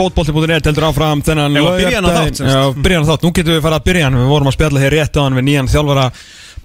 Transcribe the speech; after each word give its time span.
Fótbolti.net 0.00 0.70
heldur 0.70 0.86
áfram 0.88 1.24
þennan 1.26 1.58
Ef 1.60 1.68
að 1.68 1.80
byrja 1.82 1.98
hann 2.00 2.08
á 2.08 2.12
þátt. 2.16 2.40
Já, 2.40 2.60
byrja 2.76 3.00
hann 3.00 3.04
á 3.04 3.10
þátt, 3.10 3.26
nú 3.26 3.32
getum 3.36 3.56
við 3.56 3.66
fara 3.66 3.80
að 3.80 3.86
byrja 3.90 4.06
hann. 4.08 4.16
Við 4.20 4.32
vorum 4.32 4.50
að 4.50 4.56
spjalla 4.56 4.84
hér 4.84 4.96
rétt 4.96 5.20
á 5.20 5.20
hann 5.20 5.36
við 5.36 5.46
nýjan 5.50 5.70
þjálfara 5.74 6.06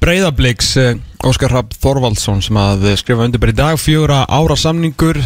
Breiðabliks 0.05 0.71
Óskar 1.25 1.53
Rapp 1.55 1.75
Þorvaldsson 1.81 2.41
sem 2.45 2.57
að 2.59 2.89
eh, 2.91 2.97
skrifa 2.99 3.27
undir 3.27 3.41
bara 3.43 3.55
í 3.55 3.59
dag. 3.59 3.77
Fjögura 3.81 4.23
ára 4.29 4.57
samningur. 4.59 5.19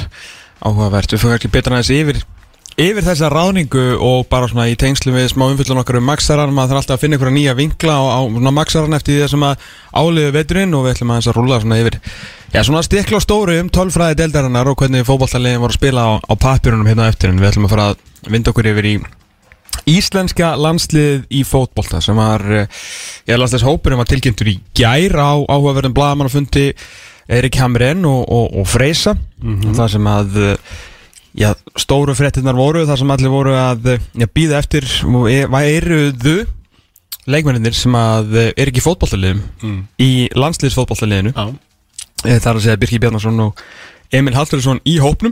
Áhugavert, 0.60 1.13
við 1.13 1.24
fyrir 1.24 1.40
ekki 1.40 1.53
betra 1.53 1.78
aðeins 1.78 1.94
yfir 1.96 2.22
yfir 2.80 3.04
þessa 3.04 3.28
ráðningu 3.34 3.84
og 4.00 4.28
bara 4.32 4.48
svona 4.48 4.70
í 4.72 4.76
tengslu 4.79 5.12
við 5.12 5.28
smá 5.34 5.46
umfyllun 5.52 5.82
okkar 5.82 5.98
um 6.00 6.06
Maxaran 6.08 6.54
maður 6.56 6.72
þarf 6.78 6.82
alltaf 6.84 6.96
að 6.96 7.02
finna 7.04 7.18
einhverja 7.18 7.36
nýja 7.36 7.56
vinkla 7.60 7.96
á, 8.00 8.24
á 8.24 8.52
Maxaran 8.56 8.96
eftir 8.96 9.20
því 9.20 9.29
sem 9.34 9.46
að 9.50 9.66
áliðu 10.00 10.34
veturinn 10.38 10.76
og 10.78 10.86
við 10.86 10.96
ætlum 10.96 11.12
aðeins 11.14 11.29
að 11.32 11.38
rúla 11.40 11.60
svona 11.60 11.79
yfir 11.82 12.00
já 12.54 12.62
svona 12.64 12.84
stikla 12.88 13.20
og 13.20 13.26
stóru 13.26 13.58
um 13.60 13.72
tölfræði 13.76 14.20
deildarinnar 14.22 14.72
og 14.72 14.79
hvernig 14.79 15.08
fótballtaliðin 15.08 15.64
voru 15.64 15.76
að 15.76 15.79
spila 15.82 16.05
á, 16.08 16.12
á 16.23 16.34
papirunum 16.40 16.88
hérna 16.88 17.08
á 17.08 17.12
eftir 17.12 17.34
en 17.34 17.42
við 17.44 17.52
ætlum 17.52 17.68
að 17.68 17.76
fara 17.76 17.90
að 17.92 18.32
vinda 18.32 18.54
okkur 18.54 18.72
yfir 18.72 18.90
í 18.94 18.96
Íslenska 19.90 20.54
landslið 20.59 21.28
í 21.34 21.44
fótbolta 21.48 22.02
sem 22.04 22.18
var, 22.18 22.42
eh, 22.52 22.68
ég 23.28 23.34
held 23.36 23.46
að 23.46 23.54
þess 23.56 23.68
hópurinn 23.68 24.00
var 24.02 24.09
tilkynntur 24.09 24.50
í 24.52 24.59
gær 24.78 25.16
á 25.20 25.32
áhugaverðin 25.50 25.96
bladamannafundi 25.96 26.73
Erik 27.30 27.56
Hamren 27.62 28.06
og, 28.09 28.23
og, 28.28 28.56
og 28.59 28.68
Freysa 28.68 29.16
Mhm. 29.40 29.72
það 29.78 29.92
sem 29.94 30.08
að 30.12 30.38
eh, 30.44 30.58
já, 31.40 31.54
stóru 31.80 32.14
fréttinnar 32.18 32.58
voru 32.58 32.86
þar 32.90 33.00
sem 33.02 33.12
allir 33.16 33.32
voru 33.32 33.54
að 33.56 33.88
eh, 33.96 34.26
býða 34.36 34.60
eftir 34.60 34.86
og 35.08 35.30
e- 35.32 35.48
væruðu 35.52 36.38
leikmenninir 37.30 37.76
sem 37.78 37.96
að 37.96 38.36
eh, 38.42 38.50
er 38.58 38.72
ekki 38.72 38.82
í 38.84 38.86
fótbollaliðum 38.86 39.42
Mm. 39.64 39.80
í 40.02 40.10
landsliðsfótbollaliðinu 40.36 41.34
Já. 41.36 41.48
Eh, 42.26 42.36
það 42.42 42.50
er 42.52 42.58
að 42.60 42.64
segja 42.66 42.80
Birki 42.82 43.00
Bjarnason 43.00 43.40
og 43.46 43.62
Emil 44.12 44.34
Halldórsson 44.36 44.80
í 44.90 44.98
hópnum. 45.00 45.32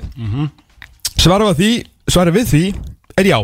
Við 1.17 1.55
því, 1.57 1.69
svarað 2.13 2.35
við 2.37 2.45
því 2.51 2.61
er 3.17 3.25
já. 3.31 3.39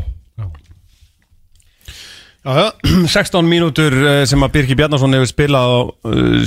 Já, 2.43 2.51
já, 2.59 2.67
16 3.07 3.47
mínútur 3.53 3.95
sem 4.29 4.43
að 4.45 4.53
Birki 4.55 4.75
Bjarnason 4.79 5.15
hefur 5.17 5.29
spilað 5.31 5.63
á 5.67 5.79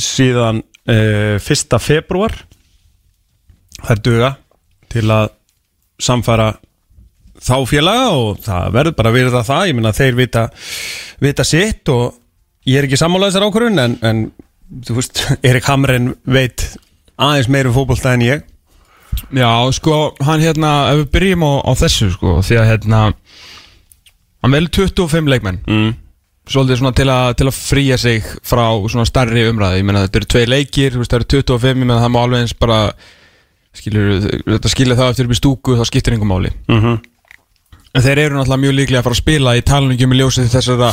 síðan 0.01 0.63
uh, 0.89 1.37
1. 1.41 1.77
februar 1.83 2.35
Það 3.83 3.93
er 3.97 4.03
duga 4.09 4.31
til 4.93 5.05
að 5.13 5.33
samfara 6.03 6.55
þá 7.43 7.57
félaga 7.69 8.09
og 8.17 8.41
það 8.45 8.73
verður 8.77 8.97
bara 8.99 9.13
að 9.13 9.19
verða 9.19 9.45
það, 9.47 9.67
ég 9.69 9.77
meina 9.77 9.95
þeir 9.97 10.19
vita, 10.19 10.45
vita 11.23 11.47
sitt 11.47 11.93
og 11.93 12.17
ég 12.67 12.81
er 12.81 12.89
ekki 12.89 12.99
sammála 13.01 13.31
þessar 13.31 13.47
ákvörðun 13.49 13.83
en, 13.83 13.97
en 14.07 14.23
þú 14.87 14.99
veist, 14.99 15.23
Erik 15.49 15.69
Hamren 15.71 16.15
veit 16.25 16.67
aðeins 17.17 17.51
meir 17.53 17.71
um 17.71 17.77
fótbolta 17.77 18.15
en 18.17 18.25
ég. 18.27 18.47
Já, 19.33 19.49
sko, 19.73 20.15
hann 20.27 20.43
hérna, 20.45 20.73
ef 20.93 21.05
við 21.05 21.13
byrjum 21.15 21.45
á, 21.47 21.53
á 21.65 21.73
þessu, 21.79 22.11
sko, 22.13 22.35
því 22.45 22.59
að 22.61 22.67
hérna, 22.69 22.99
hann 24.45 24.57
vel 24.57 24.67
25 24.69 25.31
leikmenn, 25.33 25.61
mm. 25.65 25.95
svolítið 26.53 26.81
svona 26.83 26.93
til 26.99 27.07
að, 27.09 27.31
til 27.41 27.47
að 27.49 27.57
fría 27.57 27.97
sig 28.01 28.27
frá 28.45 28.67
svona 28.85 29.07
starri 29.09 29.47
umræði, 29.49 29.81
ég 29.81 29.89
meina 29.89 30.05
þetta 30.05 30.21
eru 30.21 30.31
tvei 30.35 30.45
leikir, 30.51 30.93
þú 30.93 31.01
veist, 31.01 31.15
það 31.15 31.23
eru 31.23 31.31
25, 31.33 31.73
ég 31.73 31.81
meina 31.81 32.03
það 32.03 32.13
má 32.13 32.21
alveg 32.23 32.45
eins 32.45 32.55
bara, 32.61 32.81
skilur, 33.81 34.27
skilja 34.73 34.97
það 34.99 35.13
eftir 35.13 35.29
upp 35.29 35.37
í 35.37 35.39
stúku, 35.41 35.77
þá 35.79 35.85
skiptir 35.89 36.17
einhver 36.17 36.31
máli. 36.31 36.53
Mm 36.69 36.81
-hmm. 36.81 37.05
En 37.97 38.05
þeir 38.05 38.19
eru 38.27 38.37
náttúrulega 38.37 38.61
mjög 38.61 38.75
líklega 38.77 39.01
að 39.01 39.07
fara 39.07 39.17
að 39.17 39.23
spila 39.23 39.53
í 39.57 39.63
talningum 39.65 40.13
í 40.13 40.17
ljósið 40.19 40.51
þessara 40.53 40.91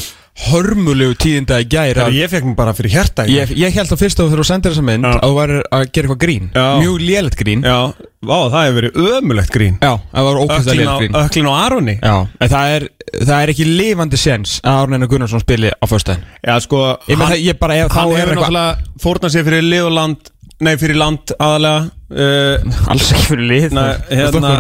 hörmulegu 0.47 1.15
tíðinda 1.19 1.59
í 1.61 1.65
gær 1.69 1.99
að 2.05 2.15
Ég 2.15 2.31
fekk 2.31 2.47
mér 2.47 2.55
bara 2.57 2.73
fyrir 2.73 2.95
hjerta 2.95 3.25
í 3.27 3.35
Ég, 3.35 3.51
ég 3.59 3.75
held 3.75 3.91
að 3.91 3.99
fyrst 4.01 4.21
að 4.21 4.23
þú 4.23 4.31
þurfum 4.31 4.45
að 4.45 4.49
senda 4.49 4.71
þessa 4.71 4.85
mynd 4.87 5.05
Já. 5.05 5.11
að 5.11 5.25
þú 5.25 5.35
væri 5.37 5.57
að 5.59 5.83
gera 5.83 6.07
eitthvað 6.07 6.21
grín. 6.23 6.47
Já. 6.55 6.65
Mjög 6.79 7.03
lélegt 7.03 7.37
grín. 7.41 7.65
Já, 7.67 7.75
Já, 7.75 8.07
vá, 8.23 8.37
það 8.53 8.65
hefur 8.65 8.77
verið 8.79 8.99
ömulegt 9.19 9.53
grín. 9.53 9.77
Það 9.83 10.27
var 10.29 10.41
ókvæmst 10.43 10.71
að 10.71 10.73
á, 10.73 10.79
lélegt 10.79 11.03
grín. 11.03 11.17
öklin 11.21 11.49
á 11.51 11.53
Aroni. 11.59 11.95
Já, 11.99 12.15
en 12.39 12.53
það 12.55 12.75
er, 12.77 12.87
það 13.19 13.35
er 13.37 13.53
ekki 13.53 13.67
lifandi 13.67 14.21
séns 14.23 14.55
að 14.63 14.79
Árn 14.79 14.97
Einar 14.97 15.11
Gunnarsson 15.11 15.43
spili 15.43 15.73
á 15.75 15.85
föstudaginn. 15.91 16.29
Já, 16.39 16.55
sko, 16.63 16.85
Ég 17.11 17.19
meina, 17.19 17.35
ég 17.35 17.59
bara, 17.59 17.81
hann 17.83 18.15
hefur 18.15 18.39
náttúrulega 18.39 19.03
fórnað 19.03 19.35
sér 19.35 19.49
fyrir 19.49 19.83
og 19.83 19.91
land 19.99 20.31
Nei, 20.63 20.75
fyrir 20.79 20.95
land 20.95 21.33
aðalega 21.41 21.89
uh, 22.13 22.87
Alls 22.93 23.09
ekki 23.13 23.25
fyrir 23.31 23.49
lið 23.49 23.75
Nei, 23.75 23.83
Það 23.83 24.15
hérna- 24.19 24.53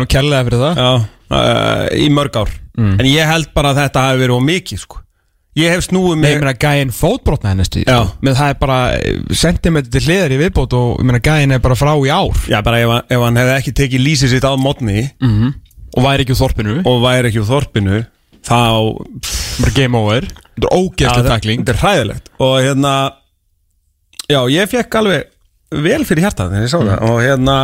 fyrir 0.49 0.59
það. 0.63 0.81
Já, 0.83 0.91
uh, 1.37 1.85
í 1.97 2.09
mörg 2.13 2.41
ár. 2.43 2.51
Mm. 2.77 2.93
En 2.99 3.07
ég 3.09 3.29
held 3.29 3.49
bara 3.53 3.73
að 3.73 3.81
þetta 3.83 4.05
hafi 4.07 4.21
verið 4.23 4.35
of 4.37 4.45
mikið, 4.49 4.83
sko. 4.83 4.99
Ég 5.53 5.69
hef 5.69 5.83
snúið 5.85 6.15
Nei, 6.17 6.21
mig 6.23 6.31
ég 6.33 6.39
meina, 6.41 6.53
gæinn 6.57 6.91
fótbrotna 6.97 7.51
henni 7.51 7.65
stu 7.67 7.83
Já. 7.85 7.99
Með 8.25 8.39
það 8.39 8.53
er 8.53 8.55
bara 8.57 8.77
sentimentur 9.37 9.93
til 9.93 10.01
hliðar 10.07 10.33
í 10.33 10.39
viðbót 10.41 10.73
og 10.73 10.95
ég 10.97 11.05
meina, 11.05 11.21
gæinn 11.21 11.53
er 11.53 11.61
bara 11.61 11.77
frá 11.77 11.91
í 11.93 12.09
ár. 12.09 12.39
Já, 12.49 12.57
bara 12.65 12.79
ef, 12.81 12.93
ef 13.13 13.25
hann 13.27 13.37
hefði 13.37 13.53
ekki 13.59 13.73
tekið 13.77 14.05
lýsið 14.07 14.33
sitt 14.33 14.47
á 14.49 14.53
mótni 14.57 15.05
mm 15.21 15.53
Og 15.93 16.01
væri 16.01 16.23
ekki 16.25 16.33
úr 16.33 16.39
þorpinu. 16.39 16.79
Og 16.89 17.03
væri 17.03 17.29
ekki 17.29 17.41
úr 17.43 17.49
þorpinu 17.51 17.99
Þá 18.43 18.57
Bara 19.61 19.73
game 19.75 19.99
over. 19.99 20.25
Þetta 20.25 20.65
er 20.65 20.73
ógeðslega 20.79 21.29
takling 21.29 21.61
Þetta 21.61 21.75
er 21.75 21.81
hræðilegt. 21.83 22.31
Og 22.41 22.55
hérna 22.65 22.93
Já, 24.31 24.39
ég 24.49 24.71
fekk 24.71 24.97
alveg 25.03 25.29
vel 25.85 26.03
fyrir 26.07 26.27
hjartað 26.27 26.53
þegar 26.53 26.65
ég 26.67 26.71
sá 26.73 26.79
Mm. 26.79 26.89
það 26.93 27.09
Og 27.09 27.19
hérna 27.23 27.57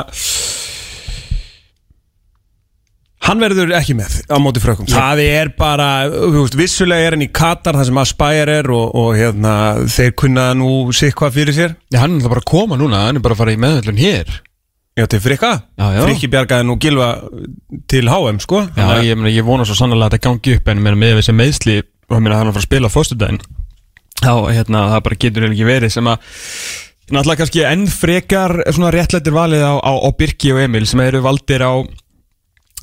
Hann 3.30 3.42
verður 3.44 3.74
ekki 3.78 3.94
með 4.00 4.14
á 4.32 4.38
móti 4.42 4.62
frökkum. 4.64 4.88
Það 4.90 5.20
er 5.22 5.50
bara, 5.60 5.88
veist, 6.34 6.56
vissulega 6.58 7.10
er 7.10 7.16
hann 7.18 7.26
í 7.26 7.28
Katar 7.36 7.76
þar 7.78 7.90
sem 7.90 8.00
Aspire 8.02 8.56
er 8.62 8.70
og, 8.74 8.94
og 8.98 9.10
hérna, 9.20 9.52
þeir 9.92 10.14
kunna 10.18 10.46
nú 10.58 10.70
sikvað 10.96 11.36
fyrir 11.36 11.54
sér. 11.58 11.76
Já, 11.94 12.00
hann 12.02 12.16
er 12.16 12.22
náttúrulega 12.24 12.32
bara 12.34 12.42
að 12.46 12.50
koma 12.50 12.80
núna 12.80 13.02
Hann 13.04 13.20
er 13.20 13.26
bara 13.26 13.36
að 13.36 13.42
fara 13.44 13.54
í 13.54 13.60
meðhöllun 13.62 14.00
hér. 14.02 14.32
Já, 14.98 15.06
til 15.12 15.22
Frikka. 15.24 15.52
Frikki 15.78 16.32
bjargaði 16.32 16.66
nú 16.72 16.80
gilva 16.82 17.12
til 17.92 18.10
HM, 18.10 18.40
sko. 18.44 18.64
Já, 18.80 18.88
ég, 19.06 19.20
meina, 19.20 19.36
ég 19.36 19.46
vona 19.48 19.68
svo 19.68 19.78
sannlega 19.78 20.08
að 20.10 20.16
þetta 20.16 20.26
gangi 20.26 20.56
upp 20.58 20.72
En 20.74 20.82
með 20.88 21.20
þessi 21.20 21.36
meðsli 21.38 21.78
hann 22.10 22.26
er 22.26 22.34
að 22.34 22.42
fara 22.48 22.58
að 22.64 22.66
spila 22.66 22.90
fóstudaginn 22.92 23.42
Já, 24.24 24.34
hérna, 24.50 24.88
það 24.96 25.04
bara 25.06 25.20
getur 25.22 25.46
ekki 25.52 25.68
verið 25.68 25.94
Sem 25.94 26.10
að 26.10 26.34
Náttúrulega 27.10 27.44
kannski 27.44 27.66
enn 27.66 27.88
frekar 27.90 28.54
Svona 28.70 28.92
réttlættir 28.94 29.34
valið 29.34 29.66
á, 29.66 29.74
á, 29.82 29.92
á 29.98 30.10
Birki 30.18 30.54
og 30.54 30.62
Emil 30.62 30.86
Sem 30.90 31.02
eru 31.06 31.24
valdir 31.26 31.66
á 31.66 31.74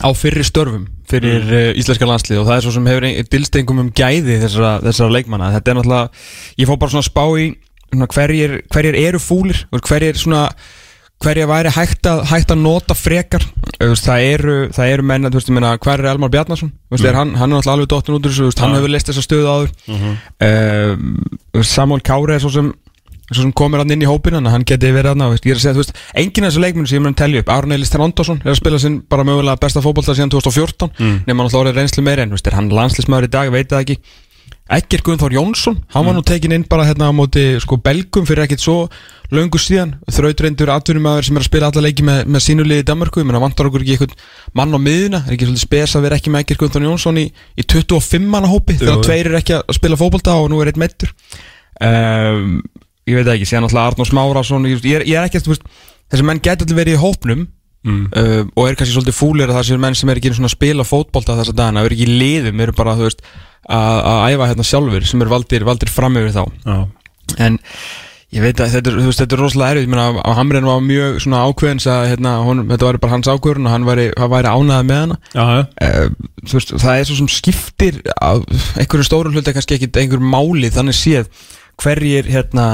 á 0.05 0.13
fyrri 0.13 0.45
störfum 0.45 0.87
fyrir 1.09 1.45
mm. 1.45 1.79
íslenska 1.81 2.09
landslið 2.09 2.43
og 2.43 2.49
það 2.49 2.57
er 2.57 2.65
svo 2.65 2.73
sem 2.75 2.89
hefur 2.91 3.07
dylstengum 3.33 3.79
um 3.81 3.93
gæði 3.97 4.41
þessara, 4.43 4.73
þessara 4.85 5.15
leikmanna. 5.15 5.53
Þetta 5.55 5.73
er 5.73 5.79
náttúrulega, 5.79 6.25
ég 6.61 6.69
fór 6.69 6.81
bara 6.83 6.93
svona 6.93 7.05
að 7.05 7.09
spá 7.09 7.23
í 7.41 7.47
svona, 7.87 8.09
hverjir, 8.13 8.57
hverjir 8.75 8.99
eru 9.07 9.23
fúlir 9.23 9.63
hverjir 9.87 10.21
svona 10.21 10.43
hverjir 11.25 11.49
væri 11.49 11.73
hægt 11.73 12.09
að, 12.11 12.25
hægt 12.29 12.53
að 12.53 12.61
nota 12.61 12.97
frekar. 12.99 13.47
Það 13.79 14.25
eru, 14.27 14.57
það 14.77 14.93
eru 14.93 15.07
menn 15.09 15.31
ég 15.31 15.49
meina, 15.55 15.77
hver 15.81 16.03
er 16.03 16.11
Elmar 16.13 16.33
Þú 16.37 16.69
veist, 16.93 17.07
er 17.09 17.17
hann, 17.17 17.33
hann 17.41 17.57
er 17.57 17.71
alveg 17.73 17.89
dottin 17.89 18.19
út 18.19 18.27
úr 18.29 18.35
þessu, 18.35 18.51
hann 18.61 18.77
hefur 18.77 18.93
list 18.93 19.09
þessa 19.09 19.25
stöðu 19.25 19.49
áður. 19.49 19.73
Mm 19.89 20.03
Samuel 21.65 22.03
Kári 22.05 22.37
er 22.37 22.43
svo 22.45 22.51
sem 22.53 22.75
svo 23.31 23.43
sem 23.43 23.55
komir 23.57 23.83
hann 23.83 23.91
inn 23.91 24.05
í 24.05 24.09
hópin 24.09 24.37
hann 24.39 24.67
geti 24.67 24.93
verið 24.95 25.15
hann 25.15 25.25
ég 25.35 25.49
er 25.51 25.59
að 25.59 25.63
segja, 25.65 25.75
þú 25.75 25.83
veist, 25.83 25.97
enginn 26.23 26.47
af 26.47 26.53
þessu 26.53 26.63
leikmunum 26.63 26.91
sem 26.91 26.99
ég 26.99 27.03
mun 27.05 27.15
að 27.17 27.23
telja 27.23 27.43
upp 27.43 27.51
Aron 27.57 27.75
Eilis 27.75 27.91
Trondosson 27.91 28.39
er 28.45 28.53
að 28.53 28.61
spila 28.61 28.79
sinn 28.83 29.01
bara 29.11 29.27
mögulega 29.27 29.59
besta 29.63 29.83
fótbolta 29.83 30.15
síðan 30.15 30.31
2014 30.37 30.93
mm. 30.93 31.17
nema 31.27 31.43
hann 31.43 31.49
alltaf 31.49 31.65
orðið 31.65 31.81
reynslu 31.81 32.07
meira 32.07 32.27
en 32.27 32.37
veist, 32.37 32.47
er 32.47 32.59
hann 32.59 32.71
landslismæður 32.71 33.27
í 33.27 33.35
dag, 33.35 33.51
veit 33.55 33.73
það 33.73 33.85
ekki. 33.87 33.99
Egger 34.67 35.03
Guðnþór 35.07 35.35
Jónsson, 35.37 35.77
hann 35.95 36.07
var 36.09 36.15
nú 36.17 36.23
tekin 36.27 36.55
inn 36.55 36.65
bara 36.67 36.89
hérna 36.89 37.07
á 37.07 37.15
móti 37.15 37.43
sko 37.63 37.77
belgum 37.79 38.27
fyrir 38.27 38.49
ekkit 38.49 38.65
svo 38.65 38.89
löngu 39.31 39.61
síðan, 39.63 39.93
þrautreindur 40.11 40.73
atvinnumæður 40.75 41.29
sem 41.29 41.39
er 41.39 41.45
að 41.45 41.47
spila 41.47 41.69
alla 41.71 41.85
leiki 41.87 42.07
með, 42.07 42.25
með 42.35 42.43
sínuliði 42.43 42.83
í 42.83 42.87
Danmarku, 42.87 43.23
ég 43.23 43.29
meina 43.29 43.43
vantar 43.43 43.69
okkur 43.71 43.85
ekki 43.85 43.95
einhvern 43.95 44.17
mann 44.59 44.75
á 44.75 44.79
miðuna, 44.83 45.21
er 45.23 45.37
ekki 45.37 45.47
svolítið 45.47 45.63
spes 45.63 45.95
að 45.95 46.07
vera 46.09 46.19
ekki 46.19 46.33
með 46.35 46.45
Egger 46.45 46.61
Guðnþór 46.63 46.89
Jónsson 46.89 47.23
í, 47.23 47.25
í 47.31 47.67
25 47.67 48.27
manna 48.35 48.51
hópi 48.51 48.79
þegar 48.81 49.07
tveir 49.07 49.31
eru 49.31 49.39
ekki 49.39 49.55
að 49.61 49.79
spila 49.79 50.01
fótbolta 50.03 50.35
og 50.43 50.51
nú 50.51 50.59
er 50.63 50.73
eitt 50.73 50.83
meittur 50.83 51.15
um, 51.79 52.59
ég 53.07 53.19
veit 53.21 53.33
ekki, 53.35 53.49
síðan 53.49 53.69
alltaf 53.69 53.93
Arnór 53.93 54.11
Smárasson 54.11 54.67
ég, 54.71 54.81
ég 54.83 55.01
er, 55.01 55.07
ég 55.07 55.21
er 55.21 55.29
ekki, 55.29 55.45
veist, 55.47 55.67
þessi 56.11 56.27
menn 56.27 56.43
gæti 56.43 56.67
allir 56.67 56.81
verið 56.85 56.99
í 56.99 57.03
hópnum 57.05 57.47
Mm. 57.87 58.09
uh, 58.19 58.41
og 58.59 58.67
er 58.67 58.75
kannski 58.75 58.97
svolítið 58.97 59.15
fúlir 59.15 59.47
að 59.47 59.61
það 59.61 59.67
séu 59.69 59.77
menn 59.79 59.95
sem 59.95 60.11
er 60.11 60.19
ekki 60.19 60.33
að 60.33 60.49
spila 60.51 60.83
fótbolta 60.83 61.37
þessa 61.39 61.53
dagana, 61.55 61.85
er 61.87 61.93
ekki 61.95 62.09
í 62.09 62.17
liðum, 62.19 62.63
eru 62.65 62.73
bara, 62.75 62.97
veist 62.99 63.21
að 63.71 64.01
að 64.11 64.25
æfa 64.33 64.49
hérna 64.51 64.67
sjálfur 64.67 65.07
sem 65.07 65.23
er 65.23 65.31
valdir, 65.31 65.67
valdir 65.67 65.93
fram 65.93 66.19
yfir 66.19 66.35
þá 66.35 66.43
Já, 66.67 66.81
en 67.47 67.59
ég 68.35 68.43
veit 68.43 68.59
að 68.59 68.75
þetta 68.75 68.91
er, 68.91 68.99
veist, 69.07 69.23
þetta 69.23 69.37
er 69.37 69.43
rosalega 69.45 69.77
erfið, 69.77 69.87
ég 69.87 69.93
meina 69.93 70.07
að 70.25 70.37
Hamren 70.41 70.67
var 70.67 70.83
mjög 70.83 71.21
svona 71.23 71.45
ákveðins 71.47 71.87
að 71.93 72.09
hérna, 72.11 72.33
hon, 72.49 72.65
þetta 72.73 72.89
var 72.89 72.99
bara 73.05 73.15
hans 73.15 73.31
ákveðun 73.31 73.71
og 73.71 73.75
hann 73.77 73.87
væri, 73.87 74.09
hann 74.19 74.33
væri 74.35 74.55
ánæði 74.57 74.89
með 74.91 75.03
hana 75.05 75.19
já. 75.31 75.47
uh, 75.87 76.33
veist, 76.57 76.75
það 76.75 76.93
er 76.97 77.07
svo 77.07 77.21
sem 77.21 77.31
skiptir 77.37 78.01
einhverju 78.19 79.07
stórum 79.07 79.37
hluti 79.39 79.55
kannski 79.55 79.79
ekki 79.79 79.93
einhver 80.03 80.27
máli 80.35 80.75
þannig 80.75 80.99
séð 80.99 81.31
hverjir 81.83 82.29
hérna, 82.31 82.67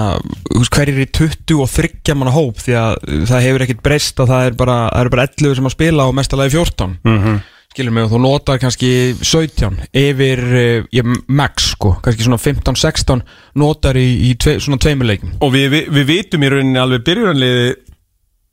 hverjir 0.73 1.01
í 1.03 1.09
20 1.11 1.63
og 1.63 1.71
30 1.73 2.19
manna 2.19 2.35
hóp 2.35 2.61
því 2.63 2.77
að 2.79 2.93
uh, 3.03 3.25
það 3.31 3.47
hefur 3.49 3.65
ekkit 3.67 3.83
breyst 3.85 4.23
og 4.23 4.31
það 4.31 4.51
er 4.51 4.61
bara, 4.61 4.77
það 4.93 5.07
er 5.07 5.13
bara 5.17 5.27
11 5.31 5.59
sem 5.59 5.71
að 5.71 5.77
spila 5.77 6.07
og 6.11 6.17
mestalagi 6.21 6.57
14 6.59 7.01
Mm 7.09 7.43
skilur 7.73 7.95
mig 7.97 8.05
og 8.05 8.11
þú 8.13 8.19
notar 8.21 8.59
kannski 8.61 8.89
17 9.17 9.79
yfir 9.97 10.43
uh, 10.45 10.89
ég, 10.93 11.13
max 11.33 11.71
sko, 11.73 11.95
kannski 12.05 12.27
svona 12.27 12.41
15-16 12.41 13.23
notar 13.63 13.97
í, 13.97 14.05
í 14.29 14.35
tve, 14.41 14.59
svona 14.61 14.81
tveimuleikum 14.83 15.39
Og 15.41 15.55
við, 15.55 15.71
við, 15.73 15.89
við 15.97 16.11
vitum 16.11 16.45
í 16.45 16.51
rauninni 16.53 16.83
alveg 16.83 17.07
byrjunarliði 17.07 17.71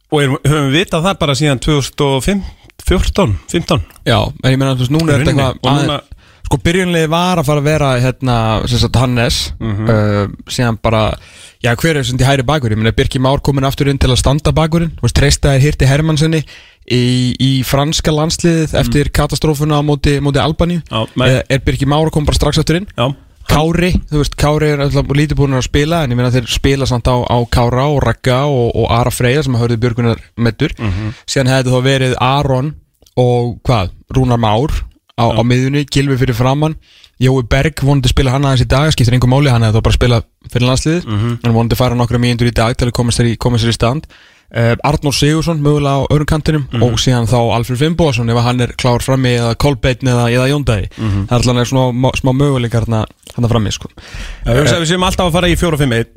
og 0.10 0.24
erum, 0.24 0.40
höfum 0.48 0.72
vitað 0.74 1.10
það 1.10 1.20
bara 1.26 1.38
síðan 1.38 1.62
2015 1.66 2.48
14, 2.88 3.36
15 3.52 3.84
Já, 4.08 4.20
en 4.24 4.54
ég 4.54 4.58
meina, 4.58 4.74
þú 4.74 4.86
veist, 4.86 4.94
núna 4.96 5.14
er 5.14 5.26
þetta 5.26 5.50
eitthvað 5.52 6.08
Sko, 6.50 6.58
byrjunlega 6.66 7.10
var 7.12 7.38
að 7.38 7.46
fara 7.46 7.62
að 7.62 7.68
vera 7.70 7.88
hérna, 8.02 8.36
sem 8.66 8.80
sagt, 8.82 8.96
Hannes 8.98 9.36
uh, 9.86 10.26
síðan 10.50 10.80
bara, 10.82 11.14
já, 11.62 11.76
hver 11.78 12.00
er 12.00 12.04
sem 12.08 12.18
til 12.18 12.26
hæri 12.26 12.42
bakur, 12.48 12.74
ég 12.74 12.80
meina, 12.82 12.90
Birki 12.98 13.20
Már 13.22 13.38
komin 13.46 13.68
aftur 13.70 13.86
inn 13.92 14.00
til 14.02 14.10
að 14.10 14.18
standa 14.18 14.50
bakurinn, 14.52 14.90
þú 14.98 15.06
veist, 15.06 15.16
treystaðir 15.20 15.62
Hirti 15.68 15.86
Hermannssoni 15.86 16.42
í, 16.90 17.02
í 17.38 17.52
franska 17.64 18.10
landsliðið 18.16 18.74
eftir 18.82 19.12
katastrófuna 19.14 19.78
á 19.78 19.86
móti, 19.86 20.18
móti 20.26 20.42
Albaníu, 20.42 20.82
men- 21.16 21.44
er, 21.54 21.62
Birki 21.62 21.86
Már 21.86 22.10
kom 22.10 22.26
bara 22.26 22.40
strax 22.42 22.58
aftur 22.64 22.82
inn, 22.82 22.90
Já, 22.98 23.14
Kári, 23.50 23.94
þú 24.10 24.18
veist, 24.24 24.36
Kári 24.38 24.74
er 24.74 24.82
alltaf 24.88 25.06
lítið 25.14 25.38
búin 25.40 25.54
að 25.58 25.64
spila 25.70 26.04
en 26.06 26.12
ég 26.14 26.18
meina 26.18 26.30
þeir 26.34 26.50
spila 26.50 26.86
samt 26.90 27.06
á, 27.10 27.18
á 27.30 27.38
Kára 27.50 27.86
og 27.94 28.02
Ragga 28.06 28.44
og, 28.50 28.74
og 28.78 28.90
Ara 28.94 29.10
Freyja 29.14 29.42
sem 29.46 29.54
hörðu 29.58 29.78
Björgunar 29.82 30.20
meittur 30.38 30.74
síðan 31.30 31.50
hefði 31.54 31.74
þá 31.74 31.80
verið 31.86 32.14
Aron 32.22 32.74
og 33.18 33.56
hvað, 33.66 33.90
Rúnar 34.14 34.38
Már 34.42 34.70
á, 35.20 35.26
á 35.36 35.42
miðjunni, 35.44 35.86
Gilvi 35.92 36.16
fyrir 36.22 36.38
framann 36.38 36.78
Jói 37.20 37.44
Berg 37.52 37.82
vonandi 37.84 38.08
spila 38.08 38.32
hann 38.32 38.46
aðeins 38.48 38.64
í 38.64 38.68
dag 38.72 38.90
skiptir 38.96 39.14
einhver 39.18 39.28
máli, 39.28 39.52
hann 39.52 39.66
hefði 39.68 39.82
þá 39.82 39.84
bara 39.90 39.98
spila 39.98 40.20
fyrir 40.54 40.70
landsliðið 40.70 41.08
en 41.44 41.54
vonandi 41.56 41.76
fara 41.76 41.98
nokkra 42.00 42.20
mínútur 42.24 42.48
í 42.48 42.54
dag 42.56 42.78
til 42.80 42.88
að 42.88 42.96
koma 42.96 43.12
sér 43.12 43.28
í, 43.28 43.34
koma 43.36 43.60
sér 43.60 43.74
í 43.74 43.76
stand. 43.76 44.08
Uh, 44.50 44.72
Arnór 44.88 45.14
Sigursson 45.14 45.60
mögulega 45.62 46.00
á 46.00 46.10
öðrum 46.10 46.26
kantinum 46.26 46.64
og 46.82 46.96
síðan 46.98 47.28
þá 47.30 47.38
Alfred 47.54 47.78
Fimboðsson 47.84 48.32
ef 48.34 48.40
hann 48.42 48.64
er 48.66 48.72
klár 48.82 49.04
frammi 49.06 49.36
eða 49.38 49.52
Kolbeinn 49.62 50.10
eða, 50.10 50.24
eða 50.34 50.48
Jóndæði 50.50 50.88
það 50.96 51.36
er 51.36 51.36
alltaf 51.38 51.70
svona 51.70 52.14
smá 52.18 52.32
möguleikar 52.34 52.88
hann 52.90 53.04
að 53.04 53.52
frammi 53.52 53.70
sko. 53.76 53.92
Já, 54.48 54.56
við 54.58 54.88
séum 54.90 55.06
alltaf 55.06 55.28
að 55.30 55.36
fara 55.38 55.52
í 55.52 55.60
4-5-1 55.60 56.10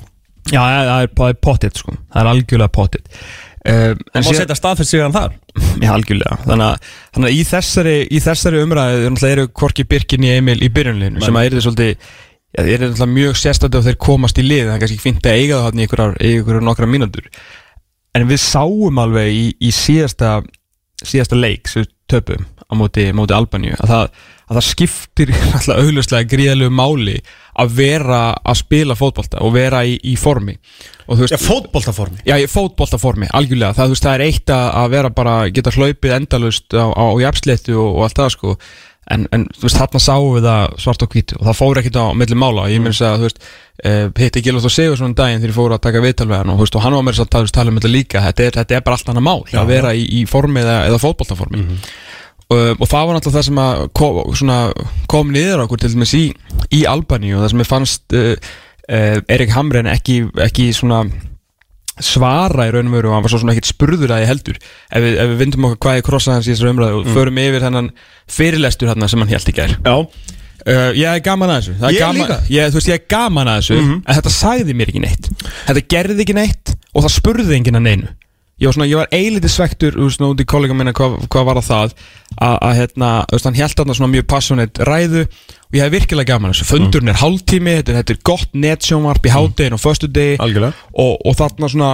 Já, 0.49 0.59
það 0.63 1.03
er, 1.03 1.11
það 1.13 1.29
er 1.29 1.37
pottit 1.45 1.77
sko. 1.77 1.93
það 2.09 2.23
er 2.23 2.31
algjörlega 2.31 2.73
pottit 2.73 3.21
uh, 3.69 3.95
Það 4.13 4.27
má 4.27 4.35
setja 4.39 4.57
staðfest 4.59 4.93
sigan 4.93 5.15
þar. 5.15 5.39
Já, 5.83 5.89
algjörlega. 5.93 6.37
Þannig 6.43 6.91
þannig 7.15 7.29
að 7.31 7.37
í 7.37 7.41
þessari, 7.49 7.95
í 8.09 8.21
þessari 8.23 8.61
umræðu 8.65 9.09
er 9.09 9.31
eru 9.31 9.47
Korki 9.61 9.87
Birkin 9.89 10.27
í 10.27 10.35
Emil 10.37 10.59
í 10.59 10.71
byrjunleginu 10.73 11.23
sem 11.23 11.39
að 11.39 11.49
er 11.59 11.65
svolítið 11.67 12.07
er 12.53 13.09
mjög 13.09 13.37
sérstætti 13.39 13.79
og 13.79 13.85
þeir 13.87 13.99
komast 14.01 14.37
í 14.37 14.45
lið 14.45 14.67
það 14.67 14.75
er 14.75 14.81
kannski 14.83 15.01
fínt 15.01 15.25
að 15.25 15.39
eiga 15.39 15.61
það 15.63 15.79
í 15.79 15.85
í 15.87 16.33
einhverjar 16.35 16.65
nokkra 16.67 16.89
mínútur. 16.89 17.29
En 18.13 18.27
við 18.29 18.43
sáum 18.43 18.99
alveg 19.01 19.31
í, 19.33 19.45
í 19.57 19.71
síðasta 19.73 20.35
síðasta 21.03 21.39
leik 21.39 21.69
sem 21.71 21.83
við 21.83 21.93
töpum 22.11 22.45
á 22.73 22.75
móti, 22.77 23.07
móti 23.15 23.35
Albaníu 23.37 23.77
að 23.77 23.93
það, 23.93 24.21
að 24.43 24.57
það 24.59 24.67
skiptir 24.67 25.33
alltaf 25.55 25.81
auglustlega 25.81 26.29
gríðalegu 26.33 26.73
máli 26.73 27.17
að 27.61 27.75
vera 27.77 28.21
að 28.41 28.59
spila 28.63 28.95
fótbolta 28.97 29.41
og 29.45 29.53
vera 29.55 29.83
í, 29.85 29.97
í 30.09 30.15
formi. 30.19 30.55
Veist, 31.07 31.35
Já, 31.35 31.39
fótboltaformi. 31.41 32.23
Já, 32.25 32.37
fótboltaformi, 32.49 33.29
algjörlega. 33.35 33.75
Það, 33.77 33.93
veist, 33.93 34.07
það 34.07 34.15
er 34.15 34.25
eitt 34.27 34.55
að, 34.55 34.87
vera 34.95 35.11
bara 35.13 35.35
geta 35.53 35.73
hlaupið 35.75 36.15
endalust 36.17 36.73
á, 36.73 36.89
á 36.89 37.05
jafnsléttu 37.21 37.77
og, 37.77 37.91
og 37.99 38.07
allt 38.07 38.23
það 38.23 38.33
sko. 38.37 38.55
En, 39.13 39.25
en 39.35 39.45
veist, 39.59 39.75
þarna 39.75 39.99
sáum 39.99 40.29
við 40.37 40.47
það 40.47 40.75
svart 40.79 41.05
og 41.05 41.13
hvítu. 41.13 41.37
Og 41.37 41.45
það 41.49 41.59
fór 41.59 41.81
ekkert 41.81 41.99
á 41.99 42.05
milli 42.17 42.37
mála. 42.39 42.69
Ég 42.71 42.81
minnst 42.81 43.03
að, 43.03 43.19
þú 43.19 43.27
veist, 43.27 43.43
hitti 44.23 44.43
Gilvart 44.45 44.69
og 44.69 44.73
Sigur 44.73 44.97
svona 44.97 45.17
daginn 45.17 45.43
þegar 45.43 45.51
ég 45.51 45.57
fór 45.59 45.75
að 45.75 45.83
taka 45.83 46.03
viðtal 46.05 46.29
við 46.29 46.39
hann 46.39 46.53
og, 46.53 46.61
veist, 46.63 46.77
og 46.79 46.85
hann 46.85 46.95
var 46.95 47.05
með 47.05 47.19
þess 47.19 47.25
að 47.27 47.51
tala, 47.57 47.73
um 47.73 47.79
þetta 47.81 47.91
líka. 47.91 48.23
Þetta 48.29 48.47
er, 48.47 48.57
þetta 48.61 48.77
er 48.79 48.85
bara 48.87 48.97
allt 48.97 49.11
annað 49.11 49.27
mál, 49.27 49.41
Já, 49.51 49.59
að 49.61 49.73
vera 49.75 49.93
í, 49.93 50.07
í 50.07 50.23
formi 50.29 50.63
eða, 50.63 50.77
eða 50.87 51.01
fótboltaformi. 51.03 51.65
Uh, 51.67 51.91
og 52.53 52.87
það 52.89 53.07
var 53.07 53.17
náttúrulega 53.17 53.39
það 53.39 53.47
sem 53.49 53.61
kom, 53.99 54.21
svona, 54.39 54.57
kom 55.11 55.33
niður 55.33 55.65
okkur 55.65 55.83
til 55.83 55.91
dæmis 55.93 56.15
í, 56.17 56.23
í 56.73 56.83
Albaníu 56.89 57.37
og 57.37 57.45
það 57.45 57.53
sem 57.53 57.63
ég 57.63 57.69
fannst 57.69 58.17
uh, 58.17 58.33
uh, 58.89 59.19
Erik 59.31 59.53
Hamren 59.55 59.89
ekki, 59.91 60.23
ekki 60.43 60.71
svona 60.75 61.03
svara 62.01 62.65
í 62.67 62.71
raun 62.73 62.89
og 62.89 62.95
veru 62.95 63.11
og 63.11 63.17
hann 63.17 63.25
var 63.25 63.33
svo 63.33 63.39
sem 63.43 63.51
ekkert 63.53 63.69
spurður 63.69 64.15
að 64.15 64.23
ég 64.23 64.31
heldur. 64.31 64.55
Ef 64.89 65.03
við, 65.03 65.17
ef 65.21 65.33
við 65.33 65.43
vindum 65.43 65.67
okkur 65.69 65.81
hvað 65.85 65.99
ég 65.99 66.07
krossa 66.07 66.37
hans 66.37 66.47
í 66.47 66.53
þessar 66.53 66.71
umræðu 66.71 67.01
og 67.01 67.11
förum 67.13 67.41
yfir 67.43 67.65
þennan 67.67 67.91
fyrirlestur 68.33 68.89
hann 68.89 69.05
sem 69.11 69.21
hann 69.21 69.33
held 69.33 69.51
gær. 69.53 69.75
Já, 69.77 69.93
uh, 69.99 70.89
ég 70.97 71.05
er 71.11 71.21
gaman 71.27 71.53
að 71.53 71.61
þessu. 71.61 71.75
Er 71.77 71.93
Ég 71.93 72.01
gaman, 72.01 72.33
ég, 72.49 72.73
veist, 72.73 72.89
ég 72.89 72.97
er 72.97 73.05
gaman 73.13 73.51
að 73.51 73.61
þessu 73.61 73.79
en 73.83 74.09
þetta 74.09 74.33
sagði 74.33 74.77
mér 74.79 74.93
ekki 74.93 75.05
neitt. 75.05 75.29
Þetta 75.67 75.85
gerði 75.93 76.25
ekki 76.25 76.37
neitt 76.39 76.73
og 76.93 77.05
það 77.05 77.15
spurði 77.19 77.57
enginn 77.59 77.77
að 77.77 77.87
neinu 77.91 78.13
ég 78.61 78.69
var, 78.69 78.85
var 78.99 79.15
eilítið 79.15 79.51
svektur 79.51 79.97
út 79.97 80.41
í 80.41 80.45
kollega 80.45 80.75
minna 80.77 80.93
hvað, 80.95 81.23
hvað 81.31 81.47
var 81.49 81.59
að 81.59 81.67
það 81.69 81.93
að, 82.37 82.55
að 82.55 82.77
hérna, 82.79 83.09
hann 83.43 83.57
held 83.57 83.75
þarna 83.79 83.95
svona 83.97 84.13
mjög 84.13 84.25
passionate 84.29 84.87
ræðu 84.87 85.23
og 85.23 85.77
ég 85.77 85.81
hef 85.81 85.93
virkilega 85.93 86.35
gaman 86.35 86.53
þessu. 86.53 86.67
Fundurinn 86.69 87.09
er 87.09 87.17
hálftími, 87.17 87.73
þetta, 87.79 87.91
er- 87.93 87.97
þetta 88.01 88.13
er 88.13 88.19
gott 88.29 88.51
netsjónvarp 88.53 89.25
í 89.25 89.31
hádegin 89.33 89.77
og 89.77 89.81
föstudegi 89.81 90.35
algjörlega. 90.43 90.85
og, 91.01 91.15
og 91.25 91.37
þarna 91.39 91.69
svona 91.73 91.91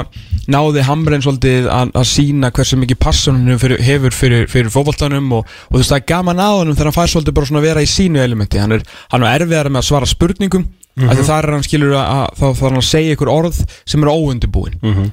náði 0.51 0.83
Hamren 0.87 1.23
svolítið 1.23 1.69
að, 1.71 1.93
að 2.01 2.09
sína 2.11 2.51
hversu 2.51 2.79
mikið 2.81 2.99
passion 2.99 3.39
hann 3.39 3.55
hefur, 3.55 4.11
fyrir, 4.15 4.49
fyrir 4.51 4.73
fótboltanum 4.73 5.31
og, 5.39 5.47
og 5.69 5.77
þú 5.77 5.79
veist 5.79 5.93
það 5.95 6.01
er 6.01 6.09
gaman 6.11 6.43
hann 6.43 6.73
þegar 6.75 6.91
hann 6.91 6.97
fær 6.99 7.13
svolítið 7.13 7.39
bara 7.39 7.51
svona 7.51 7.63
að 7.63 7.69
vera 7.69 7.85
í 7.85 7.93
sínu 7.93 8.23
elementi. 8.23 8.59
Hann 8.59 8.75
er, 8.75 8.83
hann 9.13 9.23
er 9.23 9.39
erfiðar 9.39 9.71
með 9.71 9.83
að 9.83 9.89
svara 9.93 10.11
spurningum 10.11 10.67
mm 10.99 11.07
-hmm. 11.07 11.23
þar 11.23 11.47
er 11.47 11.55
hann 11.55 11.63
skilur 11.63 11.95
að, 11.95 12.05
að 12.17 12.27
þá 12.35 12.45
þarf 12.45 12.67
hann 12.67 12.81
að 12.81 12.89
segja 12.89 13.15
ykkur 13.15 13.31
orð 13.31 13.63
sem 13.85 14.03
eru 14.03 14.11
óundibúin 14.11 14.75
mm 14.81 14.93
-hmm. 14.93 15.11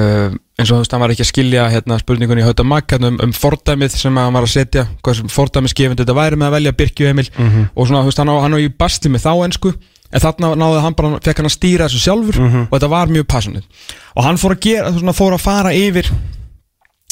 uh, 0.00 0.36
eins 0.56 0.70
og 0.70 0.78
þú 0.78 0.82
veist 0.82 0.94
hann 0.94 1.02
var 1.02 1.12
ekki 1.12 1.24
að 1.24 1.28
skilja 1.30 1.64
hérna, 1.68 1.98
spurningunni 2.00 2.40
í 2.40 2.46
Hauta 2.46 2.64
Magg 2.64 2.88
hérna, 2.94 3.10
um, 3.24 3.32
fordæmið 3.36 3.96
sem 4.00 4.16
hann 4.16 4.32
var 4.32 4.46
að 4.46 4.54
setja 4.54 4.86
hvað 5.04 5.18
sem 5.18 5.32
fordæmisgefindi 5.32 6.00
þetta 6.04 6.16
væri 6.16 6.38
með 6.40 6.48
að 6.48 6.56
velja 6.56 6.72
Birkju 6.78 7.10
Emil. 7.10 7.26
Og 7.74 7.88
svona 7.90 8.00
þú 8.00 8.08
veist 8.08 8.22
hann 8.22 8.32
á, 8.32 8.36
hann 8.40 8.56
á 8.56 8.58
í 8.64 8.70
bastli 8.72 9.12
með 9.12 9.26
þá 9.26 9.32
ensku 9.50 9.74
en 10.06 10.22
þarna 10.22 10.54
náði 10.56 10.80
hann 10.86 10.96
bara, 10.96 11.20
fekk 11.20 11.42
hann 11.42 11.50
að 11.50 11.56
stýra 11.58 11.88
þessu 11.90 12.00
sjálfur 12.06 12.40
og 12.70 12.72
þetta 12.72 12.90
var 12.94 13.12
mjög 13.12 13.26
passionate. 13.28 13.84
Og 14.16 14.24
hann 14.24 14.40
fór 14.40 14.56
að 14.56 14.62
gera, 14.64 14.92
svona, 14.96 15.16
fór 15.18 15.36
að 15.36 15.44
fara 15.44 15.74
yfir 15.76 16.08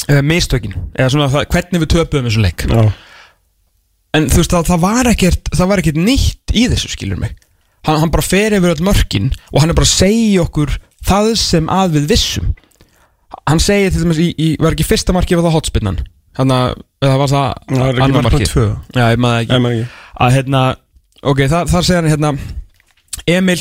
uh, 0.09 0.21
mistökin 0.25 0.73
eða 0.95 1.11
svona 1.13 1.29
það, 1.29 1.47
hvernig 1.53 1.85
við 1.85 1.93
töpuðum 1.93 2.29
þessu 2.31 2.45
leik. 2.47 2.65
Já, 2.65 2.89
en 4.15 4.29
þú 4.31 4.41
veist 4.41 4.57
það, 4.57 4.69
það 4.71 4.85
var 4.87 5.11
ekkert 5.13 5.53
það 5.53 5.69
var 5.69 5.83
ekkert 5.83 6.01
nýtt 6.01 6.55
í 6.55 6.65
þessu 6.73 6.93
skilur 6.95 7.21
mig. 7.21 7.37
Hann, 7.85 8.01
hann 8.01 8.09
bara 8.09 8.25
fer 8.25 8.57
yfir 8.57 8.73
öll 8.73 8.85
mörkin 8.87 9.29
og 9.53 9.61
hann 9.61 9.69
er 9.69 9.77
bara 9.77 9.85
að 9.85 9.99
segja 9.99 10.41
okkur 10.47 10.79
það 11.05 11.35
sem 11.37 11.67
að 11.69 11.99
við 11.99 12.13
vissum 12.15 12.53
hann 13.47 13.59
segir 13.63 13.91
til 13.91 14.03
dæmis 14.05 14.19
í, 14.23 14.27
í 14.37 14.47
var 14.61 14.71
ekki 14.75 14.87
fyrsta 14.87 15.13
markið 15.15 15.37
var 15.41 15.47
það 15.49 15.55
hotspinnan 15.59 15.99
hann 16.37 16.51
að, 16.51 16.75
eða 17.01 17.17
var 17.21 17.31
það 17.31 17.47
það 17.69 17.85
er 17.85 17.93
ekki 17.95 18.05
annað 18.05 18.23
markið 18.23 18.39
markið? 18.39 18.53
tvö 18.53 18.65
Já, 18.99 19.05
ég 19.11 19.19
maður 19.23 19.41
ekki 19.43 19.51
Nei, 19.55 19.59
maður 19.65 19.75
ekki 19.79 19.89
að 20.25 20.35
hérna, 20.37 20.61
ok, 21.23 21.39
þar, 21.51 21.67
þar 21.73 21.83
segir 21.89 22.01
hann 22.01 22.11
hérna 22.13 22.33
Emil 23.27 23.59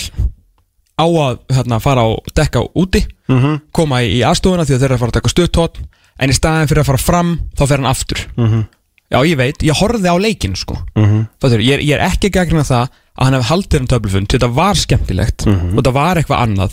á 0.94 1.06
að 1.06 1.38
hérna, 1.56 1.80
fara 1.82 2.02
og 2.06 2.28
dekka 2.36 2.62
úti 2.78 3.04
Mhm. 3.28 3.60
koma 3.72 4.02
í, 4.04 4.18
í 4.18 4.22
aðstofuna 4.22 4.64
því 4.68 4.74
að 4.76 4.80
þeir 4.82 4.84
eru 4.90 4.94
að 4.94 5.02
fara 5.02 5.10
að 5.10 5.18
dekka 5.18 5.32
stuttótt 5.32 5.78
en 6.20 6.30
í 6.30 6.34
staðin 6.36 6.68
fyrir 6.70 6.82
að 6.84 6.88
fara 6.92 6.98
fram 7.02 7.30
þá 7.56 7.62
fer 7.66 7.78
hann 7.80 7.90
aftur 7.90 8.20
Mhm. 8.36 8.64
já 9.10 9.18
ég 9.24 9.36
veit, 9.36 9.58
ég 9.62 9.74
horfði 9.78 10.08
á 10.12 10.16
leikinn 10.20 10.56
sko 10.56 10.76
Mhm. 10.96 11.26
Fattur, 11.40 11.58
ég, 11.60 11.74
er, 11.74 11.80
ég 11.80 11.94
er 11.98 12.04
ekki 12.10 12.28
að 12.30 12.36
gagnina 12.38 12.62
það 12.66 12.88
að 13.18 13.24
hann 13.24 13.32
hef 13.34 13.48
haldið 13.48 13.80
um 13.80 13.86
töflufund 13.86 14.28
þetta 14.28 14.52
var 14.54 14.74
skemmtilegt 14.74 15.46
og 15.46 15.78
þetta 15.82 15.92
var 15.92 16.16
eitthvað 16.16 16.42
annað 16.46 16.72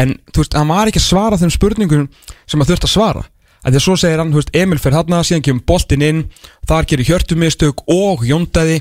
en 0.00 0.16
þú 0.32 0.42
veist, 0.42 0.56
hann 0.58 0.70
var 0.70 0.90
ekki 0.90 1.00
að 1.02 1.06
svara 1.06 1.38
þeim 1.40 1.52
spurningum 1.54 2.04
sem 2.44 2.60
hann 2.60 2.70
þurft 2.70 2.88
að 2.88 2.94
svara. 2.94 3.24
Að 3.64 3.72
því 3.74 3.80
að 3.80 3.84
svo 3.86 3.96
segir 4.00 4.20
hann, 4.20 4.32
þú 4.34 4.40
veist, 4.42 4.54
Emil 4.60 4.80
fer 4.82 4.96
þarna 4.96 5.20
síðan 5.24 5.44
kemur 5.46 5.66
boltinn 5.70 6.04
inn, 6.04 6.24
þar 6.68 6.88
gerir 6.90 7.08
hjörtumistök 7.08 7.84
og 7.90 8.24
jóndaði. 8.28 8.80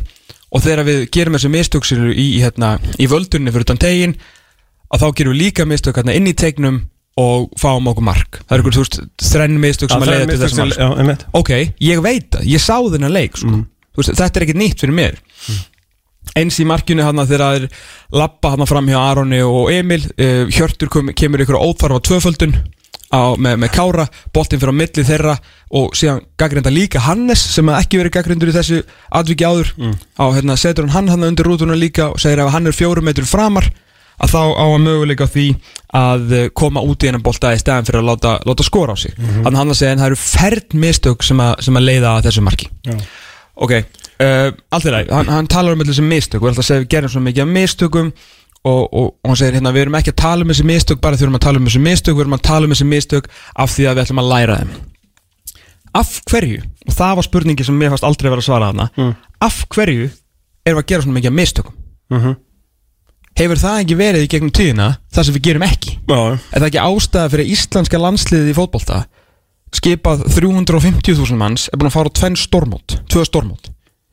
Og 0.54 0.62
þegar 0.62 0.86
við 0.86 1.04
gerum 1.16 1.38
þessi 1.38 1.50
mistök 1.50 1.88
eru 1.96 2.12
í, 2.14 2.26
hérna, 2.44 2.76
í 3.02 3.08
völdunni 3.10 3.54
fyrir 3.54 3.66
utan 3.66 3.80
tegin 3.82 4.12
að 4.94 5.02
þá 5.02 5.08
gerum 5.18 5.34
við 5.34 5.40
líka 5.40 5.66
mistök 5.66 5.98
hérna, 5.98 6.14
inn 6.14 6.30
í 6.30 6.36
tegnum 6.38 6.84
og 7.18 7.48
fáum 7.62 7.90
okkur 7.90 8.06
mark. 8.06 8.42
Það 8.44 8.56
er 8.56 8.62
ykkur, 8.64 8.76
þú 8.76 8.84
veist, 8.84 9.00
þrenn 9.32 9.58
mistök 9.62 9.94
sem 9.94 10.04
að 10.06 10.12
leiða 10.12 10.28
til 10.30 10.40
þessum 10.44 10.62
mark 11.08 11.26
ok, 11.40 11.52
ég 11.82 12.04
veit 12.06 12.28
það, 12.36 12.46
ég 12.54 12.62
sá 12.62 12.76
þennan 12.78 13.14
leik 13.14 13.40
sko. 13.42 13.64
Þú 13.94 14.02
veist, 14.02 14.14
þetta 14.20 14.40
er 14.40 14.46
ekkert 14.46 14.62
nýtt 14.62 14.84
fyrir 14.86 14.98
mér 14.98 15.18
eins 16.40 16.60
í 16.62 16.68
markjunni 16.68 17.06
hann 17.06 17.22
þegar 17.24 17.44
það 17.44 17.58
er 17.60 17.68
lappa 18.20 18.54
hann 18.54 18.70
fram 18.70 18.90
hjá 18.90 19.00
Aroni 19.02 19.42
og 19.46 19.72
Emil. 19.74 20.02
Uh, 20.18 20.46
Hjörtur 20.54 20.92
kom, 20.94 21.12
kemur 21.18 21.44
ykkur 21.44 21.60
óþarfa 21.60 22.02
tvöföldun 22.08 22.58
á, 23.14 23.38
með, 23.38 23.60
með 23.64 23.74
Kára. 23.76 24.08
Boltinn 24.34 24.62
fyrir 24.62 24.74
á 24.74 24.82
milli 24.82 25.06
þeirra 25.08 25.38
og 25.78 25.96
síðan 25.98 26.24
gaggreinda 26.40 26.74
líka 26.74 27.04
Hannes 27.06 27.44
sem 27.54 27.70
að 27.70 27.84
ekki 27.84 28.02
verið 28.02 28.16
gaggrindur 28.18 28.52
í 28.52 28.58
þessu 28.58 28.82
atviki 29.14 29.48
áður. 29.48 29.74
Á 30.18 30.26
hérna 30.34 30.58
setur 30.60 30.90
hann 30.94 31.12
hann 31.12 31.28
undir 31.30 31.48
rútuna 31.48 31.78
líka 31.78 32.12
og 32.14 32.22
segir 32.22 32.44
ef 32.44 32.54
hann 32.54 32.70
er 32.70 32.78
fjórum 32.78 33.06
metrum 33.10 33.30
framar 33.30 33.70
að 34.22 34.34
þá 34.34 34.42
á 34.56 34.66
að 34.66 34.82
möguleika 34.84 35.28
því 35.30 35.48
að 35.98 36.34
eh, 36.38 36.48
koma 36.56 36.84
út 36.86 37.04
í 37.04 37.10
hennan 37.10 37.24
bolta 37.26 37.54
í 37.54 37.60
stæðan 37.60 37.88
fyrir 37.88 38.04
að 38.04 38.10
láta, 38.12 38.34
láta 38.48 38.66
skora 38.66 38.96
á 38.96 38.98
sig. 39.00 39.16
Þannig 39.18 39.52
að 39.52 39.60
hann 39.60 39.74
að 39.74 39.80
segja 39.80 39.96
en 39.96 40.02
það 40.04 40.12
eru 40.12 40.20
færd 40.22 40.76
mistök 40.84 41.26
sem 41.26 41.44
að, 41.44 41.54
sem 41.66 41.80
að 41.80 41.88
leiða 41.90 42.12
að 42.14 42.28
þessu 42.30 42.46
marki. 42.46 42.70
Já. 42.86 42.98
Ok, 43.56 43.74
uh, 44.24 44.50
allt 44.74 44.88
í 44.88 44.94
lagi. 44.94 45.12
Hann, 45.14 45.28
hann 45.30 45.48
talar 45.52 45.74
um 45.76 45.84
þessi 45.84 46.06
mistök. 46.06 46.42
Og 46.42 46.48
er 46.48 46.54
alltaf 46.54 46.64
að 46.66 46.70
segja 46.72 46.84
við 46.86 46.90
gerum 46.96 47.14
svo 47.14 47.22
mikið 47.26 47.44
af 47.46 47.52
mistökum 47.54 48.14
og, 48.64 48.82
og, 48.94 49.10
og 49.24 49.30
hann 49.30 49.40
segir 49.40 49.58
hérna 49.60 49.74
við 49.76 49.82
erum 49.86 49.98
ekki 50.00 50.14
að 50.14 50.22
tala 50.24 50.44
um 50.46 50.54
þessi 50.54 50.66
mistök 50.70 51.02
bara 51.04 51.16
því 51.18 51.24
við 51.26 51.28
erum 51.30 51.40
að 51.40 51.46
tala 51.48 51.60
um 51.62 51.68
þessi 51.70 51.84
mistök. 51.84 52.16
Við 52.18 52.26
erum 52.26 52.38
að 52.40 52.46
tala 52.50 52.66
um 52.70 52.74
þessi 52.76 52.88
mistök 52.90 53.30
af 53.56 53.74
því 53.76 53.86
að 53.90 53.96
við 54.00 54.04
ætlum 54.06 54.24
að 54.24 54.32
læra 54.34 54.58
þeim. 54.62 54.74
Af 55.94 56.14
hverju 56.32 56.62
og 56.88 56.96
það 56.98 57.16
var 57.20 57.28
spurningi 57.28 57.66
sem 57.68 57.76
mér 57.78 57.92
fannst 57.94 58.08
aldrei 58.08 58.30
vera 58.32 58.42
að 58.42 58.48
svara 58.48 58.72
þarna 58.72 58.90
Mm. 58.98 59.12
af 59.46 59.60
hverju 59.70 60.08
erum 60.66 60.78
við 60.80 60.84
að 60.84 60.88
gera 60.90 61.04
svona 61.06 61.20
mikið 61.20 61.36
mistökum? 61.38 61.76
Mhm. 62.14 62.34
hefur 63.38 63.58
það 63.58 63.80
ekki 63.82 63.96
verið 63.98 64.24
í 64.24 64.30
gegnum 64.30 64.52
tíðina 64.54 64.88
það 65.14 65.26
sem 65.26 65.34
við 65.34 65.44
gerum 65.48 65.64
ekki? 65.66 65.94
Já, 66.10 66.18
er 66.54 66.60
það 66.62 66.68
ekki 66.68 66.82
ástæða 66.84 67.30
fyrir 67.34 67.52
íslenska 67.54 67.98
landsliðið 68.02 68.50
í 68.52 68.58
fótbolta 68.58 69.00
skipað 69.74 70.26
350.000 70.36 71.40
manns 71.40 71.70
er 71.70 71.80
búin 71.80 71.90
að 71.90 71.98
fara 71.98 72.14
tvenn 72.14 72.38
stormót 72.40 72.98
tvö 73.12 73.26
stormót. 73.28 73.72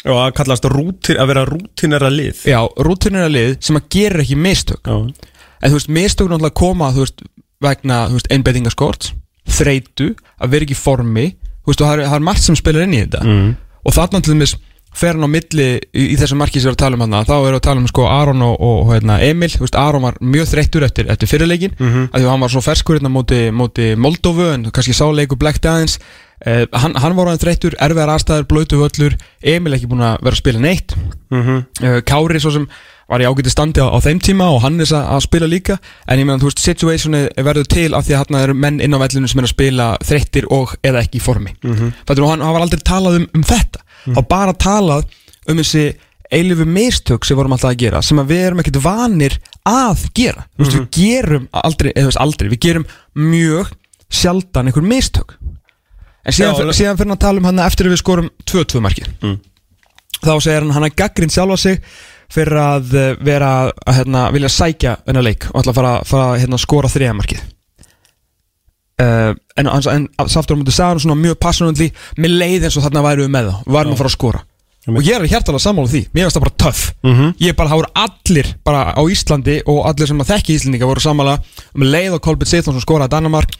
Og 0.09 0.17
að 0.17 0.31
kallast 0.39 0.65
rútin, 0.73 1.19
að 1.21 1.29
vera 1.29 1.45
rútinera 1.45 2.09
lið. 2.09 2.47
Já, 2.49 2.61
rútinir 2.81 3.27
að 3.27 3.35
lið 3.35 3.51
sem 3.67 3.77
að 3.77 3.89
gera 3.93 4.23
ekki 4.25 4.39
mistök. 4.41 4.81
Já, 4.89 5.29
En 5.61 5.69
þú 5.69 5.77
veist, 5.77 5.91
mistök 5.93 6.31
náttúrulega 6.31 6.57
koma 6.57 6.87
þú 6.97 7.03
veist, 7.05 7.19
vegna, 7.61 7.99
þú 8.09 8.17
veist, 8.17 8.31
einbeitingaskorts 8.33 9.11
þreytu, 9.51 10.15
að 10.41 10.55
vera 10.55 10.65
ekki 10.65 10.79
formi. 10.79 11.27
Þú 11.61 11.73
veist, 11.73 11.83
og 11.83 11.91
það 11.91 11.93
er, 11.93 12.03
það 12.07 12.17
er 12.17 12.25
margt 12.31 12.47
sem 12.47 12.57
spilar 12.57 12.87
inn 12.87 12.97
í 12.97 13.03
þetta. 13.03 13.21
Mm. 13.27 13.51
og 13.85 13.97
þarna 13.97 14.21
til 14.21 14.35
dæmis 14.35 14.55
fer 14.95 15.15
hann 15.15 15.27
á 15.27 15.31
milli 15.31 15.67
í, 15.95 16.05
í 16.13 16.17
þessu 16.19 16.37
marki 16.39 16.61
sem 16.61 16.71
við 16.71 16.73
erum 16.73 16.79
að 16.79 16.83
tala 16.83 16.97
um 16.99 17.05
hann 17.05 17.27
þá 17.29 17.35
erum 17.37 17.47
við 17.51 17.59
að 17.61 17.67
tala 17.69 17.81
um 17.81 17.91
sko 17.91 18.07
Aron 18.11 18.43
og, 18.43 18.57
og 18.61 18.93
hérna, 18.95 19.19
Emil 19.23 19.51
veist, 19.61 19.77
Aron 19.79 20.03
var 20.03 20.17
mjög 20.21 20.49
þreyttur 20.51 20.87
eftir, 20.87 21.11
eftir 21.13 21.31
fyrirleikin 21.31 21.77
mm 21.79 21.87
-hmm. 21.91 22.09
að 22.11 22.19
því 22.19 22.27
að 22.27 22.31
hann 22.31 22.41
var 22.41 22.51
svo 22.51 22.61
ferskur 22.61 22.99
hérna 22.99 23.13
móti, 23.13 23.41
móti 23.51 23.95
Moldófu 23.97 24.51
en 24.55 24.71
kannski 24.71 24.93
sáleiku 24.97 25.37
Black 25.39 25.63
Dance 25.63 26.01
eh, 26.45 26.67
hann, 26.73 26.95
hann 26.97 27.17
var 27.17 27.27
hann 27.31 27.39
þreyttur, 27.39 27.77
erfiðar 27.79 28.15
aðstæður 28.17 28.49
blötu 28.51 28.81
völlur, 28.83 29.17
Emil 29.43 29.75
ekki 29.75 29.87
búin 29.87 30.03
að 30.03 30.19
vera 30.23 30.35
að 30.35 30.43
spila 30.43 30.59
neitt 30.61 30.97
Mhm. 31.31 31.65
uh, 31.83 32.01
Kári 32.03 32.41
svo 32.41 32.51
sem 32.51 32.67
var 33.11 33.23
í 33.23 33.27
ágæti 33.27 33.51
standi 33.51 33.83
á, 33.83 33.91
á 33.91 33.99
þeim 34.03 34.21
tíma 34.23 34.49
og 34.55 34.61
Hannes 34.65 34.93
að, 34.95 35.07
að 35.17 35.25
spila 35.27 35.49
líka. 35.51 35.79
En 36.07 36.21
ég 36.21 36.29
meina 36.29 36.41
þú 36.41 36.51
veist 36.51 36.63
situationi 36.63 37.23
verður 37.37 37.71
til 37.75 37.89
af 37.99 38.07
því 38.07 38.17
að 38.17 38.23
hann 38.23 38.43
eru 38.43 38.55
menn 38.55 38.79
inn 38.85 38.95
á 38.95 39.03
vellinu 39.03 39.31
sem 39.31 39.43
er 39.43 39.49
að 39.49 39.55
spila 39.55 39.89
þreyttir 40.07 40.47
og 40.55 40.77
eða 40.87 41.03
ekki 41.03 41.19
í 41.19 41.25
formi. 41.25 41.57
Mm 41.65 41.75
-hmm. 41.75 41.97
Fattur, 42.07 42.25
og 42.25 42.31
hann, 42.35 42.45
hann 42.47 42.55
var 42.55 42.67
aldrei 42.67 42.85
talað 42.87 43.19
um, 43.21 43.27
um 43.35 43.43
þetta. 43.43 43.83
Mm 43.83 44.15
-hmm. 44.15 44.29
bara 44.29 44.55
talað 44.55 45.05
um 45.51 45.59
þessi 45.59 45.85
eilifu 46.31 46.65
mistök 46.65 47.27
sem 47.27 47.37
vorum 47.37 47.53
alltaf 47.53 47.73
að 47.73 47.83
gera 47.83 48.03
sem 48.03 48.19
að 48.19 48.31
við 48.31 48.45
erum 48.47 48.63
ekkert 48.63 48.83
vanir 48.85 49.39
að 49.67 50.07
gera. 50.15 50.47
Mm 50.57 50.65
veist, 50.65 50.77
við 50.79 50.89
gerum 50.95 51.49
aldrei, 51.51 51.93
eða 51.93 52.05
þú 52.05 52.11
veist 52.13 52.25
aldrei 52.25 52.49
við 52.49 52.61
gerum 52.61 52.87
mjög 53.15 53.73
sjaldan 54.11 54.67
einhver 54.67 54.87
mistök. 54.87 55.37
En 56.25 56.33
síðan, 56.33 56.55
Já, 56.55 56.67
Já, 56.67 56.73
síðan 56.73 56.99
fyrir 56.99 57.09
hann 57.09 57.17
að 57.17 57.25
tala 57.25 57.39
um 57.39 57.49
hann 57.49 57.59
eftir 57.59 57.87
að 57.87 57.95
við 57.95 58.03
skorum 58.03 58.31
2-2 58.45 58.81
markið. 58.81 59.09
Þá 60.21 60.33
segir 60.41 60.61
hann 60.61 60.75
hann 60.77 60.85
að 60.85 60.97
gaggrinn 61.01 61.33
sjálfa 61.33 61.57
sig 61.57 61.81
fyrir 62.31 62.61
að 62.63 62.93
eh, 62.99 63.15
vera 63.27 63.55
að 63.65 63.73
hérna, 63.99 64.27
vilja 64.35 64.53
sækja 64.55 64.99
þennan 65.07 65.27
leik 65.27 65.49
og 65.51 65.63
ætla 65.63 65.75
að 65.75 65.81
fara, 65.81 65.95
fara 66.07 66.29
hérna, 66.41 66.59
að 66.59 66.65
skora 66.67 66.93
þriðamarkið 66.93 67.43
uh, 69.01 69.33
en, 69.57 69.67
en, 69.67 70.07
en 70.19 70.31
saftur 70.31 70.57
á 70.57 70.61
mútið 70.61 70.77
sagði 70.77 70.95
hann 70.95 71.03
svona 71.07 71.19
mjög 71.21 71.41
passionately 71.43 71.91
með 72.21 72.39
leið 72.43 72.69
eins 72.69 72.79
og 72.79 72.87
þarna 72.87 73.05
væru 73.09 73.27
við 73.27 73.35
með 73.35 73.51
við 73.51 73.77
varum 73.77 73.95
að 73.95 74.03
fara 74.03 74.13
að 74.13 74.17
skora. 74.19 74.47
Og 74.89 75.03
ég 75.05 75.13
er 75.13 75.27
hjartalega 75.29 75.61
sammála 75.61 75.91
því, 75.93 76.01
mér 76.15 76.25
finnst 76.25 76.39
það 76.39 76.45
bara 76.47 76.59
töff. 76.63 76.79
Mhm. 77.05 77.35
ég 77.37 77.53
er 77.53 77.57
bara, 77.59 77.69
það 77.69 77.81
voru 77.83 77.91
allir 78.01 78.47
bara 78.65 78.81
á 78.97 79.03
Íslandi 79.13 79.59
og 79.69 79.83
allir 79.91 80.09
sem 80.09 80.23
að 80.23 80.31
þekki 80.33 80.57
Íslandinga 80.57 80.89
voru 80.89 81.05
sammála 81.05 81.37
um 81.75 81.85
leið 81.85 82.17
og 82.17 82.23
Kolbjörn 82.25 82.49
Seithlonsson 82.49 82.87
skoraði 82.87 83.13
Danmark 83.13 83.53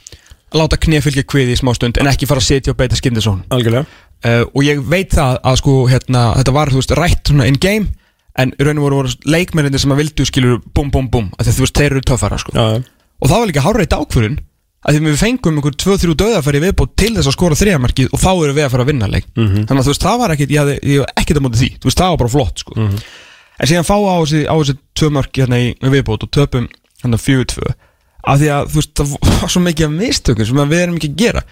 láta 0.57 0.79
knefylgja 0.81 1.23
kviði 1.29 1.55
í 1.55 1.59
smá 1.59 1.71
stund 1.77 1.99
en 2.01 2.09
ekki 2.11 2.27
fara 2.27 2.41
að 2.41 2.49
sitja 2.49 2.73
og 2.73 2.79
beita 2.79 2.97
skindisón 2.99 3.43
uh, 3.53 4.43
og 4.51 4.63
ég 4.65 4.81
veit 4.83 5.13
það 5.13 5.37
að 5.47 5.59
sko 5.61 5.75
hérna, 5.87 6.23
þetta 6.41 6.55
var 6.57 6.73
þú 6.73 6.81
veist 6.81 6.95
rætt 6.97 7.31
in 7.31 7.59
game 7.61 7.87
en 8.39 8.53
raun 8.59 8.77
og 8.79 8.85
voru, 8.85 9.09
leikmenninni 9.25 9.79
sem 9.79 9.91
að 9.91 9.97
vildu 10.03 10.25
skilur 10.25 10.61
bum 10.75 10.91
bum 10.91 11.09
bum 11.11 11.27
að 11.37 11.51
þú 11.51 11.65
veist 11.65 11.77
þeir 11.77 11.91
eru 11.91 12.01
töffara 12.01 12.37
sko. 12.39 12.51
Já, 12.55 12.77
já 12.77 12.83
og 13.21 13.29
það 13.29 13.37
var 13.39 13.47
líka 13.51 13.61
hárreitt 13.65 13.93
ákvörun 13.93 14.37
að 14.81 14.95
því 14.95 15.01
við 15.11 15.17
fengum 15.21 15.57
einhver 15.59 15.75
2-3 15.77 16.15
döðafæri 16.17 16.61
viðbútt 16.63 16.95
til 16.97 17.11
þess 17.13 17.27
að 17.29 17.35
skora 17.35 17.57
þriðamarkið 17.59 18.07
og 18.15 18.19
þá 18.23 18.29
eru 18.33 18.53
við 18.57 18.65
að 18.65 18.71
fara 18.73 18.83
að 18.83 18.89
vinna 18.89 19.07
leik 19.11 19.27
Mhm. 19.37 19.65
þannig 19.69 19.81
að 19.81 19.85
þú 19.85 19.91
veist 19.93 20.05
það 20.07 20.17
var 20.23 20.31
ekkit, 20.33 20.49
ég 20.55 20.59
hafði, 20.63 20.77
ég 20.81 21.03
hafði 21.03 21.13
ekkit 21.21 21.37
að 21.37 21.43
móti 21.45 21.59
því 21.61 21.69
þú 21.77 21.85
veist 21.91 21.99
það 22.01 22.09
var 22.09 22.17
bara 22.17 22.33
flott 22.33 22.57
sko. 22.63 22.73
Mhm. 22.79 22.97
en 23.61 23.67
síðan 23.69 23.85
fá 23.85 23.95
á 24.01 24.15
þessi, 24.25 24.41
á 24.49 24.55
þessi 24.57 24.77
tvö 24.97 25.09
mörk 25.13 25.33
hérna 25.37 25.57
í 25.61 25.75
viðbútt 25.85 26.23
og 26.25 26.31
töpum 26.31 26.65
hérna 27.03 27.17
4-2 27.21 27.73
af 28.25 28.39
því 28.41 28.47
að 28.57 28.65
þú 28.71 28.75
veist 28.81 28.93
það 28.97 29.13
var 29.41 29.49
svo 29.53 29.61
mikið 29.61 29.85
af 29.85 29.93
mistökum 30.01 30.45
sem 30.49 30.57
að 30.65 30.71
við 30.73 30.81
erum 30.81 30.97
ekki 30.97 31.09
að 31.13 31.17
gera 31.21 31.43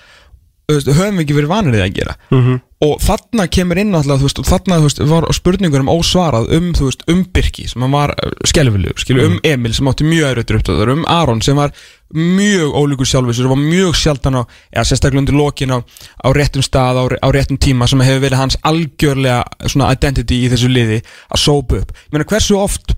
höfum 0.70 1.20
við 1.20 1.26
ekki 1.26 1.38
verið 1.38 1.52
vanir 1.52 1.78
í 1.80 1.84
að 1.84 1.96
gera. 2.00 2.16
Mhm. 2.30 2.60
og 2.80 3.02
þarna 3.04 3.46
kemur 3.52 3.80
inn 3.82 3.96
alltaf, 3.98 4.22
veist, 4.24 4.40
og 4.40 4.46
þarna 4.48 4.78
veist, 4.80 5.02
var 5.04 5.26
spurningur 5.36 5.82
um 5.84 5.90
ósvarað 5.92 6.46
um, 6.56 6.70
veist, 6.78 7.02
um 7.12 7.26
Birki 7.28 7.66
sem 7.68 7.84
hann 7.84 7.92
var 7.92 8.14
skelvilegur, 8.48 9.02
skilju, 9.02 9.26
um 9.28 9.40
Emil 9.44 9.74
sem 9.76 9.90
átti 9.92 10.08
mjög 10.08 10.30
erfitt 10.30 10.54
upptöður, 10.56 10.94
um 10.94 11.04
Aron 11.12 11.42
sem 11.44 11.60
var 11.60 11.74
mjög 12.16 12.78
ólíkur 12.80 13.10
sjálfur 13.10 13.36
sem 13.36 13.52
var 13.52 13.60
mjög 13.60 13.98
sjaldan 14.00 14.40
á, 14.40 14.44
eða 14.72 14.86
sérstaklega 14.88 15.26
undir 15.26 15.36
lokin 15.36 15.76
á, 15.76 15.78
á 16.24 16.28
réttum 16.32 16.64
stað, 16.64 17.02
á, 17.04 17.04
á 17.20 17.28
réttum 17.36 17.60
tíma 17.60 17.90
sem 17.90 18.00
hefur 18.00 18.24
verið 18.24 18.40
hans 18.40 18.58
algjörlega 18.64 19.44
identity 19.92 20.40
í 20.46 20.54
þessu 20.54 20.72
liði 20.72 21.02
að 21.04 21.44
sópa 21.44 21.82
upp. 21.84 21.92
Ég 21.92 22.16
meina 22.16 22.30
hversu 22.32 22.56
oft 22.58 22.96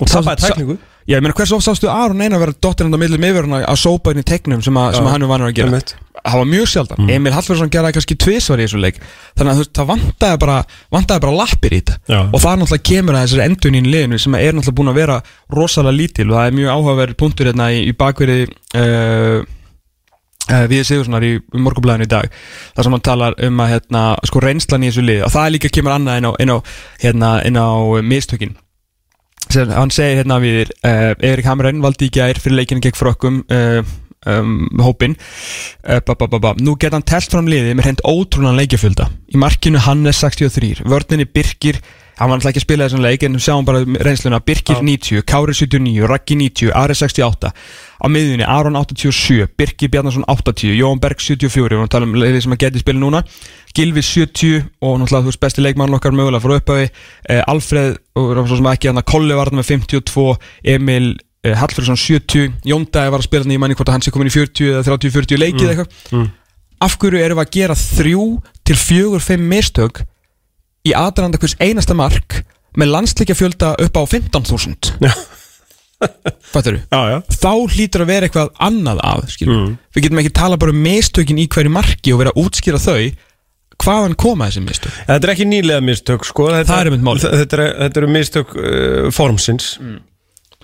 Og 0.00 0.08
tapaði 0.08 0.48
tækningu 0.48 0.78
Já, 1.02 1.16
ég 1.16 1.22
meina 1.24 1.34
hversu 1.34 1.56
oft 1.58 1.66
sástu 1.66 1.90
Aron 1.90 2.22
eina 2.22 2.38
vera 2.38 2.54
dottirinn 2.54 2.94
á 2.94 3.00
millum 3.02 3.24
yfirna 3.26 3.64
að 3.66 3.80
sópa 3.82 4.14
inn 4.14 4.22
í 4.22 4.26
tegnum 4.26 4.62
sem, 4.62 4.76
að, 4.78 4.96
sem 4.98 5.06
að 5.08 5.16
hann 5.16 5.26
er 5.26 5.30
vanur 5.32 5.50
að 5.50 5.56
gera 5.58 5.82
var 6.22 6.46
mjög 6.46 6.68
sjaldan, 6.70 7.08
Emil 7.10 7.32
Hallfjörnsson 7.34 7.70
geraði 7.72 7.96
kannski 7.96 8.16
tvisvar 8.22 8.60
í 8.62 8.66
þessu 8.66 8.82
leik. 8.82 9.00
Þannig 9.38 9.52
að 9.52 9.62
þú 9.62 9.64
það 9.78 9.88
vantaði 9.88 10.38
bara, 10.44 10.58
vantaði 10.94 11.24
bara 11.24 11.38
lappir 11.40 11.74
í 11.74 11.80
þetta. 11.80 11.96
Já. 12.06 12.20
og 12.22 12.44
það 12.44 12.60
náttúrulega 12.60 12.86
kemur 12.90 13.18
að 13.18 13.24
þessari 13.26 13.46
endun 13.48 13.78
í 13.78 13.82
liðinu 13.88 14.20
sem 14.22 14.36
er 14.38 14.54
náttúrulega 14.54 14.78
búin 14.78 14.92
að 14.92 15.00
vera 15.00 15.16
rosalega 15.50 15.98
lítil 15.98 16.28
og 16.28 16.36
það 16.36 16.46
er 16.46 16.56
mjög 16.58 16.76
áhugaverð 16.76 17.18
punktur 17.18 17.50
hérna 17.50 17.68
í, 17.74 17.80
í 17.90 17.96
bakverði 17.98 18.38
uh, 18.46 19.42
uh, 20.46 20.64
við 20.70 20.84
Sigurssonar 20.88 21.26
í, 21.26 21.32
morgunblæðinu 21.58 22.06
í 22.06 22.12
dag. 22.12 22.36
Þar 22.76 22.88
sem 22.88 22.96
hann 22.96 23.06
talar 23.10 23.38
um 23.48 23.64
að 23.64 23.72
hérna, 23.76 24.04
sko 24.30 24.44
reynslan 24.44 24.86
í 24.86 24.92
þessu 24.92 25.06
lið. 25.08 25.24
Og 25.26 25.34
það 25.34 25.48
er 25.48 25.56
líka 25.56 25.72
kemur 25.74 25.96
annað 25.96 26.20
inn 26.22 26.30
á, 26.30 26.32
inn 26.44 26.54
á, 26.54 26.58
hérna, 27.02 27.32
inn 27.48 27.58
á 27.58 27.68
mistökin. 28.06 28.54
Sem 29.50 29.74
hann 29.74 29.90
segir 29.92 30.22
hérna 30.22 30.38
við 30.40 30.70
uh, 30.86 31.12
Erik 31.18 31.50
Hamren 31.50 31.82
valdi 31.82 32.06
í 32.06 32.14
gær 32.14 32.38
fyrir 32.40 32.62
leikinu 32.62 32.84
gegn 32.84 32.96
frökkum 32.96 33.42
um, 34.26 34.68
hópin 34.82 35.16
uh, 35.16 35.98
ba, 36.04 36.14
ba, 36.14 36.28
ba, 36.28 36.38
ba. 36.38 36.54
nú 36.60 36.76
geta 36.76 36.98
hann 36.98 37.08
telt 37.08 37.32
fram 37.32 37.50
liðið 37.50 37.76
með 37.78 37.88
hreint 37.88 38.04
ótrúnan 38.06 38.58
leikjafjölda. 38.60 39.08
Í 39.32 39.40
markinu 39.40 39.82
Hannes 39.82 40.22
63 40.22 40.86
vörninni 40.86 41.26
Birkir 41.26 41.80
hann 42.18 42.28
var 42.30 42.38
alltaf 42.38 42.52
ekki 42.52 42.60
að 42.60 42.66
spila 42.66 42.86
þessum 42.86 43.02
leik 43.02 43.24
en 43.26 43.38
sjáum 43.40 43.66
bara 43.66 43.82
reynsluna. 44.06 44.42
Birkir 44.44 44.82
90, 44.84 45.24
Kári 45.26 45.54
79, 45.56 46.04
Raggi 46.10 46.36
90 46.38 46.74
Ari 46.76 46.94
68 46.98 47.50
á 48.02 48.06
miðjunni 48.10 48.46
Aron 48.46 48.76
87, 48.78 49.48
Birkir 49.58 49.90
Bjarnason 49.90 50.26
80 50.30 50.76
Jón 50.76 51.00
Berg 51.02 51.22
74, 51.22 51.80
við 51.80 51.90
tala 51.90 52.08
um 52.08 52.14
liðið 52.18 52.44
sem 52.44 52.54
að 52.54 52.62
geti 52.66 52.82
spila 52.82 53.02
núna. 53.02 53.24
Gilvi 53.72 54.04
70 54.04 54.68
og 54.84 54.98
náttúrulega 55.00 55.24
þú 55.24 55.32
veist 55.32 55.42
besti 55.42 55.64
leikmann 55.64 55.96
okkar 55.96 56.14
mögulega 56.14 56.44
frá 56.44 56.56
upphafi. 56.58 56.88
Eh, 57.30 57.42
Alfreð 57.48 57.96
og 58.20 58.42
svo 58.44 58.58
sem 58.60 58.72
ekki 58.74 58.90
hann 58.90 59.00
að 59.00 59.08
Kolli 59.14 59.38
var 59.38 59.50
þarna 59.50 59.62
með 59.62 59.70
52 59.72 60.26
Emil 60.74 61.12
eh, 61.44 61.56
Hallfriðsson 61.58 61.98
70 62.00 62.62
Jón 62.68 62.86
Dæði 62.86 63.12
var 63.14 63.22
að 63.22 63.28
spila 63.28 63.50
í 63.50 63.58
manni 63.60 63.76
hvort 63.78 63.90
að 63.90 63.98
hann 63.98 64.06
sé 64.06 64.14
komin 64.14 64.30
í 64.30 64.34
40 64.34 64.72
eða 64.76 64.86
30-40 64.88 65.42
leikið 65.42 65.66
eða 65.66 65.74
eitthvað. 65.84 66.30
af 66.86 66.96
hverju 67.02 67.22
erum 67.22 67.40
við 67.40 67.46
að 67.46 67.54
gera 67.58 67.78
þrjú 67.78 68.26
til 68.66 68.78
fjögur, 68.78 69.22
fimm 69.22 69.46
mistök 69.50 70.02
í 70.86 70.94
aðranda 70.98 71.38
hvers 71.42 71.58
einasta 71.62 71.94
mark 71.98 72.42
með 72.78 72.92
landsleikja 72.94 73.36
fjölda 73.38 73.74
upp 73.84 73.98
á 74.00 74.02
15.000 74.08 74.96
Já. 75.02 75.12
Fattur 76.52 76.80
já 76.90 77.20
Þá 77.30 77.52
hlýtur 77.70 78.02
að 78.02 78.10
vera 78.10 78.26
eitthvað 78.28 78.48
annað 78.62 79.02
að. 79.06 79.36
Mm. 79.46 79.68
Við 79.94 80.06
getum 80.06 80.22
ekki 80.22 80.32
tala 80.34 80.58
bara 80.58 80.74
um 80.74 80.80
mistökin 80.82 81.38
í 81.38 81.48
hverju 81.50 81.72
marki 81.72 82.14
og 82.14 82.22
vera 82.22 82.32
að 82.34 82.40
útskýra 82.42 82.80
þau. 82.82 83.12
Hvaðan 83.82 84.16
koma 84.18 84.48
þessi 84.50 84.62
mistök? 84.66 84.96
Þetta 85.08 85.28
er 85.28 85.32
ekki 85.34 85.46
nýlega 85.48 85.82
mistök 85.84 86.26
sko. 86.26 86.48
Þetta, 86.54 86.80
er. 86.82 86.90
Þetta, 87.22 87.58
er, 87.58 87.62
þetta 87.84 88.02
eru 88.02 88.10
mistök 88.14 88.56
uh, 88.58 89.06
formsins 89.14 89.76
Þú 89.78 90.11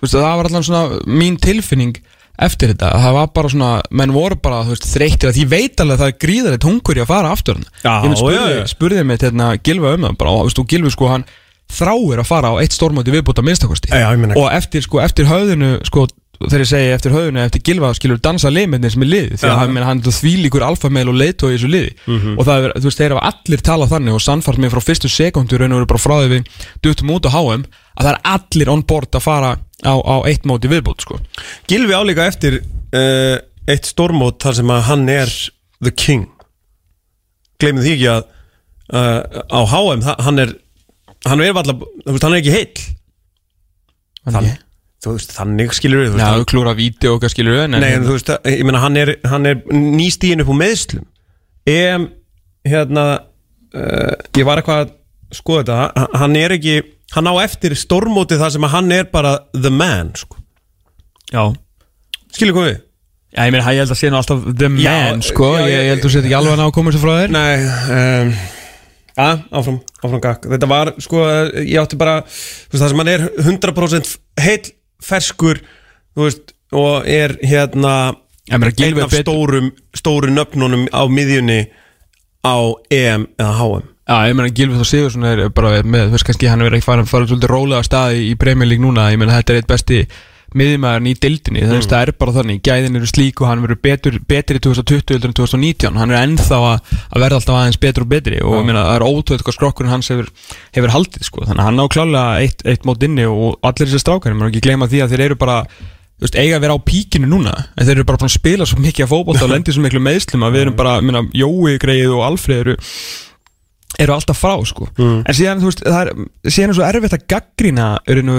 veist, 0.00 0.14
það 0.14 0.36
var 0.40 0.50
allan 0.50 0.66
svona 0.68 1.02
mín 1.06 1.38
tilfinning 1.42 1.98
eftir 2.38 2.70
þetta, 2.70 2.92
það 3.02 3.16
var 3.16 3.30
bara 3.34 3.50
svona 3.50 3.70
menn 3.98 4.12
voru 4.14 4.36
bara, 4.38 4.60
veist, 4.68 4.86
þreyttir 4.86 5.32
að 5.32 5.40
ég 5.42 5.50
veit 5.50 5.80
alveg 5.82 5.96
að 5.96 6.04
það 6.04 6.12
er 6.12 6.18
gríðarlegt 6.22 6.66
hungur 6.68 7.00
í 7.00 7.02
að 7.02 7.10
fara 7.10 7.32
aftur 7.34 7.58
hann 7.58 7.66
Já, 7.82 7.94
ég 8.06 8.14
spurði, 8.20 8.60
spurði 8.70 9.04
mig 9.08 9.18
hérna 9.24 9.48
Gilva 9.58 9.96
um 9.96 10.06
það 10.06 10.18
bara, 10.22 10.36
og, 10.36 10.46
veist, 10.46 10.62
og 10.62 10.70
Gilvi 10.70 10.92
sko 10.94 11.10
hann 11.10 11.26
þráir 11.68 12.22
að 12.22 12.30
fara 12.30 12.54
á 12.54 12.60
eitt 12.62 12.72
stórmóti 12.78 13.12
viðbúta 13.12 13.42
minnstakosti 13.44 13.90
og 14.38 14.48
eftir 14.54 14.86
sko, 14.86 15.02
eftir 15.02 15.26
höfðinu 15.28 15.72
sko, 15.84 16.06
þegar 16.38 16.62
ég 16.62 16.70
segi 16.70 16.94
eftir 16.94 17.12
höfðinu, 17.12 17.42
eftir 17.42 17.64
Gilva 17.66 17.90
skilur 17.98 18.22
dansa 18.22 18.48
liðmennir 18.54 18.94
sem 18.94 19.02
er 19.02 19.10
liði, 19.10 19.34
því 19.42 19.50
að 19.50 19.58
hann, 19.58 19.76
hann 19.82 19.98
er 20.06 20.16
þvílíkur 20.20 20.62
alfameil 20.64 21.08
og 21.10 21.18
leiðtói 21.18 21.50
í 21.50 21.56
þessu 21.58 21.70
liði. 21.74 21.90
Mhm. 22.06 22.38
og 22.38 22.46
það 22.46 22.68
er, 22.68 22.76
þú 22.78 22.86
veist, 22.86 23.02
þeir 23.02 23.14
hafa 23.16 23.32
allir 23.34 23.64
talað 23.66 23.92
þannig 23.96 24.14
og 24.14 24.22
sannfært 24.22 24.62
mig 24.62 24.70
frá 24.70 24.80
fyrstu 24.86 25.10
sekundu 25.10 25.58
raun 25.58 25.74
og 25.74 25.82
veru 25.82 25.90
bara 25.90 26.04
frá 26.06 26.14
á 27.98 28.00
að 28.00 28.06
það 28.06 28.12
er 28.12 28.20
allir 28.34 28.72
on 28.72 28.84
board 28.86 29.18
að 29.18 29.24
fara 29.24 29.52
á, 29.58 29.94
á 29.98 30.16
eitt 30.30 30.46
móti 30.46 30.70
viðbútt 30.70 31.04
sko. 31.04 31.18
Gilvi 31.70 31.96
álíka 31.96 32.28
eftir 32.30 32.60
uh, 32.62 33.36
eitt 33.68 33.88
stórmót 33.90 34.38
þar 34.42 34.58
sem 34.60 34.72
að 34.74 34.84
hann 34.88 35.08
er 35.12 35.34
the 35.82 35.92
king. 35.94 36.28
Gleimum 37.58 37.82
því 37.82 37.96
ekki 37.96 38.08
að 38.12 38.22
uh, 38.94 39.42
á 39.50 39.60
HM, 39.74 40.06
hann 40.26 40.44
er 40.44 40.54
hann 41.26 41.42
er 41.42 41.52
veist, 41.58 42.24
hann 42.24 42.34
er 42.34 42.40
ekki 42.40 42.54
heill. 42.54 42.86
Þannig, 44.28 44.58
þú 45.02 45.14
veist, 45.16 45.32
þannig 45.34 45.74
skilur 45.76 46.04
við 46.04 46.20
Já, 46.20 46.44
klúra 46.48 46.74
víti 46.76 47.08
og 47.08 47.22
hvað 47.22 47.32
skilur 47.32 47.56
við 47.56 47.70
Nei, 47.72 47.94
en 47.96 48.04
þú 48.04 48.16
veist, 48.18 48.32
ég 48.50 48.66
meina, 48.66 48.82
hann 48.82 48.98
er, 49.00 49.14
hann 49.30 49.48
er 49.48 49.62
nýstíðin 49.72 50.44
upp 50.44 50.52
úr 50.52 50.58
meðslum 50.58 51.06
EM, 51.68 52.08
hérna 52.68 53.04
uh, 53.16 54.14
ég 54.36 54.46
var 54.48 54.60
eitthvað 54.60 54.84
að 54.84 54.92
skoða 55.38 55.64
þetta, 55.64 56.06
hann 56.20 56.36
er 56.40 56.54
ekki 56.56 56.76
hann 57.14 57.30
á 57.30 57.34
eftir 57.44 57.74
stórmóti 57.78 58.36
þar 58.40 58.52
sem 58.54 58.66
að 58.68 58.74
hann 58.76 58.92
er 58.92 59.08
bara 59.12 59.36
the 59.54 59.70
man, 59.72 60.12
sko. 60.18 60.36
Já, 61.32 61.42
skilur 62.34 62.56
komið 62.56 62.70
við? 62.72 62.78
Já, 63.36 63.42
ég 63.44 63.52
meina, 63.52 63.72
ég 63.76 63.82
held 63.84 63.92
að 63.92 63.98
sé 64.00 64.10
nú 64.10 64.16
alltaf 64.20 64.44
the 64.58 64.68
Já, 64.80 64.94
man, 65.10 65.22
sko. 65.22 65.50
já, 65.58 65.66
Ég, 65.68 65.74
ég 65.84 65.90
held 65.92 65.98
að 66.00 66.06
þú 66.06 66.12
sett 66.14 66.24
ekki 66.28 66.36
alveg 66.38 66.54
að 66.54 66.60
ná 66.62 66.66
að 66.68 66.76
koma 66.78 66.92
sér 66.94 67.02
frá 67.04 67.12
þér. 67.18 67.34
Nei, 67.36 67.56
um, 67.98 68.30
að, 69.18 69.42
áfram, 69.60 69.76
áfram 70.04 70.22
gakk. 70.24 70.46
Þetta 70.54 70.70
var, 70.70 70.92
sko, 71.04 71.24
ég 71.60 71.76
átti 71.82 71.98
bara 72.00 72.14
þú 72.24 72.72
veist, 72.72 72.80
það 72.82 72.88
sem 72.94 73.02
hann 73.02 73.12
er 73.12 73.26
100% 73.44 74.14
heil 74.44 74.70
ferskur 75.04 75.60
þú 76.16 76.24
veist, 76.28 76.54
og 76.72 77.06
er 77.08 77.36
hérna 77.44 77.92
Ég 78.48 78.56
meina, 78.62 78.72
Gylfi 78.72 78.86
einn 78.88 79.02
er 79.02 79.04
af 79.04 79.12
betur- 79.12 79.26
stórum, 79.28 79.66
stóru 79.96 80.32
nöfnunum 80.32 80.86
á 80.88 81.04
miðjunni 81.12 81.60
á 82.48 82.56
EM 82.88 83.26
eða 83.36 83.52
HM 83.60 83.88
Já, 84.08 84.24
ég 84.24 84.38
meina, 84.38 84.48
Gylfi 84.56 84.78
Þór 84.78 84.88
Sigursson 84.88 85.28
er 85.28 85.44
bara 85.52 85.82
með, 85.84 86.06
þú 86.08 86.16
veist, 86.16 86.24
kannski 86.24 86.48
hann 86.48 86.62
er 86.64 86.70
verið 86.70 86.80
að 86.80 86.86
fara, 86.88 87.26
svolítið 87.28 87.50
rólega 87.52 87.84
staði 87.84 88.30
í 88.30 88.34
League 88.40 88.80
núna. 88.80 89.10
Ég 89.12 89.20
meina, 89.20 89.36
þetta 89.36 89.52
er 89.52 89.60
eitt 89.60 89.68
besti 89.68 89.98
miðjumæðurinn 90.56 91.10
í 91.10 91.14
deildinni. 91.20 91.64
Mm. 91.66 91.82
það 91.84 92.06
er 92.06 92.12
bara 92.16 92.32
þannig, 92.38 92.62
gæðin 92.64 92.96
eru 92.96 93.08
slík 93.10 93.42
og 93.42 93.50
hann 93.50 93.60
verður 93.66 93.80
betur, 93.84 94.16
betur 94.30 94.56
í 94.56 94.62
2020 94.64 95.12
heldur 95.12 95.28
en 95.28 95.36
2019 95.36 96.00
hann 96.00 96.14
er 96.14 96.22
ennþá 96.22 96.60
að, 96.70 96.94
að 97.12 97.24
verða 97.26 97.40
alltaf 97.42 97.58
aðeins 97.58 97.80
betur 97.82 98.06
og 98.06 98.10
betri 98.14 98.40
og 98.40 98.56
ég 98.56 98.64
meina, 98.64 98.86
það 98.86 98.96
er 98.96 99.04
ótrúið 99.10 99.44
hvað 99.44 99.58
skrokkurinn 99.58 99.92
hans 99.92 100.08
hefur, 100.08 100.32
hefur 100.72 100.94
haldið 100.94 101.28
sko. 101.28 101.44
þannig 101.44 101.60
að 101.60 101.68
hann 101.68 101.84
á 101.84 101.86
klálega 101.92 102.40
eitt, 102.46 102.64
eitt 102.64 102.88
mót 102.88 103.04
inni 103.04 103.28
og 103.28 103.60
allir 103.60 103.92
þessi 103.92 104.02
strákar, 104.06 104.32
ég 104.32 104.40
maður 104.40 104.54
ekki 104.54 104.64
gleyma 104.64 104.88
því 104.88 105.04
að 105.04 105.12
þeir 105.12 105.26
eru 105.26 105.38
bara 105.44 105.60
veist, 106.18 106.40
eiga 106.40 106.56
að 106.56 106.64
vera 106.64 106.80
á 106.80 106.86
píkinu 106.88 107.28
núna. 107.28 107.52
En 107.76 107.84
þeir 107.84 107.98
eru 107.98 108.08
bara 108.08 108.24
búin 108.24 108.32
að 108.32 108.38
spila 108.38 108.66
svo 108.66 108.80
mikið 108.80 109.04
að 109.04 109.12
fótbolta 109.12 109.44
og 109.44 109.52
lendi 109.54 109.76
svo 109.76 109.84
miklu 109.84 110.00
meðslum 110.02 110.48
að 110.48 110.56
við 110.56 110.64
erum 110.64 110.80
bara, 110.80 110.96
ég 110.98 111.06
meina, 111.06 111.26
Jói 111.36 111.76
Greið 111.82 112.16
og 112.16 112.24
Alfred 112.26 112.64
eru 112.64 112.78
eru 113.96 114.12
alltaf 114.12 114.36
frá 114.36 114.52
sko. 114.68 114.88
En 115.00 115.34
síðan 115.34 115.62
þú 115.62 115.70
veist 115.70 115.80
það 115.86 116.00
er 116.02 116.52
síðan 116.52 116.72
er 116.72 116.76
svo 116.76 116.86
erfitt 116.88 117.16
að 117.16 117.24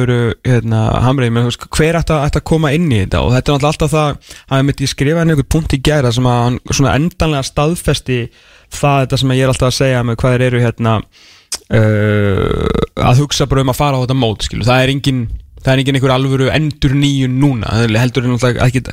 veru 0.04 0.20
hérna 0.46 0.84
hamrið 1.06 1.34
menn 1.34 1.48
þú 1.48 1.54
veist 1.54 1.66
hver 1.80 2.00
ætti 2.00 2.16
að, 2.16 2.28
að 2.30 2.46
koma 2.52 2.74
inn 2.78 2.88
í 2.92 3.02
þetta. 3.02 3.24
Og 3.26 3.34
þetta 3.34 3.56
er 3.56 3.68
alltaf 3.72 3.96
það 3.96 4.14
að 4.46 4.62
ég 4.62 4.70
myndi 4.70 4.92
skrifa 4.94 5.24
henni 5.24 5.36
einhvern 5.36 5.52
punkt 5.58 5.76
í 5.76 5.82
gæra 5.90 6.14
sem 6.14 6.30
að 6.30 6.40
hann 6.46 6.62
svona 6.70 6.96
endanlega 7.00 7.50
staðfesti 7.50 8.22
það 8.70 9.04
þetta 9.04 9.22
sem 9.24 9.36
ég 9.36 9.44
er 9.44 9.54
alltaf 9.54 9.72
að 9.72 9.78
segja 9.80 10.06
með 10.06 10.20
hvað 10.22 10.36
þeir 10.36 10.48
eru 10.50 10.64
hérna 10.64 10.96
uh, 11.74 12.66
að 13.10 13.22
hugsa 13.24 13.50
bara 13.50 13.66
um 13.66 13.74
að 13.74 13.80
fara 13.80 14.00
á 14.00 14.04
þetta 14.04 14.18
mót 14.18 14.46
skilu 14.46 14.68
það 14.68 14.84
er 14.84 14.94
engin 14.94 15.24
það 15.60 15.72
er 15.74 15.82
engin 15.82 16.00
einhver 16.00 16.14
alvöru 16.16 16.52
endur 16.54 16.96
nýjun 16.96 17.40
núna 17.42 17.74
heldur 17.84 18.26
er 18.26 18.32
náttúrulega 18.32 18.68
ekki 18.70 18.84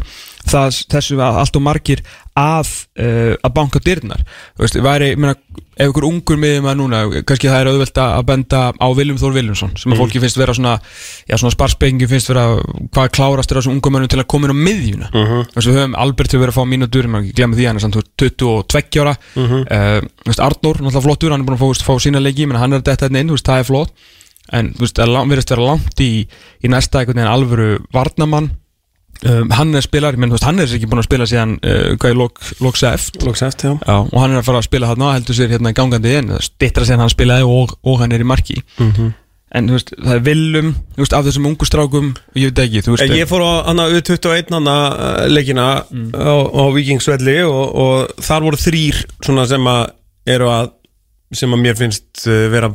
það, 0.50 0.80
þessu 0.92 1.18
að 1.20 1.40
allt 1.42 1.58
og 1.58 1.64
margir 1.66 2.02
að 2.36 2.70
uh, 3.00 3.34
að 3.40 3.54
banka 3.56 3.80
dyrnar. 3.80 4.22
Veist, 4.60 4.76
væri, 4.84 5.12
ég 5.14 5.20
meina, 5.20 5.34
ef 5.76 5.90
ykkur 5.90 6.06
ungur 6.08 6.38
miðjum 6.40 6.68
að 6.68 6.76
núna, 6.80 7.00
kannski 7.28 7.48
það 7.48 7.62
er 7.62 7.70
auðvelt 7.70 8.00
að 8.00 8.24
benda 8.28 8.60
á 8.76 8.86
Viljum 8.96 9.20
Þór 9.20 9.34
Viljumsson, 9.36 9.72
sem 9.80 9.92
að 9.92 10.00
fólki 10.02 10.20
finnst 10.22 10.40
vera 10.40 10.54
svona, 10.56 10.74
já 11.28 11.36
svona 11.36 11.52
sparspengi 11.52 12.08
finnst 12.08 12.30
vera 12.32 12.46
hvað 12.96 13.10
klárast 13.16 13.52
er 13.52 13.56
á 13.56 13.60
þessum 13.60 13.76
ungum 13.76 13.96
mönnum 13.96 14.12
til 14.12 14.20
að 14.20 14.28
koma 14.32 14.48
inn 14.48 14.56
á 14.56 14.64
miðjuna, 14.68 15.10
þú 15.12 15.58
veist, 15.58 15.68
við 15.68 15.78
höfum 15.80 15.96
Albert 16.04 16.32
til 16.32 16.42
að 16.42 16.54
fá 16.56 16.62
mínútur, 16.68 17.08
maður 17.12 17.28
ekki 17.28 17.38
glemma 17.40 17.60
því 17.60 17.68
hann 17.68 17.80
er 17.80 17.84
samt 17.84 18.00
22 18.24 19.04
ára, 19.04 19.16
uh, 19.16 19.98
þú 20.24 20.30
veist, 20.32 20.44
Arnór 20.48 20.80
náttúrulega 20.80 21.06
flottur, 21.08 21.34
hann 21.36 21.44
er 21.44 21.48
búin 21.50 21.58
að 21.58 21.64
fá, 21.64 21.88
fá 21.90 22.04
sína 22.04 22.24
leiki, 22.24 22.48
menn 22.48 22.60
hann 22.60 22.76
er 22.76 22.84
þetta 22.84 23.12
inn, 23.12 23.28
þú 23.28 23.36
veist, 23.36 23.48
það 23.48 23.64
er 23.64 23.68
flott. 23.72 23.96
En 24.54 24.68
þú 24.76 24.84
veist, 24.84 25.00
það 25.00 25.30
verðist 25.32 25.50
vera 25.50 25.64
langt 25.66 26.00
í, 26.04 26.10
í 26.62 26.70
næsta 26.70 27.00
einhvern 27.00 27.18
veginn 27.18 27.32
alvöru 27.32 27.70
varnamann 27.90 28.52
um, 29.24 29.52
hann 29.56 29.74
er 29.76 29.84
spilar, 29.84 30.16
menn 30.20 30.32
þú 30.32 30.38
veist, 30.38 30.46
hann 30.48 30.62
er 30.62 30.72
ekki 30.78 30.88
búin 30.90 31.02
að 31.02 31.08
spila 31.08 31.28
síðan, 31.30 31.54
uh, 31.60 31.92
hvað 32.00 32.16
lok, 32.20 32.40
lok 32.64 32.80
seft 32.80 33.20
Lóks 33.24 33.44
eftir, 33.46 33.72
já. 33.72 33.76
Já, 33.80 33.96
og 34.04 34.16
hann 34.22 34.34
er 34.34 34.42
að 34.42 34.48
fara 34.48 34.60
að 34.62 34.68
spila 34.68 34.90
hann 34.90 35.04
og 35.06 35.14
heldur 35.14 35.38
sér 35.38 35.54
hérna 35.54 35.72
gangandi 35.76 36.16
inn, 36.20 36.34
stittra 36.44 36.86
sér 36.88 37.00
hann 37.02 37.12
spilaði 37.12 37.46
og, 37.48 37.76
og 37.86 38.02
hann 38.02 38.14
er 38.16 38.24
í 38.24 38.28
marki. 38.28 38.58
En 39.56 39.70
þú 39.70 39.76
veist, 39.76 39.92
það 39.94 40.14
er 40.16 40.24
villum, 40.26 40.70
veist, 40.98 41.14
af 41.16 41.26
þessum 41.28 41.50
ungu 41.52 41.68
strákum, 41.68 42.08
ég 42.36 42.50
veit 42.50 42.62
ekki, 42.64 42.82
veist 42.90 43.14
Ég 43.16 43.30
fór 43.30 43.44
á 43.46 43.52
hana 43.70 43.86
U21 43.94 44.50
hana 44.56 44.78
uh, 44.90 45.20
leikina 45.30 45.66
á, 45.86 46.34
á 46.50 46.62
Vikingsvelli 46.74 47.38
og, 47.46 47.62
og 47.72 48.24
þar 48.26 48.48
voru 48.48 48.60
þrýr 48.60 49.04
svona 49.22 49.46
sem 49.48 49.70
að 49.70 49.84
eru 50.36 50.50
að 50.50 50.74
sem 51.34 51.54
að 51.54 51.62
mér 51.62 51.78
finnst 51.78 52.26
uh, 52.26 52.46
vera 52.52 52.72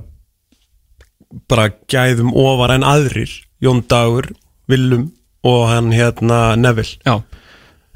bara 1.52 1.70
gæðum 1.92 2.34
ofar 2.36 2.76
en 2.76 2.88
aðrir. 2.88 3.32
Jón 3.62 3.84
Dagur, 3.88 4.32
Willum 4.72 5.12
og 5.44 5.68
hann 5.70 5.92
hérna 5.96 6.56
Neville 6.60 6.98
Já, 7.06 7.16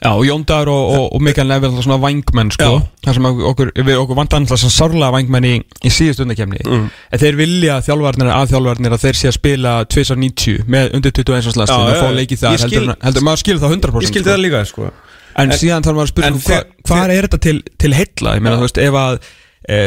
já 0.04 0.10
og 0.12 0.26
Jón 0.28 0.44
Dagur 0.46 0.70
og, 0.74 0.90
og, 0.96 1.06
og 1.16 1.22
Mikael 1.24 1.48
Neville 1.48 1.70
alltaf 1.72 1.86
svona 1.86 2.00
vangmenn 2.02 2.52
sko, 2.52 2.82
þar 3.06 3.14
sem 3.18 3.28
okkur, 3.32 3.72
við 3.78 4.00
okkur 4.02 4.18
vantar 4.20 4.42
alltaf 4.42 4.60
svona 4.60 4.76
sárlega 4.76 5.12
vangmenn 5.16 5.48
í, 5.50 5.54
í 5.86 5.92
síðust 5.94 6.24
undakefni 6.26 6.60
Mm. 6.66 6.88
en 7.14 7.20
þeir 7.22 7.38
vilja 7.40 7.78
þjálfarnir 7.86 8.32
að 8.34 8.52
þjálfarnir 8.54 8.96
að 8.98 9.04
þeir 9.06 9.20
sé 9.22 9.30
að 9.32 9.38
spila 9.38 9.74
2.90 9.86 10.66
með 10.68 10.94
undir 10.98 11.12
21 11.16 11.38
árs 11.52 11.60
lastin 11.62 11.86
Já, 11.86 11.94
og 11.94 12.02
fá 12.02 12.12
leikið 12.20 12.42
þar 12.44 12.58
skil- 12.60 12.76
heldur, 12.80 12.98
heldur 13.06 13.26
maður 13.30 13.44
skilur 13.46 13.64
það 13.66 13.76
100% 13.78 14.02
Ég 14.08 14.12
skildi 14.14 14.26
sko. 14.26 14.34
það 14.36 14.44
líka 14.46 14.66
sko 14.74 14.92
En, 15.36 15.52
En- 15.52 15.58
síðan 15.60 15.84
þarf 15.84 15.98
maður 15.98 16.08
að 16.08 16.14
spyrja 16.14 16.44
þe- 16.46 16.66
hvað 16.88 17.10
er 17.16 17.26
þetta 17.28 17.40
til, 17.44 17.58
til 17.78 17.92
heilla? 17.94 18.36
Ég 18.38 18.44
meina, 18.46 18.56
Já. 18.56 18.60
þú 18.62 18.68
veist, 18.70 18.78
ef 18.86 18.94
að 18.96 19.18
e, 19.68 19.80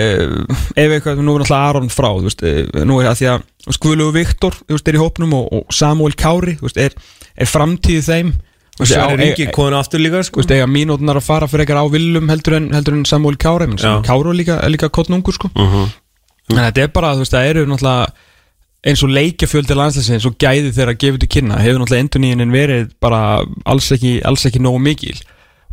ef 0.83 0.93
eitthvað, 0.93 1.21
nú 1.25 1.35
er 1.37 1.41
náttúrulega 1.45 1.69
Aron 1.71 1.89
frá 1.89 2.09
þú 2.19 2.27
veist, 2.27 2.43
e, 2.45 2.85
nú 2.85 2.99
er 3.01 3.07
það 3.09 3.17
því 3.21 3.29
að 3.33 3.47
veist, 3.69 3.81
Guðlegu 3.85 4.13
Viktor, 4.19 4.59
þú 4.69 4.77
veist, 4.77 4.89
er 4.93 4.99
í 4.99 5.01
hópnum 5.01 5.33
og, 5.39 5.47
og 5.57 5.73
Samuel 5.73 6.17
Kári, 6.21 6.57
þú 6.61 6.67
veist, 6.69 6.81
er, 6.85 6.99
er 7.39 7.47
framtíð 7.51 8.05
þeim 8.11 8.33
Þú 8.79 8.85
veist, 8.85 8.93
Sverri 8.95 9.15
á- 9.15 9.19
Ringi 9.19 9.47
e- 9.49 9.51
konu 9.55 9.75
aftur 9.79 9.99
líka 9.99 10.21
sko 10.23 10.39
veist, 10.39 10.53
eiga 10.55 10.67
mínútunar 10.71 11.19
að 11.19 11.25
fara 11.27 11.47
fyrir 11.51 11.65
eitthvað 11.67 11.83
á 11.83 11.91
Willum 11.91 12.29
heldur 12.31 12.55
en, 12.61 12.69
heldur 12.77 12.95
en 12.95 13.05
Samuel. 13.05 13.37
Kári 13.37 13.67
er 13.67 14.37
líka, 14.39 14.59
er 14.63 14.71
líka 14.71 14.89
kottnungur, 14.89 15.35
sko 15.35 15.51
Mhm. 15.55 15.89
En 16.51 16.57
þetta 16.57 16.79
er 16.85 16.89
bara, 16.89 17.15
þú 17.15 17.19
veist, 17.25 17.33
það 17.35 17.49
eru 17.51 17.67
náttúrulega 17.67 18.07
eins 18.87 19.03
og 19.03 19.11
leikjafjöldi 19.11 19.75
landslæsins 19.75 20.25
og 20.27 20.39
gæði 20.39 20.71
þeirra 20.73 20.95
að 20.95 20.99
gefa 21.03 21.19
þetta 21.19 21.29
kynna 21.35 21.59
hefur 21.59 21.81
náttúrulega 21.83 22.05
enduníinin 22.07 22.53
verið 22.55 22.91
bara 23.01 23.45
alls 23.67 23.91
ekki, 23.93 24.23
alls 24.25 24.47
ekki 24.47 24.61
nógu 24.63 24.79
mikil 24.81 25.19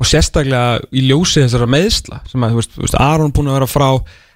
og 0.01 0.05
sérstaklega 0.09 0.81
í 0.91 1.05
ljósi 1.07 1.45
þessara 1.45 1.69
meðsla 1.69 2.19
sem 2.27 2.41
að, 2.41 2.57
þú 2.57 2.81
veist, 2.81 2.95
Aron 2.99 3.31
búin 3.31 3.47
að 3.47 3.59
vera 3.59 3.67
frá 3.69 3.89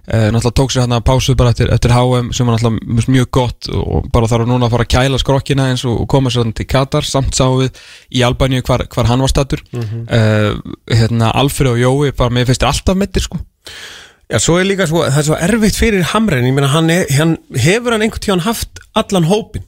náttúrulega 0.09 0.55
tók 0.57 0.71
sér 0.73 0.81
hann 0.87 0.95
að 0.97 1.03
pásu 1.05 1.35
bara 1.37 1.51
eftir, 1.53 1.69
eftir 1.73 1.91
HM 1.93 2.31
sem 2.33 2.47
var 2.49 2.55
náttúrulega 2.57 3.05
mjög- 3.13 3.29
gott 3.37 3.69
og 3.69 4.07
bara 4.11 4.27
þarf 4.31 4.47
núna 4.49 4.65
að 4.67 4.73
fara 4.73 4.85
að 4.87 4.93
kæla 4.95 5.19
skrokkina 5.21 5.67
eins 5.69 5.85
og, 5.85 6.07
koma 6.09 6.29
sér 6.33 6.43
hann 6.47 6.53
til 6.57 6.65
Katar. 6.65 7.05
Samt 7.05 7.35
sáum 7.37 7.59
við 7.61 7.77
í 8.17 8.23
Albaníu 8.25 8.61
hvar, 8.65 8.85
hvar 8.89 9.05
hann 9.11 9.21
var 9.21 9.29
stattur 9.29 9.61
mm 9.73 10.07
hérna 10.89 11.31
Alfred 11.37 11.71
og 11.73 11.77
Jói 11.81 12.11
bara 12.17 12.45
finnst 12.45 12.61
þér 12.63 12.71
alltaf 12.73 12.97
meittir 12.97 13.21
sko. 13.27 13.37
Já, 14.29 14.37
svo 14.41 14.59
er 14.59 14.65
líka 14.69 14.85
svo, 14.89 15.01
það 15.09 15.17
er 15.21 15.25
svo 15.25 15.37
erfitt 15.41 15.77
fyrir 15.79 16.03
Hamren 16.11 16.45
Ég 16.45 16.53
meina, 16.53 16.67
hann, 16.69 16.89
er, 16.93 17.05
hann 17.17 17.37
hefur 17.57 17.95
hann 17.95 18.03
einhvern 18.05 18.21
tíðan 18.21 18.43
haft 18.45 18.77
allan 18.93 19.25
hópin 19.25 19.63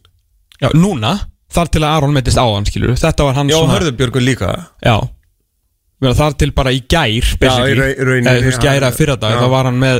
Já, 0.61 0.69
núna, 0.77 1.15
þar 1.49 1.71
til 1.73 1.81
að 1.81 1.95
Aron 1.95 2.13
meitist 2.13 2.37
á 2.37 2.45
hann 2.45 2.67
skilur 2.69 2.93
þetta 2.93 3.25
var 3.25 3.33
hann 3.39 3.49
Já, 3.49 3.57
svona 3.57 3.79
Hörðubjörgur 3.79 4.21
líka. 4.21 4.51
Já. 4.85 4.99
Þar 6.01 6.33
til 6.37 6.51
bara 6.57 6.71
í 6.73 6.79
gær 6.89 7.31
basically. 7.41 7.73
Eða, 7.93 8.35
Þú 8.41 8.45
veist 8.51 8.61
gæra 8.65 8.91
fyrir 8.93 9.17
dag 9.21 9.35
þá 9.41 9.47
var 9.53 9.67
hann 9.69 9.81
með, 9.81 9.99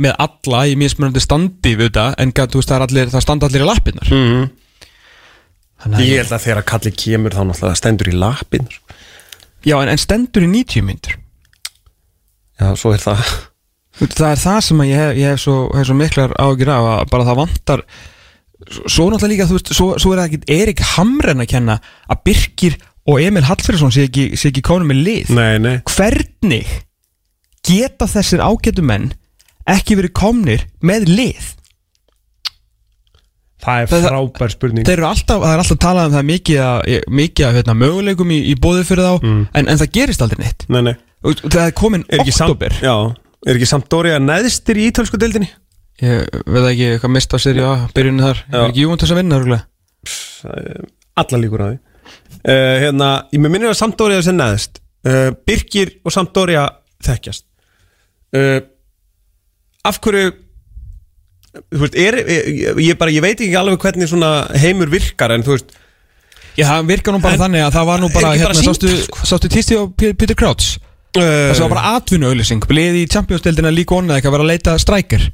með 0.00 0.16
alla 0.24 0.62
í 0.70 0.76
mismunandi 0.80 1.22
standi 1.22 1.74
við 1.76 1.90
þetta 1.90 2.06
en 2.22 2.32
gat, 2.36 2.52
þú 2.52 2.62
veist, 2.62 2.70
það, 2.70 2.78
er 2.78 2.86
allir, 2.86 3.12
það 3.12 3.24
standa 3.26 3.48
allir 3.50 3.64
í 3.64 3.68
lappirnar. 3.68 4.12
Mm. 4.14 4.48
Þannig 5.80 6.00
að 6.00 6.08
Ég 6.08 6.20
held 6.20 6.34
að 6.36 6.44
þegar 6.44 6.66
Kalli 6.68 6.92
kemur 7.02 7.36
þá 7.36 7.42
náttúrulega 7.48 7.80
stendur 7.80 8.10
í 8.10 8.16
lapin 8.20 8.66
Já, 9.64 9.76
en, 9.80 9.90
en 9.92 10.00
stendur 10.00 10.44
í 10.44 10.50
90 10.50 10.86
myndur 10.86 11.16
Já, 12.60 12.66
svo 12.76 12.92
er 12.92 13.00
það. 13.00 13.20
Það 14.02 14.26
er 14.26 14.40
það 14.42 14.58
sem 14.66 14.82
að 14.82 14.90
ég 14.90 14.98
hef, 15.00 15.12
ég 15.16 15.30
hef, 15.32 15.40
svo, 15.40 15.54
hef 15.72 15.86
svo 15.88 15.96
miklar 15.96 16.34
ágjur 16.36 16.72
af 16.74 16.88
að 16.90 17.06
bara 17.14 17.28
það 17.30 17.40
vantar 17.40 17.84
Svo 18.68 19.06
náttúrulega 19.08 19.30
líka, 19.32 19.48
þú 19.48 19.56
veist, 19.56 19.72
svo, 19.72 19.86
svo 19.96 20.12
er 20.12 20.20
það 20.20 20.26
ekki 20.28 20.56
Erik 20.58 20.82
Hamren 20.94 21.40
að 21.40 21.48
kenna 21.54 21.78
að 22.12 22.20
Birkir 22.28 22.76
og 23.08 23.22
Emil 23.24 23.46
Hallfriðsson 23.48 23.94
sé 23.94 24.04
ekki, 24.10 24.26
sé 24.36 24.50
ekki 24.50 24.60
konum 24.60 24.90
með 24.92 25.00
lið. 25.06 25.30
Nei, 25.32 25.54
nei. 25.64 25.76
Hvernig 25.88 26.68
geta 27.64 28.04
þessir 28.10 28.42
ágætu 28.44 28.84
menn 28.84 29.08
ekki 29.76 29.96
verið 30.00 30.12
komnir 30.20 30.66
með 30.86 31.08
lið? 31.10 31.48
Það 33.60 33.82
er 33.82 34.04
frábær 34.08 34.52
spurning. 34.54 34.86
þeir 34.88 34.96
eru 35.02 35.06
alltaf, 35.10 35.42
það 35.44 35.52
er 35.52 35.60
alltaf 35.62 35.78
talað 35.84 36.06
um 36.08 36.14
það 36.16 36.28
mikið 36.30 36.60
að, 36.64 36.92
mikið 37.20 37.46
að 37.50 37.56
hérna, 37.58 37.74
möguleikum 37.82 38.30
í, 38.32 38.38
í 38.48 38.54
bóði 38.56 38.84
fyrir 38.88 39.04
þá 39.04 39.26
Mm. 39.26 39.42
en, 39.52 39.68
en 39.68 39.80
það 39.82 39.90
gerist 39.98 40.22
aldrei 40.24 40.40
neitt. 40.46 40.64
Nei, 40.72 40.80
nei. 40.86 40.94
Það 41.20 41.58
er 41.66 41.74
komin 41.76 42.06
Er 42.08 42.22
ekki 42.22 42.32
samt 42.32 42.54
oktober 42.54 42.72
Já. 42.80 42.94
Er 43.44 43.58
ekki 43.58 43.68
að 44.16 44.24
neðstir 44.24 44.80
í 44.80 44.86
ítölsku 44.88 45.20
deildinni? 45.20 45.50
ég 46.00 46.24
veit 46.48 46.64
ekki 46.70 46.88
hvað 47.02 47.12
mista 47.12 47.36
sér 47.40 47.60
í 47.60 47.66
byrjunni 47.92 48.24
þar. 48.24 48.38
Já. 48.48 48.56
er 48.62 48.70
ekki 48.70 48.86
Júventus 48.86 49.12
að 49.12 49.20
vinna? 49.20 49.60
Alla 51.20 51.40
líkur 51.42 51.60
á 51.60 51.66
því. 51.68 51.78
Uh, 52.40 52.74
Hérna, 52.80 53.08
ég 53.34 53.42
með 53.44 53.52
minnir 53.52 53.68
að 53.74 53.76
samt 53.82 53.98
Dóri 54.00 54.16
að 54.16 54.24
sem 54.30 54.38
neðst. 54.40 54.80
Uh, 55.04 55.28
Birkir 55.44 55.92
og 56.04 56.14
að 56.56 56.70
þekkjast. 57.04 57.44
Uh, 58.32 58.60
Af 59.84 60.00
hverju 60.04 60.30
Þú 61.50 61.80
veist, 61.82 61.96
er, 61.98 62.14
ég, 62.30 62.76
ég, 62.78 62.98
bara, 62.98 63.10
ég 63.10 63.22
veit 63.24 63.40
ekki 63.42 63.56
alveg 63.58 63.82
hvernig 63.82 64.12
heimur 64.62 64.90
virkar 64.92 65.32
en 65.34 65.42
þú 65.42 65.56
veist. 65.56 65.72
Já, 66.54 66.66
það 66.68 66.86
virkar 66.92 67.14
nú 67.16 67.20
bara 67.24 67.34
En- 67.34 67.40
þannig 67.42 67.64
að 67.64 67.74
það 67.74 67.88
var 67.88 68.00
nú 68.02 68.10
bara, 68.12 68.28
bara 68.28 68.38
hérna, 68.38 68.62
sástu, 68.62 68.92
sko? 69.02 69.26
sástu 69.26 69.50
tísti 69.50 69.74
á 69.78 69.82
P- 69.90 70.14
Peter 70.14 70.36
Crouch? 70.38 70.78
Uh, 71.16 71.50
það 71.50 71.64
var 71.64 71.72
bara 71.74 71.96
atvinnu 71.98 72.28
auðlýsing 72.30 72.62
liði 72.70 73.02
í 73.02 73.08
Champions-deildina 73.10 73.72
líka 73.74 73.96
onnað 73.98 74.20
ekki 74.20 74.30
að 74.30 74.34
vera 74.36 74.44
að 74.46 74.50
leita 74.52 74.74
striker 74.78 75.24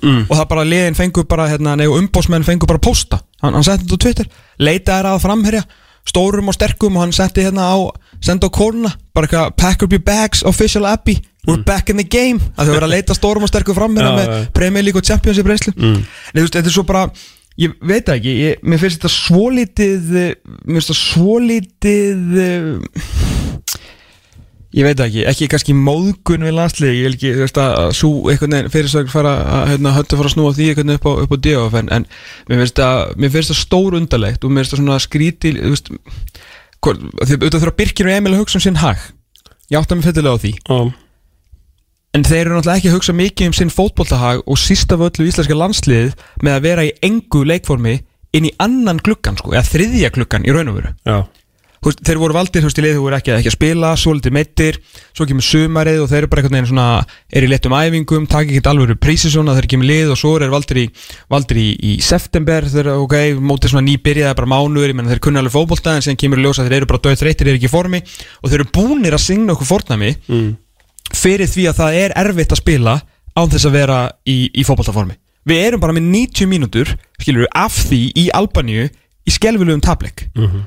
mm, 0.00 0.22
og 0.30 0.32
það 0.32 0.46
bara 0.48 0.64
liðin 0.64 0.96
fengur 0.96 1.26
bara 1.28 1.48
hérna, 1.50 1.74
nei, 1.76 1.84
umbósmenn 1.92 2.46
fengur 2.46 2.70
bara 2.70 2.80
posta 2.80 3.18
hann, 3.44 3.52
hann 3.52 3.66
setti 3.66 3.84
þetta 3.84 3.98
á 4.00 4.04
Twitter 4.06 4.30
leita 4.64 4.96
er 4.96 5.08
að 5.10 5.20
framherja 5.26 5.66
stórum 6.08 6.48
og 6.48 6.56
sterkum 6.56 6.96
og 6.96 7.04
hann 7.04 7.12
setti 7.12 7.44
hérna 7.44 7.68
á 7.68 7.76
senda 8.24 8.48
á 8.48 8.56
kóruna, 8.56 8.94
bara 9.12 9.28
eitthvað 9.28 9.52
pack 9.60 9.84
up 9.84 9.92
your 9.92 10.00
bags, 10.00 10.40
official 10.48 10.88
Abbey 10.88 11.20
we're 11.48 11.64
back 11.64 11.90
in 11.90 12.00
the 12.00 12.06
game, 12.06 12.40
að 12.56 12.68
þau 12.68 12.74
verið 12.76 12.86
að 12.88 12.94
leita 12.94 13.16
stórum 13.16 13.44
og 13.46 13.50
sterkum 13.50 13.76
fram 13.76 13.96
hérna 13.96 14.14
með 14.16 14.30
já. 14.30 14.40
Premier 14.56 14.84
League 14.86 15.00
og 15.00 15.06
Championship 15.06 15.48
reynslu. 15.48 15.74
Mm. 15.76 16.00
en 16.02 16.40
þú 16.40 16.46
veist, 16.46 16.56
þetta 16.58 16.72
er 16.72 16.76
svo 16.76 16.86
bara 16.88 17.06
ég 17.60 17.76
veit 17.84 18.08
ekki, 18.12 18.34
ég, 18.44 18.64
mér 18.64 18.80
finnst 18.80 19.00
þetta 19.00 19.12
svolítið 19.14 20.12
mér 20.14 20.76
finnst 20.76 20.92
þetta 20.92 21.00
svolítið 21.00 22.38
eh, 22.44 22.68
ég 24.78 24.86
veit 24.86 25.02
ekki, 25.02 25.24
ekki 25.28 25.48
kannski 25.50 25.74
móðgun 25.74 26.46
við 26.46 26.54
landslið, 26.56 26.94
ég 26.94 27.08
vil 27.08 27.16
ekki, 27.16 27.32
þú 27.34 27.44
veist 27.44 27.60
að 27.60 27.90
svo 27.98 28.12
einhvern 28.30 28.56
veginn 28.56 28.72
fyrirsögn 28.76 29.12
fara 29.12 29.34
að 29.58 29.72
hérna, 29.74 29.94
höndu 29.96 30.20
fara 30.20 30.30
að 30.30 30.36
snúa 30.36 30.54
því 30.56 30.70
einhvern 30.70 30.92
veginn 30.92 31.00
upp 31.00 31.10
á, 31.10 31.12
upp 31.24 31.34
á 31.34 31.38
DF 31.46 31.78
en, 31.80 31.92
en 31.96 32.08
mér 32.48 32.62
finnst 33.34 33.50
það 33.50 33.60
stór 33.64 33.98
undarlegt 33.98 34.46
og 34.46 34.54
mér 34.54 34.62
finnst 34.62 34.76
það 34.76 34.82
svona 34.84 35.02
skríti 35.02 35.54
þú 35.58 35.74
veist, 35.74 35.92
hvort, 36.80 37.02
því 37.24 37.36
auðvitað 37.36 37.64
þurfa 37.64 37.78
Birkir 37.82 38.08
og 38.10 38.16
Emil 38.16 38.34
að 38.36 38.42
hugsa 38.44 38.60
um 38.60 38.64
sinn 38.64 38.80
hag. 38.80 39.02
Ég 39.70 39.78
átta 39.78 39.96
mig 39.96 40.06
fyllilega 40.06 40.38
á 40.38 40.42
því. 40.42 40.52
Já, 40.64 40.78
En 42.10 42.24
þeir 42.26 42.48
eru 42.48 42.56
náttúrulega 42.56 42.80
ekki 42.80 42.88
að 42.90 42.94
hugsa 42.96 43.12
mikið 43.14 43.48
um 43.48 43.52
sinn 43.54 43.68
fótboltahag 43.70 44.40
og 44.50 44.58
sísta 44.58 44.96
af 44.96 45.04
öllu 45.06 45.28
íslenska 45.30 45.54
landslið 45.54 46.16
með 46.42 46.56
að 46.56 46.64
vera 46.64 46.86
í 46.88 46.94
engu 47.06 47.44
leikformi 47.46 48.00
inn 48.34 48.48
í 48.48 48.56
annan 48.62 48.98
gluggan 48.98 49.38
sko, 49.38 49.52
eða 49.54 49.68
þriðja 49.68 50.10
gluggan 50.16 50.46
í 50.46 50.54
raun 50.54 50.72
og 50.72 50.80
veru. 50.80 50.90
já, 51.06 51.20
veist, 51.86 52.02
Þeir 52.06 52.18
voru 52.20 52.34
valdir 52.34 52.64
þú 52.64 52.68
veist, 52.68 52.80
í 52.80 52.84
leið, 52.84 52.96
þú 52.98 53.04
voru 53.04 53.16
ekki, 53.20 53.32
ekki 53.36 53.50
að 53.50 53.54
spila, 53.54 53.90
svo 53.98 54.14
litið 54.16 54.34
meittir, 54.36 54.78
svo 55.14 55.26
kemur 55.30 55.46
sumarið 55.46 56.02
og 56.02 56.10
þeir 56.10 56.18
eru 56.18 56.30
bara 56.32 56.42
einhvern 56.42 56.58
veginn 56.58 56.70
svona, 56.70 56.86
er 57.30 57.46
í 57.46 57.50
letum 57.50 57.76
æfingum, 57.78 58.26
taka 58.30 58.50
ekki 58.56 58.70
alveg 58.72 59.00
prísisona, 59.02 59.54
þeir 59.58 59.68
kemur 59.74 59.90
lið 59.90 60.14
og 60.14 60.20
svo 60.20 60.32
þeir 60.42 60.54
valdir 60.54 60.82
í, 60.82 60.86
valdir 61.30 61.62
í, 61.62 61.68
í 61.78 61.92
september, 62.04 62.66
þeir 62.74 62.90
ok, 62.96 63.16
mótið 63.38 63.74
svona 63.74 63.86
nýbyrjaði 63.86 64.38
bara 64.42 64.50
mánuður, 64.50 64.92
ég 64.92 64.98
menn 64.98 65.10
þeir 65.14 65.22
kunna 65.24 65.44
alveg 65.44 65.56
fótbolta 65.56 65.94
en 65.94 66.04
síðan 66.04 66.20
kemur 66.20 66.42
í 66.42 66.44
ljós 66.44 66.60
að 66.60 66.68
þeir 66.68 66.82
eru 66.82 66.90
bara 66.90 67.04
döð 67.06 67.22
þreytir, 67.22 67.46
þeir 67.46 67.54
eru 67.54 67.62
ekki 67.62 67.70
í 67.70 67.76
formi 67.78 68.02
og 68.04 68.50
þeir 68.50 68.60
eru 68.60 68.72
búnir 68.76 69.16
að 69.16 69.24
signa 69.24 69.56
okkur 69.56 69.72
fornami 69.72 70.12
mm. 70.28 70.50
Fyrir 71.16 71.48
því 71.50 71.66
að 71.70 71.80
það 71.80 71.98
er 72.04 72.14
erfitt 72.24 72.52
að 72.54 72.62
spila 72.62 73.00
án 73.36 73.50
þess 73.50 73.66
að 73.68 73.76
vera 73.78 73.98
í, 74.28 74.50
í 74.54 74.64
fótballtaformi 74.66 75.16
við 75.48 75.62
erum 75.66 75.80
bara 75.82 75.96
með 75.96 76.10
90 76.12 76.50
mínútur 76.50 76.92
skilur 77.20 77.46
við 77.46 77.54
af 77.56 77.78
því 77.88 78.02
í 78.18 78.28
Albaníu 78.36 78.86
í 78.90 79.34
skelvilegum 79.34 79.82
tablik 79.84 80.28
Mhm. 80.36 80.66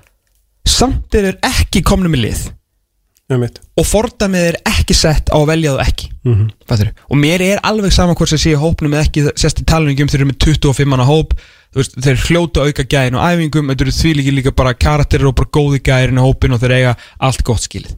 samt 0.66 1.16
er 1.16 1.32
þeir 1.32 1.40
ekki 1.44 1.82
komnu 1.84 2.10
með 2.10 2.22
lið. 2.24 2.44
Ég 3.32 3.40
mitt 3.40 3.60
og 3.80 3.86
fordamið 3.88 4.46
er 4.50 4.58
ekki 4.68 4.94
sett 4.96 5.30
á 5.32 5.38
að 5.40 5.48
velja 5.48 5.74
það 5.74 5.88
ekki. 5.88 6.10
Mm 6.24 6.36
-hmm. 6.36 6.92
Og 7.10 7.18
mér 7.18 7.42
er 7.42 7.60
alveg 7.64 7.92
sama 7.92 8.14
hvort 8.16 8.30
sem 8.30 8.38
sé 8.38 8.56
hópnum 8.56 8.94
eða 8.94 9.06
ekki, 9.08 9.32
sérst 9.36 9.62
í 9.62 9.66
talningum 9.66 10.08
þeir 10.08 10.22
eru 10.22 10.32
með 10.32 10.38
25 10.38 10.86
manna 10.86 11.04
hóp. 11.06 11.34
Þú 11.74 11.76
veist, 11.76 11.96
þeir 11.96 12.18
hljóta 12.28 12.62
auka 12.62 12.84
gæðin 12.84 13.16
og 13.16 13.24
æfingum 13.24 13.70
þetta 13.70 13.82
eru 13.82 13.92
því 13.92 14.32
líka, 14.32 14.52
bara 14.52 14.74
karakterir 14.74 15.28
og 15.28 15.36
bara 15.36 15.50
góði 15.50 15.80
gæðin 15.82 16.20
í 16.20 16.22
hópin 16.22 16.54
og 16.54 16.60
þeir 16.60 16.72
eiga 16.72 16.98
allt 17.20 17.44
gott 17.44 17.62
skilið 17.62 17.96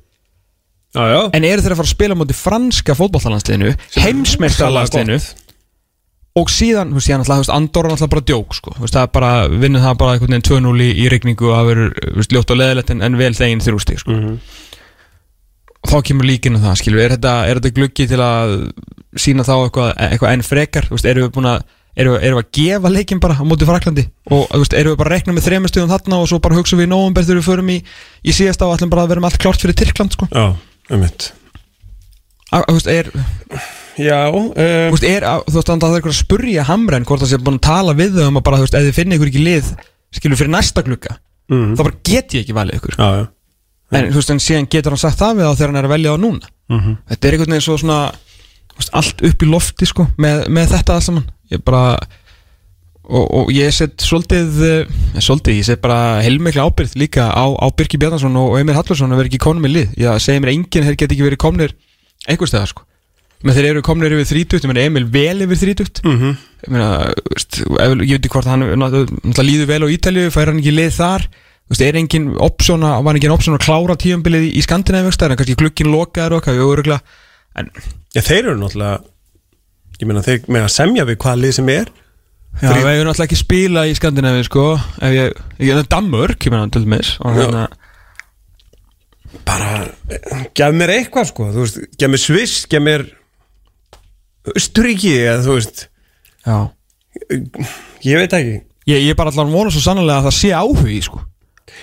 Já, 0.95 1.03
já. 1.11 1.21
En 1.35 1.47
eru 1.47 1.63
þeir 1.65 1.75
að 1.75 1.81
fara 1.81 1.89
að 1.89 1.95
spila 1.95 2.19
mútið 2.19 2.39
franska 2.39 2.95
fótballtalandsliðinu, 2.95 3.73
heimsmeistarlandsliðinu 3.99 5.19
og 6.35 6.51
síðan, 6.51 6.91
þú 6.91 6.99
veist, 6.99 7.09
ég 7.09 7.21
þú 7.23 7.37
veist, 7.39 7.53
Andorra 7.55 7.91
náttúrulega 7.93 8.11
bara 8.11 8.25
djók, 8.27 8.55
sko, 8.57 8.73
þú 8.75 8.83
veist, 8.83 8.95
það 8.97 9.05
er 9.05 9.11
bara, 9.15 9.31
vinnur 9.47 9.83
það 9.85 9.93
bara 10.01 10.15
einhvern 10.15 10.35
veginn 10.35 10.47
2-0 10.49 10.83
í, 10.83 10.89
í 10.99 11.05
rigningu 11.13 11.47
og 11.47 11.55
það 11.55 11.69
verður, 11.69 12.25
ljótt 12.35 12.51
og 12.51 12.59
leðilegt 12.59 12.91
en, 12.91 13.03
en 13.07 13.17
vel 13.21 13.31
þegin 13.37 13.63
þrjústig, 13.63 14.01
sko. 14.03 14.15
Mhm. 14.15 14.35
Og 15.85 15.93
þá 15.93 15.97
kemur 16.09 16.27
líkinu 16.27 16.59
það, 16.59 16.75
skilur, 16.81 17.03
er 17.05 17.15
þetta, 17.15 17.33
þetta 17.53 17.71
gluggi 17.77 18.09
til 18.09 18.21
að 18.25 18.53
sína 19.21 19.45
þá 19.47 19.55
eitthvað, 19.61 19.89
eitthvað 20.09 20.35
enn 20.35 20.45
frekar, 20.45 20.89
þú 20.89 20.97
veist, 20.97 21.09
erum 21.11 21.27
við 21.27 21.33
búin 21.37 21.49
að, 21.53 21.65
erum 21.95 22.17
við, 22.17 22.37
að 22.41 22.47
gefa 22.57 22.91
leikin 22.91 23.21
bara 23.23 23.37
á 23.39 23.43
móti 23.47 23.67
Fraklandi 23.69 24.07
og, 24.27 24.47
þú 24.49 24.63
veist, 24.65 24.75
erum 24.75 24.95
við 24.95 24.99
bara 24.99 25.13
að 25.13 25.15
rekna 25.15 25.35
með 25.37 25.45
þrejum 25.45 25.69
stöðum 25.71 25.93
þarna 25.93 26.19
og 26.19 26.31
svo 26.31 26.41
bara 26.43 26.57
hugsa 26.57 26.79
við 26.79 26.89
í 26.89 26.91
nóvumber 26.91 27.23
þegar 27.23 27.39
við 27.39 27.47
förum 27.47 27.69
í, 27.71 27.77
í 28.25 28.35
síðasta 28.35 28.67
og 28.67 28.75
ætlum 28.75 28.91
bara 28.91 29.05
að 29.05 29.13
vera 29.13 29.23
með 29.23 29.29
allt 29.29 29.43
klárt 29.45 29.63
fyrir 29.63 29.77
Tyrkland, 29.77 30.17
sko. 30.17 30.27
Já, 30.33 30.57
mitt 30.93 31.31
Að- 32.53 32.65
Þú 32.69 32.75
veist, 32.77 32.87
er, 32.87 33.09
Já, 33.95 34.19
Þú 34.31 34.41
um, 34.53 34.93
veist, 34.93 35.05
er, 35.07 35.23
þú 35.25 35.55
veist, 35.55 35.67
þannig 35.69 35.75
að 35.75 35.85
það 35.85 35.93
er 35.93 35.99
eitthvað 35.99 36.13
að 36.13 36.19
spurja 36.19 36.65
Hamren 36.67 37.05
hvort 37.07 37.23
það 37.23 37.31
sé 37.31 37.39
búin 37.41 37.57
að 37.59 37.65
tala 37.67 37.95
við 37.97 38.17
þau 38.19 38.27
um 38.29 38.39
að 38.39 38.43
bara, 38.47 38.59
þú 38.59 38.65
veist, 38.67 38.75
ef 38.79 38.85
þið 38.85 38.97
finnir 38.99 39.17
ykkur 39.19 39.31
ekki 39.31 39.43
lið 39.45 39.69
skilur 40.15 40.39
fyrir 40.39 40.51
næsta 40.53 40.83
glugga, 40.85 41.15
mm, 41.51 41.71
þá 41.75 41.81
bara 41.83 41.97
get 42.07 42.35
ég 42.35 42.45
ekki 42.45 42.55
valið 42.55 42.77
ykkur. 42.79 42.95
Já, 42.99 43.07
já. 43.19 43.25
En 43.95 44.07
þú 44.11 44.19
veist, 44.19 44.31
en 44.35 44.39
síðan 44.43 44.67
getur 44.71 44.95
hann 44.95 45.01
sagt 45.01 45.19
það 45.19 45.39
við 45.39 45.47
þá 45.47 45.55
þegar 45.59 45.71
hann 45.71 45.79
er 45.81 45.87
að 45.89 45.93
velja 45.95 46.13
á 46.15 46.17
núna. 46.21 46.51
Mm 46.71 46.93
þetta 47.09 47.27
er 47.27 47.35
einhvern 47.35 47.55
veginn 47.55 47.65
svo 47.65 47.77
svona 47.81 47.97
veist, 48.75 48.93
allt 48.99 49.25
upp 49.29 49.43
í 49.45 49.49
lofti, 49.49 49.85
sko, 49.89 50.07
með, 50.17 50.45
með 50.51 50.71
þetta 50.75 50.95
allt 50.95 51.07
saman, 51.07 51.27
ég 51.51 51.63
bara 51.65 51.83
og, 53.05 53.25
og 53.39 53.51
ég 53.53 53.73
set 53.75 54.01
svolítið 54.03 54.57
eh, 54.65 54.95
svolítið, 55.21 55.59
ég 55.59 55.67
set 55.67 55.81
bara 55.83 56.23
heilmikla 56.25 56.65
ábyrgð 56.67 56.97
líka 56.99 57.29
á, 57.29 57.45
á 57.53 57.67
Birki 57.75 57.99
Bjarnason 58.01 58.35
og, 58.41 58.57
Emil 58.59 58.75
Hallarsson 58.77 59.13
að 59.13 59.21
vera 59.21 59.31
ekki 59.31 59.41
konum 59.45 59.67
í 59.69 59.71
lið, 59.71 59.95
ég 60.01 60.21
segi 60.23 60.43
mér 60.43 60.53
enginn 60.55 60.87
þeir 60.89 60.99
get 60.99 61.15
ekki 61.15 61.27
verið 61.27 61.41
komnir 61.41 61.75
einhverstæðar, 62.25 62.73
sko. 62.73 62.85
Með 63.45 63.59
þeir 63.59 63.69
eru 63.69 63.85
komnir 63.85 64.15
yfir 64.15 64.29
30, 64.31 64.63
ég 64.63 64.71
meina 64.71 64.85
Emil 64.89 65.07
vel 65.13 65.45
yfir 65.45 65.61
30 65.61 66.03
-hmm. 66.05 66.37
ég 66.65 66.71
meina, 66.73 66.91
veist, 67.29 67.59
ég 67.61 68.13
veit 68.15 68.21
ekki 68.21 68.33
hvort 68.33 68.49
hann 68.49 68.63
líður 69.45 69.69
vel 69.69 69.83
á 69.85 69.93
Ítalju, 69.93 70.31
fær 70.33 70.49
hann 70.49 70.61
ekki 70.63 70.73
lið 70.73 70.95
þar. 70.95 71.27
Veist, 71.65 71.81
er 71.81 71.97
engin 71.97 72.29
option 72.37 72.83
að, 72.85 73.03
var 73.05 73.17
engin 73.17 73.33
option 73.33 73.57
að 73.57 73.65
klára 73.65 73.95
tíumbilið 73.97 74.51
í, 74.53 74.61
Skandinavíu 74.61 75.09
en 75.09 75.37
kannski 75.37 75.57
glukkin 75.57 75.89
lokaður 75.89 76.45
öruglega 76.45 77.01
en, 77.57 77.71
Já, 78.13 78.21
þeir 78.21 78.51
eru 78.51 78.57
náttúrulega 78.61 79.01
Ég 79.95 80.09
meina, 80.09 80.21
þeir 80.25 80.43
með 80.51 80.65
að 80.65 80.73
semja 80.75 81.05
við 81.07 81.17
hvað 81.23 81.41
lið 81.41 81.53
sem 81.57 81.69
er 81.71 81.91
já, 82.61 82.69
við 82.71 82.85
hefur 82.87 83.07
náttúrulega 83.09 83.25
ekki 83.27 83.39
spila 83.39 83.83
í 83.89 83.95
Skandinavíu, 83.97 84.45
sko. 84.47 84.65
Ef 85.03 85.15
ég, 85.15 85.41
ég 85.59 85.73
er 85.81 85.89
Danmörk, 85.91 86.39
ég 86.47 86.53
meina, 86.53 86.69
til 86.71 86.85
dæmis 86.85 87.15
og 87.25 87.35
hérna, 87.39 87.65
Bara, 89.45 89.71
gef 90.55 90.71
mér 90.77 90.93
eitthvað, 90.95 91.27
sko. 91.29 91.49
Þú 91.53 91.65
veist, 91.65 91.79
gef 91.99 92.11
mér 92.13 92.21
Sviss, 92.21 92.53
gef 92.71 92.81
mér 92.85 93.03
Östuríki, 94.55 95.11
eða 95.25 95.41
þú 95.43 95.57
veist. 95.57 95.83
Já. 96.45 96.57
Ég 98.05 98.19
veit 98.21 98.35
ekki. 98.37 98.55
Ég, 98.85 98.99
ég 99.01 99.11
er 99.11 99.17
bara 99.17 99.31
allan 99.33 99.49
vona 99.53 99.71
svo 99.73 99.81
sannlega 99.81 100.19
að 100.21 100.27
það 100.29 100.35
sé 100.39 100.51
áhugi, 100.55 100.99
sko. 101.07 101.21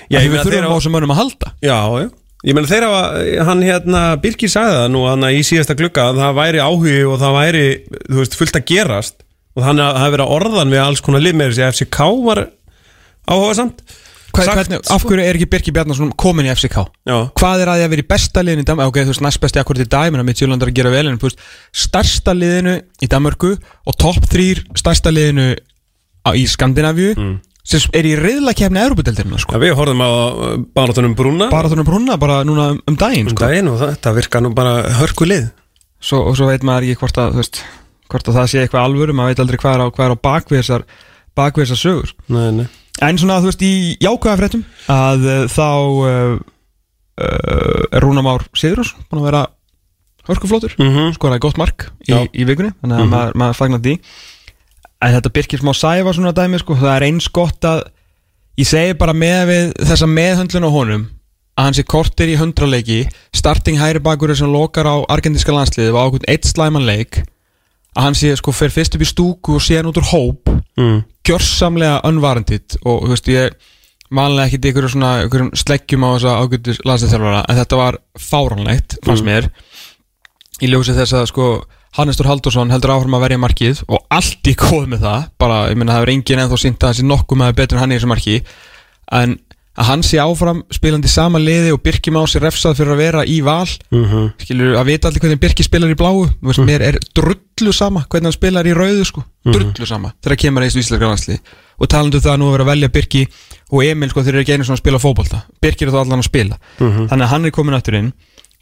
Já, 0.08 0.16
Já, 0.16 0.18
ég 0.22 0.28
við 0.30 0.36
meina, 0.36 0.44
þeir 0.44 0.52
þurfum 0.54 0.62
á 0.62 0.70
hafa- 0.70 0.78
þessum 0.80 0.94
mönnum 0.96 1.12
að 1.14 1.20
halda. 1.22 1.52
Já, 1.66 1.78
já. 2.02 2.08
Ég 2.42 2.54
meina 2.56 2.70
þeir 2.72 2.86
hafa, 2.88 3.02
hann 3.50 3.62
hérna, 3.66 4.02
Birgir 4.22 4.50
sagði 4.50 4.78
það 4.78 4.88
nú 4.94 5.02
hann 5.06 5.26
í 5.28 5.42
síðasta 5.46 5.76
glugga 5.78 6.06
að 6.10 6.20
það 6.22 6.38
væri 6.40 6.62
áhugi 6.62 6.96
og 7.06 7.18
það 7.22 7.36
væri, 7.38 7.66
þú 8.08 8.16
veist, 8.22 8.38
fullt 8.38 8.58
að 8.58 8.64
gerast 8.72 9.22
og 9.52 9.66
þannig 9.66 9.84
að 9.84 9.92
það 9.92 10.04
hefði 10.04 10.16
verið 10.16 10.32
orðan 10.36 10.72
við 10.72 10.84
alls 10.84 11.04
konar 11.04 11.24
lið 11.24 11.36
með 11.38 11.52
þessi 11.52 11.68
FCK 11.72 12.00
var 12.28 12.46
áhuga 13.28 13.58
samt 13.58 13.84
Af 14.32 15.02
hverju 15.04 15.20
er 15.20 15.36
ekki 15.36 15.48
Birki 15.52 15.72
Bjarnason 15.76 16.12
komin 16.16 16.46
í 16.48 16.52
FCK? 16.54 16.78
Já, 17.04 17.16
Hvað 17.36 17.64
er 17.64 17.68
að 17.68 17.80
því 17.80 17.84
að 17.84 17.90
vera 17.92 18.02
í 18.02 18.06
besta 18.08 18.44
liðinu 18.44 18.64
í 18.64 18.68
Danmark 18.70 18.88
ok, 18.88 18.98
þú 19.02 19.12
veist, 19.12 19.24
næst 19.26 19.40
besti 19.42 19.60
akkurat 19.60 19.82
í 19.84 19.88
að 19.92 20.24
Midtjylland 20.24 20.64
er 20.64 20.70
að 20.72 20.78
gera 20.78 20.92
vel 20.94 21.02
en 21.10 21.18
þú 21.20 21.28
veist, 21.28 21.42
stærsta 21.84 22.32
liðinu 22.32 22.78
í 22.80 23.08
Danmarku 23.12 23.50
og 23.60 23.98
topp 24.00 24.24
þrýr 24.32 24.62
stærsta 24.80 25.12
liðinu 25.12 25.50
í 26.32 26.46
Skandinavíu 26.48 27.12
sem 27.62 27.92
er 27.94 28.08
í 28.08 28.14
riðlakefni 28.18 28.80
Európa-deltirina 28.82 29.38
sko. 29.38 29.54
Já, 29.54 29.62
við 29.62 29.76
horfðum 29.78 30.02
á 30.02 30.10
bánatunum 30.74 31.12
Brúna 31.18 31.46
bara 31.52 31.70
þannig 31.70 31.86
brúna, 31.86 32.16
bara 32.18 32.40
núna 32.46 32.72
um, 32.72 32.80
um 32.90 32.96
daginn 32.98 33.28
um 33.28 33.36
sko. 33.36 33.44
daginn 33.44 33.70
og 33.70 33.78
þetta 33.84 34.14
virka 34.16 34.42
nú 34.42 34.50
bara 34.56 34.80
hörku 34.98 35.28
lið 35.28 35.46
svo, 36.02 36.24
og 36.26 36.34
svo 36.38 36.48
veit 36.50 36.66
maður 36.66 36.88
ekki 36.88 37.04
hvort 37.04 37.20
að, 37.22 37.38
veist, 37.38 37.62
hvort 38.12 38.28
að 38.30 38.38
það 38.38 38.50
sé 38.52 38.62
eitthvað 38.62 38.86
alvöru 38.86 39.16
maður 39.16 39.32
veit 39.32 39.42
aldrei 39.44 39.60
hvað 39.62 39.74
er 39.74 39.82
á, 39.82 39.86
hvað 39.96 40.06
er 40.06 40.14
á 40.14 40.24
bakvið 40.26 41.66
þessar 41.66 41.82
sögur 41.82 42.14
Nei, 42.28 42.48
nei 42.60 42.66
En 43.02 43.16
svona, 43.18 43.38
þú 43.40 43.48
veist, 43.48 43.62
í 43.64 43.96
jákvæða 44.04 44.38
fréttum 44.38 44.64
að 44.92 45.22
uh, 45.24 45.38
þá 45.50 45.68
uh, 46.06 46.34
uh, 47.16 47.96
er 47.96 48.04
Rúna 48.04 48.22
Már 48.24 48.44
Sigurðars 48.52 48.92
búin 49.08 49.22
að 49.22 49.28
vera 49.30 49.40
hörkuflótur 50.28 50.76
mm 50.78 50.90
-hmm. 50.92 51.14
skoraði 51.16 51.42
gott 51.42 51.58
mark 51.58 51.88
í, 52.06 52.14
í 52.14 52.44
vikunni 52.46 52.70
þannig 52.82 52.98
að 52.98 53.02
Mhm. 53.02 53.10
maður, 53.14 53.32
maður 53.34 53.58
fagnar 53.58 53.80
því 53.80 53.94
en 55.02 55.14
þetta 55.16 55.34
byrkir 55.34 55.58
smá 55.58 55.72
sæfa 55.74 56.12
svona 56.14 56.32
dæmi 56.36 56.58
sko, 56.60 56.76
það 56.78 56.96
er 56.96 57.02
eins 57.08 57.28
gott 57.28 57.64
að 57.64 57.82
ég 58.58 58.66
segi 58.68 58.94
bara 58.94 59.12
með 59.12 59.42
við 59.48 59.72
þessa 59.88 60.06
meðhöndlun 60.06 60.68
á 60.68 60.70
honum 60.70 61.08
að 61.58 61.64
hann 61.64 61.74
sé 61.74 61.82
kortir 61.82 62.28
í 62.28 62.36
hundraleiki 62.38 63.08
starting 63.34 63.78
hæri 63.80 63.98
bakur 64.00 64.34
sem 64.36 64.52
lokar 64.52 64.86
á 64.86 64.96
argentinska 65.08 65.52
landsliði 65.52 65.90
og 65.92 65.98
á 65.98 66.06
okkur 66.06 66.28
eitt 66.28 66.44
slæman 66.46 66.86
leik 66.86 67.24
að 67.92 68.06
hann 68.06 68.16
sé 68.16 68.32
sko 68.38 68.54
fer 68.56 68.72
fyrst 68.72 68.96
upp 68.96 69.04
í 69.04 69.08
stúku 69.10 69.58
og 69.58 69.64
sé 69.64 69.76
hann 69.78 69.90
út 69.90 70.00
úr 70.00 70.08
hóp 70.12 70.48
mm. 70.80 70.98
gjörsamlega 71.28 72.00
unvarendit 72.08 72.78
og 72.82 73.04
þú 73.04 73.12
veist 73.12 73.30
ég 73.32 73.56
vanlega 74.12 74.48
ekkert 74.48 74.70
ykkur 74.70 74.88
svona 74.92 75.12
ykkur 75.26 75.46
sleggjum 75.56 76.04
á 76.04 76.08
þessa 76.14 76.38
ágættu 76.40 76.74
landsliðþjálfara 76.88 77.44
en 77.48 77.60
þetta 77.60 77.78
var 77.80 78.00
fáranlegt 78.20 78.98
fannst 79.04 79.24
Mm. 79.24 79.30
mér 79.30 79.50
í 80.62 80.70
ljósi 80.72 80.96
þess 80.96 81.16
að 81.16 81.30
sko 81.32 81.46
Hannestur 81.92 82.24
Haldursson 82.24 82.70
heldur 82.72 82.94
áfram 82.94 83.18
að 83.18 83.24
verja 83.26 83.40
markið 83.42 83.80
og 83.88 84.04
allt 84.08 84.48
í 84.48 84.54
góð 84.56 84.86
með 84.88 85.02
það 85.04 85.24
bara, 85.42 85.56
ég 85.68 85.76
meina 85.76 85.92
það 85.98 86.06
er 86.06 86.12
engin 86.14 86.40
ennþá 86.44 86.58
sínt 86.60 86.78
að 86.80 86.88
það 86.88 86.98
sé 86.98 87.08
nokkuð 87.08 87.40
með 87.42 87.56
betur 87.58 87.76
en 87.76 87.82
hann 87.82 87.92
í 87.92 87.98
þessu 87.98 88.08
marki 88.08 88.36
en 89.12 89.34
að 89.72 89.86
hann 89.88 90.02
sé 90.04 90.18
áfram 90.20 90.58
spilandi 90.72 91.08
í 91.08 91.12
sama 91.12 91.38
liði 91.40 91.70
og 91.72 91.80
Birki 91.80 92.12
má 92.12 92.20
sér 92.28 92.44
refsað 92.44 92.76
fyrir 92.76 92.92
að 92.92 92.98
vera 93.00 93.22
í 93.24 93.38
val. 93.44 93.68
Mhm. 93.90 94.32
skilur 94.42 94.76
að 94.76 94.84
vita 94.90 95.08
allir 95.08 95.20
hvernig 95.24 95.40
Birki 95.40 95.64
spilar 95.64 95.88
í 95.88 95.96
bláu. 95.96 96.28
Veist, 96.42 96.60
mér 96.60 96.82
er 96.90 96.98
drullu 97.16 97.72
sama 97.72 98.04
hvernig 98.08 98.28
hann 98.28 98.36
spilar 98.36 98.68
í 98.68 98.74
rauðu 98.76 99.06
sko. 99.08 99.24
Drullu 99.46 99.86
sama 99.88 100.12
þegar 100.22 100.36
kemur 100.36 100.62
eins 100.62 100.76
íslenska 100.76 101.08
landsli 101.08 101.38
og 101.80 101.88
talandu 101.88 102.16
um 102.20 102.22
það 102.22 102.34
að 102.34 102.38
nú 102.38 102.46
að 102.50 102.52
vera 102.52 102.64
að 102.64 102.72
velja 102.72 102.92
Birki 102.92 103.22
og 103.72 103.84
Emil 103.84 104.10
sko 104.10 104.22
þeir 104.22 104.34
eru 104.34 104.42
ekki 104.44 104.52
einu 104.52 104.64
svona 104.64 104.76
að 104.76 104.84
spila 104.84 104.98
fótbolta. 105.00 105.42
Birki 105.62 105.86
er 105.86 105.90
þá 105.90 106.00
allan 106.04 106.20
að 106.20 106.28
spila. 106.28 106.58
Þannig 107.08 107.24
að 107.24 107.32
hann 107.32 107.44
er 107.46 107.50
komin 107.50 107.74
aftur 107.74 107.94
inn. 107.96 108.12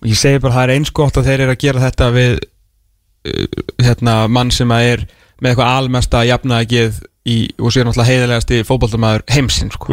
Og 0.00 0.08
ég 0.08 0.16
segi 0.16 0.38
bara 0.40 0.54
það 0.54 0.62
er 0.68 0.74
eins 0.78 0.90
gott 0.94 1.16
að 1.18 1.26
þeir 1.26 1.40
eru 1.40 1.52
að 1.52 1.58
gera 1.60 1.80
þetta 1.90 2.10
við 2.14 2.38
uh, 3.26 3.46
hérna, 3.82 4.14
mann 4.28 4.50
sem 4.50 4.70
að 4.70 4.86
er 4.94 5.06
með 5.42 5.50
eitthvað 5.50 5.74
almesta 5.74 6.22
jafnaðagið 6.24 7.02
í, 7.26 7.36
og 7.58 7.72
sér 7.72 7.84
náttúrulega 7.84 8.08
heiðalegasti 8.12 8.62
fótboltamæður 8.64 9.24
heimsinn 9.28 9.70
sko. 9.74 9.92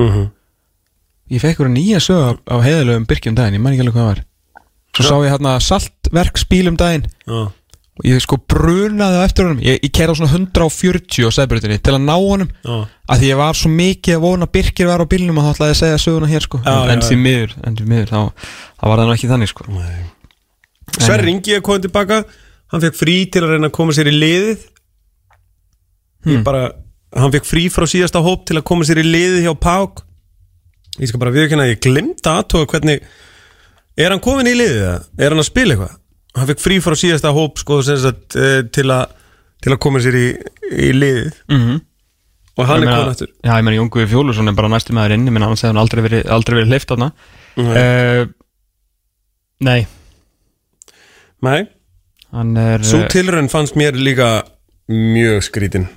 Ég 1.28 1.44
fekk 1.44 1.58
eitthvað 1.58 1.74
nýja 1.74 2.00
sög 2.04 2.24
af, 2.24 2.42
af 2.56 2.64
heiðalegum 2.64 3.06
Birki 3.08 3.32
um 3.32 3.38
daginn, 3.38 3.58
ég 3.58 3.64
man 3.64 3.76
ekki 3.76 3.84
alveg 3.84 3.98
hvað 3.98 4.10
var. 4.12 4.26
Svo 4.98 5.06
sá 5.06 5.16
ég 5.26 5.34
hérna 5.34 5.56
saltverksbíl 5.62 6.72
um 6.72 6.78
daginn. 6.80 7.08
Já. 7.28 7.48
og 7.98 8.06
ég 8.06 8.22
sko 8.22 8.38
brunaði 8.38 9.18
á 9.18 9.26
eftir 9.26 9.48
honum. 9.48 9.62
Ég, 9.66 9.80
ég 9.82 9.92
keira 9.94 10.14
á 10.14 10.18
svona 10.18 10.30
140 10.30 11.26
á 11.26 11.30
sæðbrytinni 11.34 11.80
til 11.82 11.96
að 11.98 12.04
ná 12.06 12.14
honum. 12.14 12.52
Já. 12.62 12.76
að 13.10 13.24
því 13.24 13.32
ég 13.32 13.40
var 13.40 13.58
svo 13.58 13.72
mikið 13.74 14.18
að 14.18 14.24
vona 14.28 14.48
að 14.48 14.54
Birkir 14.54 14.90
var 14.92 15.02
á 15.02 15.08
bílnum 15.10 15.40
og 15.42 15.48
þá 15.48 15.52
ætlaði 15.56 15.72
ég 15.72 15.78
að 15.78 15.82
segja 15.82 16.02
söguna 16.04 16.30
hér 16.30 16.46
sko. 16.46 16.62
Já, 16.62 16.76
en, 16.94 17.02
já, 17.02 17.08
því 17.10 17.18
miður, 17.24 17.56
en 17.66 17.78
því 17.80 17.88
miður 17.90 18.12
þá, 18.12 18.20
þá 18.78 18.86
var 18.86 19.02
það 19.02 19.10
nú 19.10 19.16
ekki 19.18 19.32
þannig 19.34 19.52
sko. 19.52 19.68
Sverri 20.98 21.34
Ingi 21.34 21.58
er 21.58 21.64
komið 21.66 21.88
tilbaka. 21.88 22.24
Hann 22.72 22.84
fekk 22.86 23.00
frí 23.00 23.16
til 23.34 23.44
að 23.44 23.56
reyna 23.56 23.72
að 23.72 23.78
koma 23.80 23.96
sér 23.98 24.12
í 24.12 24.14
liðið. 24.14 24.68
Ég 26.28 26.46
bara 26.46 26.68
Hann 27.18 27.32
fekk 27.34 27.48
frí 27.48 27.68
frá 27.72 27.88
síðasta 27.88 28.22
hóp 28.22 28.44
til 28.46 28.58
að 28.60 28.66
koma 28.68 28.86
sér 28.86 29.00
í 29.02 29.06
liðið 29.08 29.46
hjá 29.48 29.54
Pák 29.64 30.04
Ég 30.98 31.10
skal 31.10 31.22
bara 31.22 31.36
viðkynna 31.36 31.68
að 31.68 31.74
ég 31.76 31.82
glimta 31.84 32.40
aðtóa 32.42 32.70
hvernig 32.72 33.06
Er 33.98 34.14
hann 34.14 34.22
komin 34.22 34.50
í 34.50 34.54
liðið 34.54 34.84
eða? 34.84 34.98
Er 35.18 35.34
hann 35.34 35.42
að 35.42 35.50
spila 35.50 35.74
eitthvað? 35.74 35.94
Hann 36.38 36.50
fekk 36.52 36.62
frí 36.62 36.76
frá 36.86 36.96
síðasta 36.98 37.34
hóp 37.34 37.58
sko 37.58 37.80
sagt 37.82 38.38
eh, 38.38 38.62
til 38.74 38.90
að 38.94 39.16
til 39.64 39.74
að 39.74 39.80
koma 39.84 40.02
sér 40.04 40.18
í, 40.18 40.26
í 40.70 40.90
liðið 40.96 41.30
mm 41.50 41.62
-hmm. 41.62 41.80
og 42.58 42.68
hann 42.70 42.84
er 42.84 42.92
komin 42.92 43.14
aftur 43.14 43.30
Já, 43.42 43.54
ég 43.58 43.64
meina 43.66 43.80
Jóngu 43.80 44.08
Fjólusson 44.08 44.52
er 44.52 44.58
bara 44.58 44.70
næstu 44.70 44.94
maður 44.94 45.16
inn 45.16 45.26
ég 45.28 45.34
meina 45.34 45.48
annars 45.48 45.64
hefði 45.66 45.74
hann 45.74 45.84
aldrei 45.84 46.04
verið, 46.06 46.28
aldrei 46.30 46.56
verið 46.60 46.74
hleyft 46.74 46.92
þarna 46.92 47.12
Nei. 47.58 47.78
uh, 47.78 48.28
Nei, 49.60 49.88
Nei, 51.42 51.68
hann 52.32 52.58
er 52.62 52.86
svo 52.86 53.02
eh, 53.02 53.10
tilraun 53.10 53.50
fannst 53.50 53.76
mér 53.80 53.98
líka 53.98 54.44
mjög 54.88 55.42
skrítin 55.50 55.88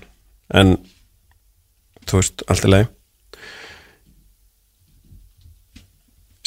en 0.55 0.79
þú 2.09 2.23
veist, 2.23 2.43
allt 2.49 2.65
er 2.65 2.75
leið 2.75 2.89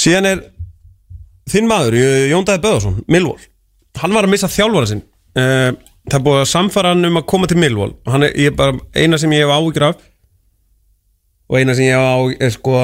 síðan 0.04 0.30
er 0.30 0.44
þinn 1.50 1.68
maður, 1.70 1.98
Jón 2.30 2.46
Dæði 2.48 2.64
Böðarsson 2.64 3.02
Milvól, 3.12 3.40
hann 4.00 4.16
var 4.16 4.28
að 4.28 4.34
missa 4.36 4.52
þjálfara 4.52 4.90
sinn. 4.90 5.04
Uh, 5.34 5.72
það 6.10 6.18
er 6.18 6.26
búið 6.26 6.42
að 6.42 6.52
samfara 6.52 6.92
hann 6.94 7.08
um 7.08 7.20
að 7.22 7.28
koma 7.32 7.48
til 7.50 7.60
Milvól 7.62 7.94
hann 8.12 8.26
er, 8.28 8.34
er 8.36 8.56
bara 8.58 8.76
eina 8.96 9.20
sem 9.22 9.32
ég 9.34 9.46
hef 9.46 9.54
áhyggjur 9.56 9.88
af 9.88 10.02
og 11.50 11.60
eina 11.60 11.76
sem 11.78 11.88
ég 11.88 11.96
hef 11.96 12.10
áhyggjur 12.12 12.48
er 12.48 12.54
sko 12.54 12.82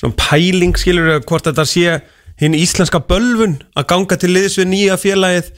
svona 0.00 0.18
pæling 0.18 0.78
skilur 0.80 1.20
hvort 1.28 1.46
þetta 1.46 1.66
sé 1.68 1.98
hinn 2.40 2.56
íslenska 2.58 3.02
bölvun 3.06 3.58
að 3.76 3.88
ganga 3.92 4.18
til 4.18 4.32
liðs 4.32 4.56
við 4.58 4.70
nýja 4.72 4.96
félagið. 4.98 5.52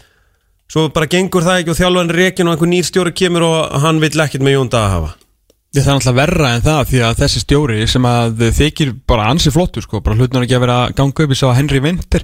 Svo 0.68 0.88
bara 0.92 1.09
gengur 1.09 1.44
það 1.44 1.61
ekki 1.62 1.72
og 1.72 1.78
þjálfan 1.78 2.12
rekin 2.12 2.48
og 2.48 2.57
einhver 2.57 2.68
nýr 2.68 2.87
stjóri 2.88 3.12
kemur 3.16 3.46
og 3.46 3.85
hann 3.85 4.02
vill 4.02 4.20
ekkert 4.20 4.44
með 4.44 4.59
Jón 4.59 4.72
Daða 4.72 4.92
hafa 4.96 5.11
Ég 5.74 5.82
það 5.82 5.90
er 5.90 5.96
náttúrulega 5.98 6.18
verra 6.20 6.50
en 6.54 6.62
það 6.62 6.82
því 6.90 7.00
að 7.08 7.16
þessi 7.24 7.40
stjóri 7.42 7.87
sem 7.90 8.04
að 8.06 8.42
þykir 8.58 8.92
bara 9.10 9.30
ansi 9.32 9.50
flottur 9.54 9.82
sko, 9.82 10.00
bara 10.04 10.14
hlutnar 10.20 10.44
ekki 10.46 10.54
að 10.58 10.62
vera 10.68 10.76
ganga 10.94 11.24
upp 11.24 11.32
í 11.34 11.38
sá 11.40 11.48
Henry 11.56 11.80
Winter 11.82 12.22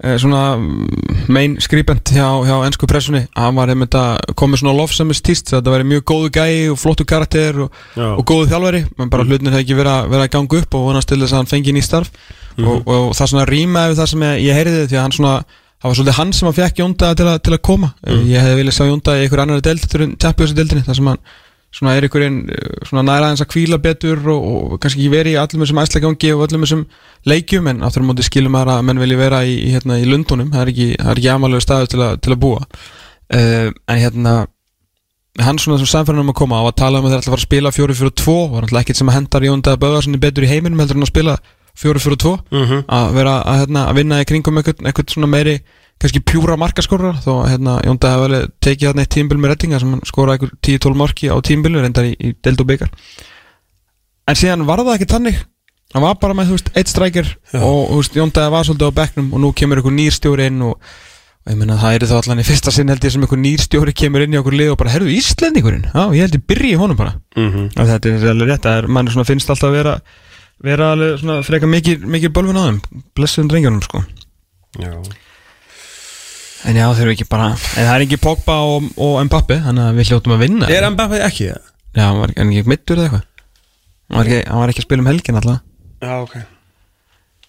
eh, 0.00 0.14
svona 0.22 0.40
mm, 0.56 1.26
main 1.32 1.58
skribent 1.60 2.08
hjá, 2.14 2.24
hjá 2.48 2.54
ennsku 2.64 2.88
pressunni, 2.88 3.26
hann 3.36 3.58
var 3.58 3.68
einmitt 3.74 3.96
að 4.00 4.32
komið 4.40 4.62
svona 4.62 4.74
lofsamist 4.78 5.24
týst, 5.28 5.52
þetta 5.52 5.74
væri 5.74 5.88
mjög 5.92 6.06
góðu 6.08 6.32
gæi 6.38 6.56
og 6.72 6.80
flottu 6.80 7.04
karakter 7.08 7.60
og, 7.66 7.76
og 8.16 8.24
góðu 8.32 8.48
þjálfari, 8.54 8.82
menn 8.96 9.12
bara 9.12 9.28
hlutnar 9.28 9.52
hefði 9.58 9.66
ekki 9.66 9.78
verið 9.82 9.92
að, 9.92 10.26
ganga 10.38 10.60
upp 10.62 10.78
og 10.80 10.88
vonast 10.88 11.12
til 11.12 11.20
þess 11.20 11.36
að 11.36 11.42
hann 11.42 11.52
fengi 11.52 11.76
ný 11.76 11.84
starf. 11.84 12.10
Og, 12.56 12.86
og 12.88 13.10
það 13.12 13.28
svona 13.34 13.46
rýmaði 13.50 13.92
við 13.92 13.98
það 14.00 14.06
sem 14.14 14.22
ég, 14.24 14.36
ég 14.46 14.56
heyriði 14.56 14.84
því 14.88 14.96
að 14.96 15.02
hann 15.04 15.16
svona 15.20 15.36
Það 15.76 15.90
var 15.90 15.96
svolítið 15.98 16.16
hann 16.16 16.30
sem 16.32 16.46
að 16.48 16.54
fekk 16.56 16.78
Jónda 16.80 17.08
til, 17.14 17.24
að- 17.28 17.40
til 17.44 17.52
að 17.52 17.58
koma. 17.68 17.88
Ég 18.08 18.40
hefði 18.40 18.54
viljað 18.62 18.74
sjá 18.78 18.86
Jónda 18.88 19.12
í 19.12 19.24
einhver 19.26 19.42
annar 19.42 19.58
Þetta 19.60 19.98
er 20.00 20.14
Champions 20.24 20.54
deildinni 20.56 20.84
þar 20.86 20.96
sem 20.96 21.10
hann 21.10 21.20
svona 21.76 21.92
er 21.98 22.06
einhverjum 22.06 22.36
svona 22.88 23.02
næra 23.04 23.28
aðeins 23.28 23.42
að 23.44 23.50
kvíla 23.52 23.78
betur 23.84 24.22
og, 24.32 24.44
og 24.72 24.76
kannski 24.80 25.02
ekki 25.02 25.12
verið 25.12 25.34
í 25.34 25.38
allum 25.42 25.64
þessum 25.64 25.80
æslagangi 25.82 26.30
og 26.32 26.44
öllum 26.46 26.64
þessum 26.64 26.84
leikjum 27.28 27.68
en 27.72 27.82
áttur 27.84 28.04
á 28.04 28.08
móti 28.08 28.24
skilum 28.24 28.54
maður 28.56 28.72
að 28.78 28.84
menn 28.88 29.02
vilji 29.02 29.18
vera 29.20 29.42
í, 29.44 29.54
í, 29.60 29.72
hérna, 29.74 29.98
í 30.00 30.06
Lundunum, 30.08 30.48
það 30.54 30.62
er 30.64 30.72
ekki, 30.72 30.88
það 31.02 31.12
er 31.12 31.20
ekki 31.20 31.32
amalega 31.34 31.64
staður 31.66 31.90
til, 31.92 32.04
til 32.24 32.32
að 32.36 32.40
búa. 32.46 32.62
Uh, 33.26 33.68
en 33.92 33.98
hérna 34.00 34.34
hann 35.42 35.58
svona 35.60 35.76
sem 35.82 35.88
samfæðan 35.90 36.22
um 36.22 36.30
að 36.32 36.38
koma 36.38 36.62
á 36.62 36.64
að 36.64 36.76
tala 36.80 37.00
um 37.02 37.06
að 37.08 37.12
þeir 37.12 37.20
ætla 37.20 37.28
að 37.28 37.34
fara 37.34 37.42
að 37.42 37.48
spila 37.48 37.72
4-4-2 37.76 38.36
var 38.52 38.64
náttúrulega 38.64 38.84
ekkert 38.86 39.00
sem 39.02 39.10
að 39.10 39.16
hendar 39.18 39.44
Jónda 39.44 39.74
að 39.76 39.82
böða 39.82 40.02
svona 40.06 40.20
betur 40.22 40.46
í 40.46 40.48
heiminum 40.48 40.80
heldur 40.80 40.96
en 40.96 41.04
að 41.04 41.10
spila 41.12 41.34
4-4-2 41.76 42.32
Mhm. 42.56 42.78
að 42.88 43.10
vera 43.18 43.34
að, 43.42 43.58
hérna, 43.66 43.82
að 43.90 43.98
vinna 44.00 44.20
í 44.22 44.28
kringum 44.30 44.62
eitthvað, 44.62 44.80
eitthvað 44.88 45.12
svona 45.12 45.28
meiri 45.28 45.58
kannski 46.02 46.20
pjúra 46.28 46.58
markaskorra 46.60 47.14
þó 47.24 47.30
að 47.40 47.50
hérna, 47.54 47.78
Jónda 47.86 48.12
hefði 48.12 48.28
vel 48.28 48.50
tekið 48.66 48.88
þarna 48.90 49.04
eitt 49.06 49.14
tímbil 49.14 49.38
með 49.40 49.52
rettinga 49.54 49.80
sem 49.80 49.94
hann 49.94 50.04
skoraði 50.04 50.36
eitthvað 50.36 50.58
10-12 50.68 51.00
marki 51.00 51.30
á 51.32 51.36
tímbilu 51.48 51.82
reyndar 51.82 52.08
í, 52.08 52.12
í 52.20 52.32
deild 52.44 52.60
og 52.60 52.68
byggar 52.68 52.90
en 54.26 54.38
síðan 54.38 54.66
var 54.68 54.82
það 54.84 54.94
ekki 54.98 55.08
tannig 55.14 55.40
hann 55.94 56.04
var 56.04 56.18
bara 56.20 56.36
með 56.36 56.50
þú 56.50 56.58
veist, 56.58 56.70
eitt 56.76 56.92
strækir 56.92 57.32
og 57.56 58.12
Jónda 58.12 58.48
var 58.52 58.68
svolítið 58.68 58.92
á 58.92 58.98
bekknum 59.00 59.32
og 59.32 59.44
nú 59.44 59.52
kemur 59.56 59.80
eitthvað 59.80 59.96
nýr 59.96 60.16
stjóri 60.16 60.50
inn 60.50 60.60
og, 60.66 60.76
og 60.76 61.48
ég 61.54 61.58
meina 61.62 61.78
það 61.80 61.96
er 61.96 62.06
þá 62.10 62.16
allan 62.20 62.42
í 62.42 62.46
fyrsta 62.50 62.74
sinn 62.74 62.92
held 62.92 63.06
ég 63.06 63.14
sem 63.14 63.24
eitthvað 63.24 63.44
nýr 63.46 63.64
stjóri 63.64 63.96
kemur 63.96 64.26
inn 64.26 64.36
í 64.36 64.40
okkur 64.42 64.58
lið 64.60 64.74
og 64.74 64.80
bara 64.82 64.92
herðu 64.92 65.14
Íslendingurinn, 65.16 65.88
já 65.94 66.02
ég 66.12 66.26
held 66.26 66.36
ég 66.36 66.46
byrji 66.52 66.74
í 66.74 66.80
honum 66.80 66.98
bara. 66.98 67.16
Mhm. 67.38 67.70
og 67.72 67.84
þetta 67.88 68.12
er 68.12 68.28
alveg 68.34 68.52
rétt, 68.52 68.68
er, 68.68 68.90
mann 68.92 69.08
finnst 69.08 69.48
alltaf 69.48 69.70
að 69.70 69.78
vera 69.78 69.94
vera 70.66 70.92
alveg 70.92 71.20
svona 71.22 71.40
En 76.64 76.76
já, 76.78 76.86
þeir 76.96 77.04
eru 77.04 77.14
ekki 77.14 77.28
bara 77.28 77.52
En 77.52 77.84
það 77.84 77.94
er 77.94 78.04
ekki 78.06 78.18
Pogba 78.22 78.56
og, 78.64 78.90
og 78.96 79.16
Mbappe 79.28 79.58
Þannig 79.66 79.88
að 79.90 79.98
við 80.00 80.10
hljóttum 80.10 80.36
að 80.36 80.44
vinna 80.46 80.68
Er 80.72 80.86
Mbappé 80.94 81.20
ekki 81.26 81.48
það? 81.50 81.72
Já, 81.96 82.04
hann 82.06 82.20
var 82.20 82.32
en 82.36 82.52
ekki 82.52 82.70
mittur 82.72 83.00
eða 83.00 83.08
eitthvað 83.08 83.24
hann 84.06 84.20
var, 84.20 84.28
ekki, 84.28 84.42
hann 84.46 84.62
var 84.62 84.72
ekki 84.72 84.82
að 84.82 84.86
spila 84.86 85.02
um 85.02 85.10
helgin 85.10 85.40
alltaf 85.40 85.58
Já, 86.06 86.12
ok 86.22 86.36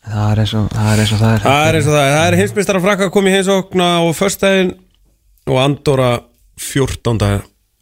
Það 0.08 0.32
er 0.32 0.42
eins 0.42 0.54
og 0.56 0.68
það 0.72 0.90
er, 0.90 1.00
eins 1.04 1.12
og 1.12 1.20
það 1.20 1.34
er. 1.34 1.42
Það 1.44 1.66
er 1.68 1.78
eins 1.78 1.88
og 1.88 1.96
það 1.98 2.06
er, 2.06 2.14
það 2.16 2.28
er 2.28 2.38
heimsmeistar 2.40 2.78
að 2.80 2.86
frakka 2.86 3.08
komið 3.12 3.34
í 3.34 3.36
heimsókna 3.36 3.88
á 4.00 4.04
föstudaginn 4.16 4.70
og 5.48 5.58
Andorra 5.60 6.12
14. 6.64 7.18
er 7.28 7.42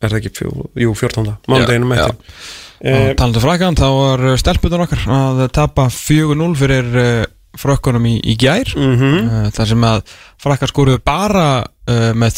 það 0.10 0.18
ekki, 0.20 0.32
fjó, 0.40 0.50
jú 0.82 0.96
14. 0.98 1.36
mánudeginum 1.46 1.94
Já, 1.94 2.08
eftir 2.08 2.54
Og 2.86 2.92
eh, 2.92 3.14
Talandi 3.18 3.40
um 3.40 3.46
frakkan, 3.46 3.78
þá 3.78 3.86
var 3.96 4.24
stelpunar 4.42 4.84
okkar 4.84 5.06
að 5.16 5.44
tapa 5.56 5.86
4-0 5.94 6.50
fyrir 6.60 6.90
uh, 7.00 7.22
frökkunum 7.60 8.08
í, 8.10 8.15
í 8.22 8.38
gær 8.39 8.72
mhm. 8.78 9.20
uh, 9.26 9.52
þar 9.56 9.72
sem 9.74 9.86
að 9.91 10.15
frakkar 10.41 10.72
skoruðu 10.72 11.04
bara 11.06 11.50
uh, 11.63 12.12
með 12.15 12.36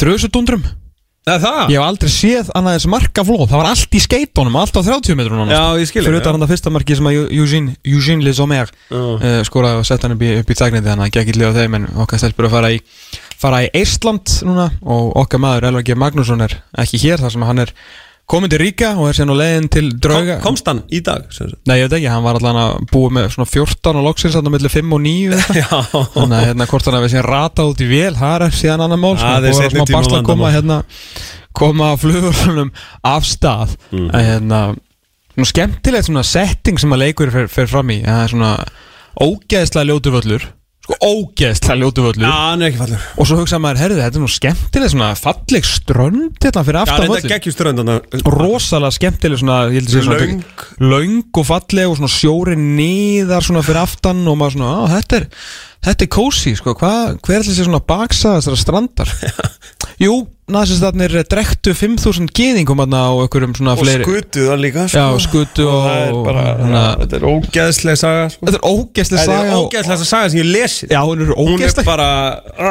það? 1.42 1.72
Ég 1.72 1.76
hef 1.76 1.84
aldrei 1.84 2.10
séð 2.12 2.50
annað 2.56 2.76
þess 2.78 2.88
marka 2.88 3.24
flóð 3.26 3.42
Það 3.50 3.60
var 3.60 3.68
allt 3.68 3.96
í 3.98 4.00
skeitunum, 4.00 4.56
allt 4.56 4.78
á 4.78 4.82
30 4.86 5.18
metrunum 5.18 5.50
Já, 5.52 5.62
ég 5.76 5.90
skil 5.90 6.04
Fyrir 6.06 6.22
utan 6.22 6.36
hann 6.36 6.44
það 6.44 6.52
fyrsta 6.54 6.72
marki 6.72 6.96
sem 6.96 7.08
að 7.10 7.18
Eugene, 7.26 7.74
Eugene 7.84 8.24
Les 8.24 8.40
Omer 8.40 8.70
Já. 8.70 8.96
uh, 8.96 9.26
skoraði 9.44 9.82
og 9.82 9.88
sett 9.88 10.06
hann 10.06 10.16
upp 10.16 10.24
í, 10.24 10.30
í 10.40 10.58
þagnindi 10.62 10.88
þannig 10.88 11.10
að 11.10 11.14
gekk 11.18 11.32
illa 11.34 11.52
á 11.52 11.58
þeim 11.58 11.78
en 11.78 11.88
okkar 12.04 12.22
stelpur 12.22 12.48
að 12.48 12.56
fara 12.56 12.72
í 12.72 12.80
fara 13.38 13.62
í 13.66 13.70
Eistland 13.76 14.38
núna 14.46 14.70
og 14.82 15.12
okkar 15.20 15.42
maður 15.42 15.68
Elvar 15.70 15.86
G. 15.86 15.98
Magnússon 15.98 16.46
er 16.46 16.56
ekki 16.80 17.02
hér 17.04 17.22
þar 17.22 17.34
sem 17.34 17.44
hann 17.46 17.64
er 17.66 17.74
komin 18.28 18.50
til 18.52 18.60
Ríka 18.60 18.90
og 19.00 19.08
er 19.08 19.16
síðan 19.16 19.32
á 19.32 19.36
leiðin 19.40 19.68
til 19.72 19.86
drauga 20.04 20.34
Kom, 20.38 20.42
Komst 20.50 20.66
hann 20.68 20.82
í 20.92 21.00
dag? 21.04 21.24
Nei, 21.68 21.76
ég 21.80 21.86
veit 21.88 21.94
ekki, 21.98 22.10
hann 22.12 22.24
var 22.26 22.36
allan 22.38 22.58
að 22.60 22.74
búa 22.92 23.12
með 23.16 23.30
svona 23.34 23.48
14 23.48 23.96
og 24.00 24.04
loksins 24.04 24.36
þarna 24.36 24.52
millir 24.52 24.74
5 24.74 24.92
og 24.98 25.00
9 25.06 25.14
eða 25.32 25.38
eitthvað. 25.38 25.60
Já 25.62 26.02
Þannig 26.18 26.36
að 26.38 26.44
hérna 26.50 26.66
hvort 26.72 26.88
hann 26.90 26.98
hefði 26.98 27.10
síðan 27.14 27.28
ratað 27.28 27.70
út 27.72 27.80
í 27.80 27.88
vél 27.88 28.18
Það 28.18 28.44
er 28.48 28.56
síðan 28.60 28.84
annar 28.84 29.00
mál. 29.00 29.14
Það 29.22 29.48
er 29.48 29.56
Búið 29.56 29.72
tíma 29.78 29.88
basla 29.96 30.20
að 30.20 30.28
koma 30.28 30.52
hérna 30.52 30.78
koma 31.58 31.88
flugurlunum 31.98 32.70
af 33.08 33.24
stað 33.26 33.72
Mhm. 33.90 34.10
að 34.14 34.28
hérna 34.28 34.60
svona 35.38 35.48
skemmtilegt 35.52 36.06
svona 36.10 36.22
setting 36.26 36.78
sem 36.78 36.92
að 36.92 37.02
leikur 37.06 37.30
fer, 37.32 37.48
fer 37.48 37.66
fram 37.70 37.88
í 37.94 38.02
það 38.04 38.22
er 38.24 38.32
svona 38.34 38.52
ógeðslega 39.24 39.88
ljótuvöllur 39.88 40.44
sko 40.88 40.96
ógeðslega 41.04 41.76
ljótuvöllur 41.82 42.24
Já, 42.24 42.32
hann 42.32 42.62
er 42.64 42.70
ekki 42.70 42.80
fallur 42.80 43.02
og 43.20 43.28
svo 43.28 43.36
hugsa 43.42 43.58
maður, 43.60 43.80
herðu, 43.82 43.98
þetta 44.00 44.18
er 44.18 44.24
nú 44.24 44.30
skemmtilegt 44.32 44.94
svona 44.94 45.08
falleg 45.20 45.68
strönd 45.68 46.38
hérna 46.40 46.64
fyrir 46.64 46.78
Já, 46.78 46.84
aftan 46.86 47.02
þetta 47.02 47.18
völlur 47.18 47.32
geggjusturöndana 47.34 47.96
rosalega 48.32 48.96
skemmtileg 48.96 49.42
svona, 49.42 49.58
ég 49.68 49.82
held 49.82 49.90
að 49.90 49.98
sé 49.98 50.04
svona 50.06 50.20
Löng. 50.22 50.64
löng 50.94 51.42
og 51.42 51.48
falleg 51.50 51.92
og 51.92 51.98
svona 52.00 52.12
sjóri 52.14 52.56
niðar 52.62 53.44
svona 53.44 53.64
fyrir 53.66 53.82
aftan 53.84 54.24
og 54.24 54.40
maður 54.40 54.56
svona, 54.56 54.72
á, 54.72 54.82
þetta 54.96 55.20
er 55.20 55.28
þetta 55.90 56.08
er 56.08 56.12
kósi, 56.16 56.54
sko, 56.58 56.74
hvað, 56.80 57.20
hver 57.26 57.38
er 57.38 57.46
þessi 57.46 57.68
svona 57.68 57.84
baksa 57.84 58.38
þessara 58.38 58.58
strandar? 58.64 59.12
Jú, 60.04 60.16
nazistarnir 60.52 61.14
drektu 61.28 61.74
5.000 61.76 62.30
gyðingum 62.36 62.80
þarna 62.82 63.00
á 63.04 63.12
einhverjum 63.24 63.54
svona 63.58 63.74
Og 63.76 63.82
fleiri 63.82 64.06
skutu 64.06 64.46
það 64.48 64.62
líka 64.64 64.86
Já, 64.92 65.04
skutu 65.24 65.66
og, 65.68 65.80
það 65.86 66.04
er 66.06 66.20
bara, 66.28 66.44
hana, 66.62 66.84
þetta 67.02 67.18
er 67.20 67.26
ógeðsleg 67.32 68.00
saga 68.00 68.28
sko. 68.34 68.46
Þetta 68.48 68.60
er 68.60 68.68
ógeðslega 68.72 69.22
Þetta 69.22 69.34
saga 69.34 69.50
er 69.50 69.56
og- 69.58 69.68
ógeðsleg 69.68 70.08
saga 70.12 70.30
sem 70.32 70.40
ég 70.40 70.48
lesið. 70.54 70.94
Já, 70.94 71.00
hún 71.04 71.20
er 71.26 71.32
Hún 71.34 71.52
er 71.52 71.58
ógeðslega 71.58 71.86
bara 71.88 72.08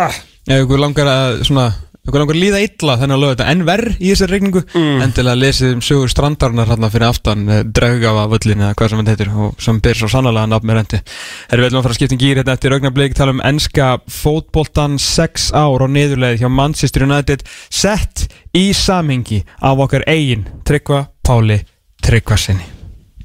ah, 0.08 0.18
Ef 0.48 0.62
ykkur 0.63 0.80
langar 0.80 1.10
að 1.12 1.42
svona 1.50 1.68
langar 2.15 2.36
að 2.36 2.41
líða 2.43 2.62
illa 2.63 2.96
þennan 3.02 3.20
lög 3.22 3.34
þetta 3.36 3.48
en 3.52 3.63
verð 3.67 3.98
í 4.00 4.12
þessari 4.13 4.32
regningu 4.38 4.62
Mm. 4.78 5.02
endilega 5.04 5.39
lesið 5.41 5.74
um 5.74 5.82
sögur 5.82 6.10
strandarinnar 6.12 6.67
hérna 6.72 6.89
fyrir 6.93 7.08
aftan 7.10 7.46
draugafa 7.74 8.28
völlin 8.32 8.62
eða 8.63 8.76
hvað 8.80 8.89
sem 8.89 9.02
þetta 9.04 9.15
heitir 9.15 9.34
og 9.48 9.56
sem 9.62 9.80
ber 9.84 9.93
svo 10.00 10.08
sannlega 10.12 10.46
nafn 10.48 10.67
með 10.67 10.80
rendi 10.80 11.02
Erum 11.52 11.63
við 11.63 11.67
ætlum 11.72 11.80
að 11.82 11.88
fara 11.88 11.96
að 11.96 12.00
skipta 12.00 12.15
um 12.17 12.22
gýr 12.24 12.38
hérna 12.41 12.56
eftir 12.58 12.78
augnablik 12.78 13.17
tala 13.17 13.36
um 13.36 13.41
enska 13.43 13.89
fótboltan 14.08 14.98
6 15.02 15.52
ár 15.58 15.84
og 15.88 15.91
niðurleið 15.91 16.41
hjá 16.43 16.50
Manchester 16.50 17.04
United 17.08 17.43
sett 17.70 18.28
í 18.56 18.70
samingi 18.74 19.43
af 19.62 19.78
okkar 19.88 20.08
eigin 20.08 20.48
Tryggva 20.63 21.08
Páli 21.28 21.60
Tryggvasinni 22.04 22.77